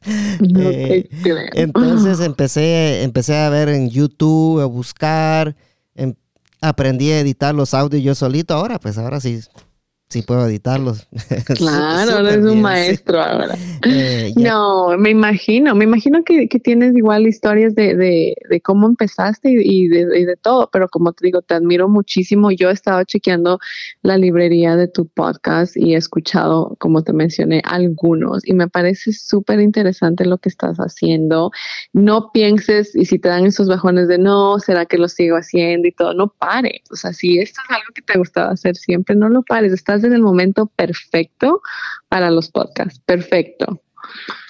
Eh, 0.05 1.09
entonces 1.53 2.20
empecé, 2.26 3.03
empecé 3.03 3.38
a 3.38 3.49
ver 3.49 3.70
en 3.70 3.89
YouTube, 3.89 4.61
a 4.61 4.66
buscar, 4.66 5.55
em, 5.95 6.14
aprendí 6.61 7.11
a 7.11 7.20
editar 7.20 7.55
los 7.55 7.74
audios 7.74 8.03
yo 8.03 8.16
solito. 8.16 8.53
Ahora, 8.53 8.80
pues 8.80 8.97
ahora 8.97 9.20
sí 9.20 9.39
sí 10.10 10.22
puedo 10.22 10.45
editarlos. 10.47 11.08
Claro, 11.58 12.28
eres 12.28 12.45
un 12.45 12.62
maestro 12.62 13.20
ahora. 13.20 13.56
Eh, 13.86 14.34
no, 14.38 14.97
me 14.97 15.10
imagino, 15.10 15.76
me 15.76 15.84
imagino 15.84 16.24
que, 16.24 16.47
tienes 16.47 16.95
igual 16.95 17.28
historias 17.28 17.76
de, 17.76 18.34
cómo 18.64 18.88
empezaste 18.88 19.49
y, 19.51 19.89
de, 19.89 20.38
todo, 20.41 20.70
pero 20.72 20.88
como 20.88 21.12
te 21.12 21.26
digo, 21.26 21.41
te 21.41 21.56
admiro 21.56 21.89
muchísimo. 21.89 22.49
Yo 22.51 22.70
he 22.70 22.74
estado 22.74 23.04
chequeando 23.04 23.60
la 24.01 24.18
librería 24.18 24.78
de 24.78 24.88
tu 24.88 25.08
podcast 25.08 25.76
y 25.76 25.95
he 25.95 25.97
escuchado, 25.97 26.78
como 26.80 27.04
te 27.04 27.12
mencioné, 27.12 27.62
algunos 27.66 28.47
y 28.47 28.54
me 28.54 28.70
parece 28.70 29.12
súper 29.12 29.60
interesante 29.60 30.24
lo 30.26 30.38
que 30.38 30.47
estás 30.47 30.78
haciendo. 30.78 31.51
No 31.91 32.32
pienses 32.32 32.95
y 32.95 33.04
si 33.04 33.20
te 33.20 33.28
dan 33.28 33.45
esos 33.45 33.68
bajones 33.68 34.08
de 34.08 34.18
no, 34.18 34.60
¿será 34.60 34.86
que 34.86 34.97
lo 34.97 35.10
sigo 35.10 35.36
haciendo 35.36 35.89
y 35.89 35.91
todo? 35.91 36.14
No 36.14 36.30
pares. 36.30 36.84
O 36.89 36.95
sea, 36.95 37.12
si 37.12 37.39
esto 37.39 37.60
es 37.66 37.76
algo 37.76 37.93
que 37.93 38.01
te 38.01 38.18
gustaba 38.18 38.51
hacer 38.51 38.78
siempre, 38.78 39.16
no 39.16 39.28
lo 39.28 39.43
pares. 39.43 39.74
Estás 39.94 40.10
en 40.10 40.14
el 40.14 40.24
momento 40.24 40.66
perfecto 40.66 41.62
para 42.10 42.32
los 42.32 42.50
podcasts. 42.50 43.00
Perfecto. 43.06 43.80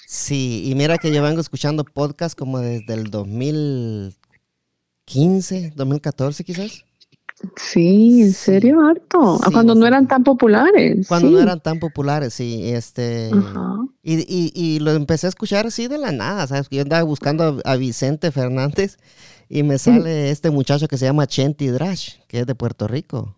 Sí, 0.07 0.63
y 0.65 0.75
mira 0.75 0.97
que 0.97 1.13
yo 1.13 1.21
vengo 1.21 1.41
escuchando 1.41 1.83
podcasts 1.83 2.35
como 2.35 2.59
desde 2.59 2.93
el 2.93 3.11
2015, 3.11 5.73
2014 5.75 6.45
quizás. 6.45 6.85
Sí, 7.57 8.21
en 8.21 8.31
serio, 8.31 8.79
harto. 8.79 9.37
cuando 9.51 9.75
no 9.75 9.85
eran 9.85 10.07
tan 10.07 10.23
populares. 10.23 11.09
Cuando 11.09 11.29
no 11.29 11.41
eran 11.41 11.59
tan 11.59 11.79
populares, 11.79 12.33
sí. 12.33 12.71
Este, 12.71 13.29
y, 14.01 14.79
lo 14.79 14.91
empecé 14.91 15.27
a 15.27 15.29
escuchar 15.29 15.67
así 15.67 15.89
de 15.89 15.97
la 15.97 16.13
nada, 16.13 16.47
¿sabes? 16.47 16.69
Yo 16.69 16.81
andaba 16.81 17.03
buscando 17.03 17.59
a, 17.65 17.75
Vicente 17.75 18.31
Fernández 18.31 18.97
y 19.49 19.63
me 19.63 19.77
sale 19.77 20.31
este 20.31 20.51
muchacho 20.51 20.87
que 20.87 20.97
se 20.97 21.03
llama 21.05 21.27
Chenti 21.27 21.67
Drash, 21.67 22.19
que 22.29 22.39
es 22.39 22.47
de 22.47 22.55
Puerto 22.55 22.87
Rico. 22.87 23.35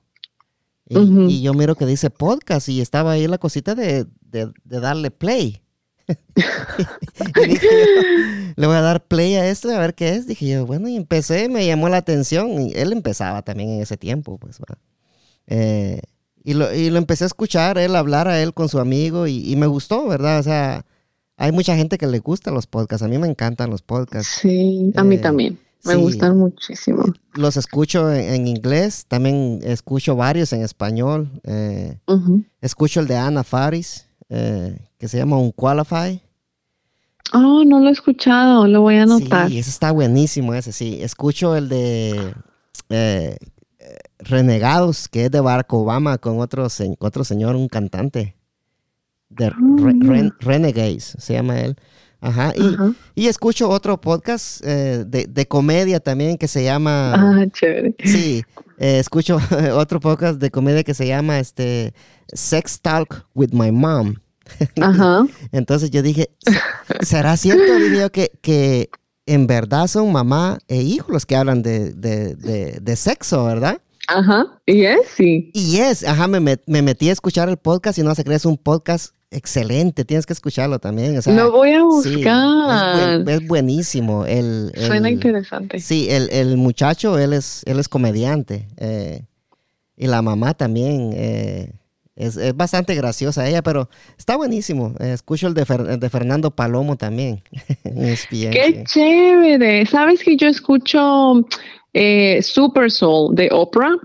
Y, 0.88 1.42
yo 1.42 1.54
miro 1.54 1.76
que 1.76 1.86
dice 1.86 2.10
podcast 2.10 2.70
y 2.70 2.80
estaba 2.80 3.14
ahí 3.14 3.28
la 3.28 3.38
cosita 3.38 3.76
de, 3.76 4.06
darle 4.64 5.12
play. 5.12 5.62
y 6.08 7.48
dije 7.48 7.68
le 8.56 8.68
voy 8.68 8.76
a 8.76 8.82
dar 8.82 9.04
play 9.04 9.34
a 9.36 9.50
esto 9.50 9.72
a 9.72 9.80
ver 9.80 9.96
qué 9.96 10.10
es. 10.10 10.28
Dije 10.28 10.48
yo, 10.48 10.66
bueno, 10.66 10.88
y 10.88 10.96
empecé, 10.96 11.50
me 11.50 11.66
llamó 11.66 11.90
la 11.90 11.98
atención. 11.98 12.62
Y 12.62 12.74
él 12.74 12.92
empezaba 12.94 13.42
también 13.42 13.70
en 13.70 13.82
ese 13.82 13.98
tiempo, 13.98 14.38
pues. 14.38 14.60
Eh, 15.48 16.02
y, 16.44 16.54
lo, 16.54 16.72
y 16.74 16.92
lo 16.92 17.00
empecé 17.00 17.24
a 17.24 17.28
escuchar, 17.28 17.80
él 17.80 17.96
hablar 17.96 18.28
a 18.28 18.40
él 18.42 18.54
con 18.54 18.70
su 18.70 18.80
amigo 18.80 19.26
y, 19.26 19.56
me 19.56 19.66
gustó, 19.66 20.08
¿verdad? 20.08 20.40
O 20.40 20.44
sea, 20.44 20.86
hay 21.38 21.52
mucha 21.52 21.76
gente 21.76 21.98
que 21.98 22.06
le 22.06 22.20
gusta 22.20 22.52
los 22.52 22.68
podcasts. 22.68 23.04
A 23.04 23.08
mí 23.08 23.18
me 23.18 23.28
encantan 23.28 23.72
los 23.72 23.82
podcasts. 23.82 24.40
Sí, 24.42 24.94
a 24.96 25.04
mí 25.04 25.16
eh, 25.16 25.20
también. 25.20 25.60
Me 25.86 25.96
gustan 25.96 26.38
muchísimo. 26.38 27.04
Los 27.34 27.58
escucho 27.58 28.12
en, 28.12 28.48
inglés, 28.48 29.06
también 29.08 29.60
escucho 29.64 30.16
varios 30.16 30.52
en 30.54 30.64
español. 30.64 31.30
Eh, 31.44 32.00
escucho 32.62 33.00
el 33.00 33.08
de 33.08 33.18
Ana 33.18 33.44
Faris, 33.44 34.08
eh, 34.30 34.78
que 34.98 35.08
se 35.08 35.18
llama 35.18 35.38
Unqualify. 35.38 36.22
Oh, 37.34 37.64
no 37.66 37.80
lo 37.80 37.90
he 37.90 37.92
escuchado, 37.92 38.68
lo 38.68 38.82
voy 38.82 38.96
a 38.96 39.04
anotar. 39.04 39.50
Sí, 39.50 39.60
ese 39.60 39.70
está 39.70 39.92
buenísimo 39.92 40.54
ese, 40.54 40.72
sí. 40.72 41.00
Escucho 41.02 41.56
el 41.56 41.70
de 41.70 42.34
eh, 42.90 43.38
Renegados, 44.20 45.08
que 45.08 45.26
es 45.26 45.32
de 45.32 45.40
Barack 45.40 45.72
Obama, 45.74 46.18
con 46.18 46.40
otro, 46.40 46.68
otro 47.00 47.24
señor, 47.24 47.56
un 47.56 47.68
cantante. 47.68 48.36
De 49.30 49.48
oh, 49.48 50.34
Renegades, 50.40 51.16
se 51.20 51.34
llama 51.34 51.60
él. 51.60 51.76
Ajá. 52.26 52.54
Y, 53.14 53.28
escucho 53.28 53.70
otro 53.70 54.02
podcast 54.02 54.60
eh, 54.66 55.04
de, 55.06 55.48
comedia 55.48 56.00
también 56.00 56.38
que 56.38 56.48
se 56.48 56.64
llama. 56.64 57.14
Ah, 57.14 57.46
chévere. 57.52 57.94
Sí, 58.04 58.44
eh, 58.80 58.98
escucho 58.98 59.38
otro 59.74 60.00
podcast 60.00 60.40
de 60.40 60.50
comedia 60.50 60.84
que 60.84 60.96
se 60.96 61.06
llama 61.06 61.40
este 61.40 61.94
Sex 62.34 62.82
Talk 62.82 63.28
with 63.36 63.50
My 63.52 63.72
Mom. 63.72 64.16
Ajá. 64.82 65.28
Entonces 65.52 65.92
yo 65.92 66.02
dije, 66.02 66.32
¿será 67.02 67.38
cierto, 67.38 67.76
diría 67.76 68.10
que, 68.10 68.32
que 68.42 68.90
en 69.28 69.46
verdad 69.46 69.86
son 69.86 70.12
mamá 70.12 70.58
e 70.68 70.82
hijo 70.82 71.12
los 71.12 71.28
que 71.28 71.36
hablan 71.36 71.62
de, 71.62 71.94
de, 71.94 72.96
sexo, 72.96 73.46
verdad? 73.46 73.82
Ajá, 74.08 74.62
y 74.66 74.86
es, 74.86 75.08
sí. 75.16 75.52
Y 75.54 75.78
es, 75.78 76.04
ajá, 76.04 76.28
me, 76.28 76.40
me, 76.40 76.82
metí 76.82 77.10
a 77.10 77.14
escuchar 77.14 77.50
el 77.50 77.58
podcast 77.58 77.98
y 77.98 78.04
no 78.04 78.14
se 78.16 78.24
cree, 78.24 78.38
es 78.38 78.46
un 78.46 78.58
podcast 78.58 79.16
excelente, 79.32 80.06
tienes 80.06 80.26
que 80.26 80.34
escucharlo 80.34 80.80
también. 80.80 81.20
Lo 81.26 81.52
voy 81.52 81.72
a 81.74 81.84
buscar. 81.84 83.28
es, 83.28 83.48
buenísimo. 83.48 84.26
El, 84.26 84.72
Suena 84.76 85.10
interesante. 85.10 85.80
Sí, 85.80 86.08
el, 86.10 86.58
muchacho, 86.58 87.18
él 87.18 87.34
es, 87.34 87.64
él 87.66 87.80
es 87.80 87.90
comediante. 87.90 88.68
Eh, 88.78 89.26
y 89.98 90.08
la 90.08 90.22
mamá 90.22 90.54
también. 90.54 91.12
Eh, 91.14 91.74
es, 92.16 92.56
bastante 92.56 92.96
graciosa 92.96 93.48
ella, 93.48 93.62
pero 93.62 93.90
está 94.18 94.36
buenísimo. 94.38 94.94
escucho 95.00 95.48
el 95.48 95.54
de, 95.54 95.66
de, 96.00 96.10
Fernando 96.10 96.52
Palomo 96.52 96.96
también. 96.96 97.42
Qué 97.84 98.84
chévere. 98.86 99.86
¿Sabes 99.86 100.24
que 100.24 100.38
yo 100.38 100.48
escucho 100.48 101.46
eh, 101.94 102.42
Super 102.42 102.92
Soul 102.92 103.36
de 103.36 103.50
Oprah? 103.52 103.96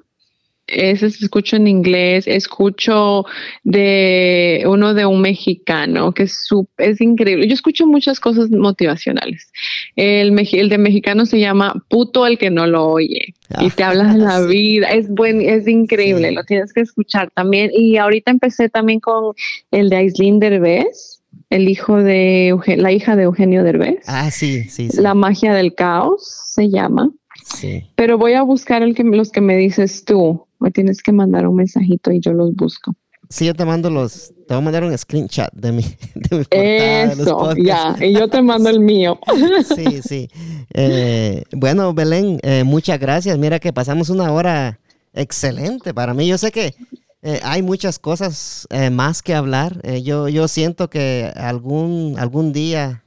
Ese 0.70 1.06
escucho 1.06 1.56
en 1.56 1.66
inglés, 1.66 2.26
escucho 2.26 3.24
de 3.64 4.64
uno 4.66 4.94
de 4.94 5.06
un 5.06 5.20
mexicano 5.20 6.12
que 6.12 6.24
es, 6.24 6.48
es 6.78 7.00
increíble. 7.00 7.48
Yo 7.48 7.54
escucho 7.54 7.86
muchas 7.86 8.20
cosas 8.20 8.50
motivacionales. 8.50 9.50
El, 9.96 10.38
el 10.38 10.68
de 10.68 10.78
mexicano 10.78 11.26
se 11.26 11.40
llama 11.40 11.74
Puto 11.88 12.26
el 12.26 12.38
que 12.38 12.50
no 12.50 12.66
lo 12.66 12.86
oye 12.86 13.34
y 13.58 13.70
te 13.70 13.82
habla 13.82 14.12
de 14.12 14.18
la 14.18 14.40
vida. 14.46 14.88
Es 14.88 15.08
buen, 15.08 15.40
es 15.40 15.66
increíble, 15.66 16.32
lo 16.32 16.44
tienes 16.44 16.72
que 16.72 16.80
escuchar 16.80 17.30
también. 17.30 17.70
Y 17.72 17.96
ahorita 17.96 18.30
empecé 18.30 18.68
también 18.68 19.00
con 19.00 19.34
el 19.70 19.90
de 19.90 19.96
Aislinn 19.96 20.38
Derbez, 20.38 21.22
el 21.48 21.68
hijo 21.68 21.96
de 21.96 22.54
la 22.76 22.92
hija 22.92 23.16
de 23.16 23.24
Eugenio 23.24 23.64
Derbez. 23.64 24.04
Ah, 24.06 24.30
sí, 24.30 24.64
sí, 24.64 24.90
sí. 24.90 25.00
La 25.02 25.14
magia 25.14 25.52
del 25.52 25.74
caos 25.74 26.52
se 26.54 26.70
llama. 26.70 27.10
Sí. 27.44 27.84
Pero 27.96 28.18
voy 28.18 28.34
a 28.34 28.42
buscar 28.42 28.82
el 28.82 28.94
que, 28.94 29.02
los 29.02 29.30
que 29.30 29.40
me 29.40 29.56
dices 29.56 30.04
tú. 30.04 30.46
Me 30.60 30.70
tienes 30.70 31.02
que 31.02 31.12
mandar 31.12 31.48
un 31.48 31.56
mensajito 31.56 32.12
y 32.12 32.20
yo 32.20 32.32
los 32.32 32.54
busco. 32.54 32.94
Sí, 33.30 33.46
yo 33.46 33.54
te 33.54 33.64
mando 33.64 33.90
los, 33.90 34.32
te 34.48 34.54
voy 34.54 34.58
a 34.58 34.60
mandar 34.60 34.82
un 34.82 34.96
screenshot 34.98 35.52
de 35.52 35.70
mi, 35.70 35.82
de 36.14 36.46
Eso, 36.50 37.54
ya, 37.56 37.96
y 38.00 38.12
yo 38.12 38.26
te 38.28 38.42
mando 38.42 38.68
el 38.68 38.80
mío. 38.80 39.20
Sí, 39.76 40.02
sí. 40.02 40.28
Eh, 40.74 41.44
bueno, 41.52 41.94
Belén, 41.94 42.40
eh, 42.42 42.64
muchas 42.64 42.98
gracias. 42.98 43.38
Mira 43.38 43.60
que 43.60 43.72
pasamos 43.72 44.10
una 44.10 44.32
hora 44.32 44.80
excelente 45.14 45.94
para 45.94 46.12
mí. 46.12 46.26
Yo 46.26 46.38
sé 46.38 46.50
que 46.50 46.74
eh, 47.22 47.40
hay 47.44 47.62
muchas 47.62 48.00
cosas 48.00 48.66
más 48.90 49.22
que 49.22 49.34
hablar. 49.34 49.80
yo, 50.02 50.28
yo 50.28 50.48
siento 50.48 50.90
que 50.90 51.32
algún, 51.36 52.16
algún 52.18 52.52
día, 52.52 53.04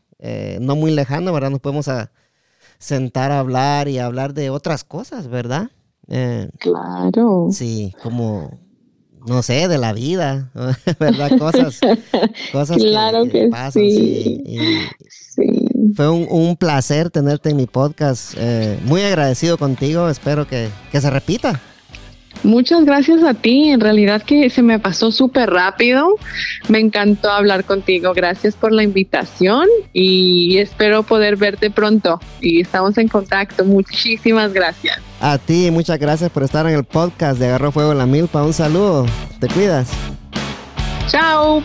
no 0.62 0.78
muy 0.78 0.92
lejano, 0.92 1.34
¿verdad? 1.34 1.52
Nos 1.52 1.60
podemos 1.60 1.90
a 1.90 2.12
sentar 2.78 3.32
a 3.34 3.40
hablar 3.40 3.90
y 3.90 4.00
hablar 4.00 4.34
de 4.34 4.50
otras 4.50 4.86
cosas, 4.86 5.28
¿verdad? 5.28 5.70
Claro. 6.60 7.48
Sí, 7.52 7.94
como 8.02 8.64
no 9.26 9.42
sé, 9.42 9.68
de 9.68 9.78
la 9.78 9.94
vida, 9.94 10.52
¿verdad? 11.00 11.38
Cosas, 11.38 11.80
cosas 12.52 12.78
claro 12.78 13.26
que, 13.26 13.48
pasan. 13.48 13.72
Sí. 13.72 14.44
Fue 15.96 16.10
un, 16.10 16.56
placer 16.58 17.10
tenerte 17.10 17.50
en 17.50 17.58
mi 17.58 17.68
podcast. 17.68 18.34
Eh, 18.38 18.80
muy 18.86 19.02
agradecido 19.02 19.58
contigo. 19.58 20.10
Espero 20.10 20.48
que, 20.48 20.70
que 20.92 21.02
se 21.02 21.10
repita. 21.10 21.62
Muchas 22.42 22.84
gracias 22.86 23.24
a 23.24 23.34
ti. 23.34 23.70
En 23.70 23.80
realidad 23.80 24.22
que 24.24 24.50
se 24.50 24.62
me 24.62 24.80
pasó 24.80 25.12
súper 25.12 25.50
rápido. 25.50 26.16
Me 26.68 26.80
encantó 26.80 27.30
hablar 27.30 27.64
contigo. 27.64 28.14
Gracias 28.14 28.56
por 28.56 28.72
la 28.72 28.84
invitación 28.84 29.68
y 29.94 30.58
espero 30.58 31.04
poder 31.04 31.38
verte 31.38 31.70
pronto. 31.70 32.20
Y 32.42 32.62
estamos 32.62 32.98
en 32.98 33.08
contacto. 33.08 33.64
Muchísimas 33.64 34.52
gracias. 34.54 35.00
A 35.22 35.38
ti, 35.38 35.70
muchas 35.72 36.00
gracias 36.00 36.30
por 36.32 36.44
estar 36.44 36.66
en 36.68 36.74
el 36.74 36.84
podcast 36.84 37.40
de 37.40 37.48
Agarró 37.48 37.72
Fuego 37.72 37.94
en 37.94 37.98
la 38.00 38.06
Milpa. 38.06 38.44
Un 38.44 38.54
saludo. 38.54 39.06
Te 39.40 39.48
cuidas. 39.48 39.90
Chao. 41.08 41.62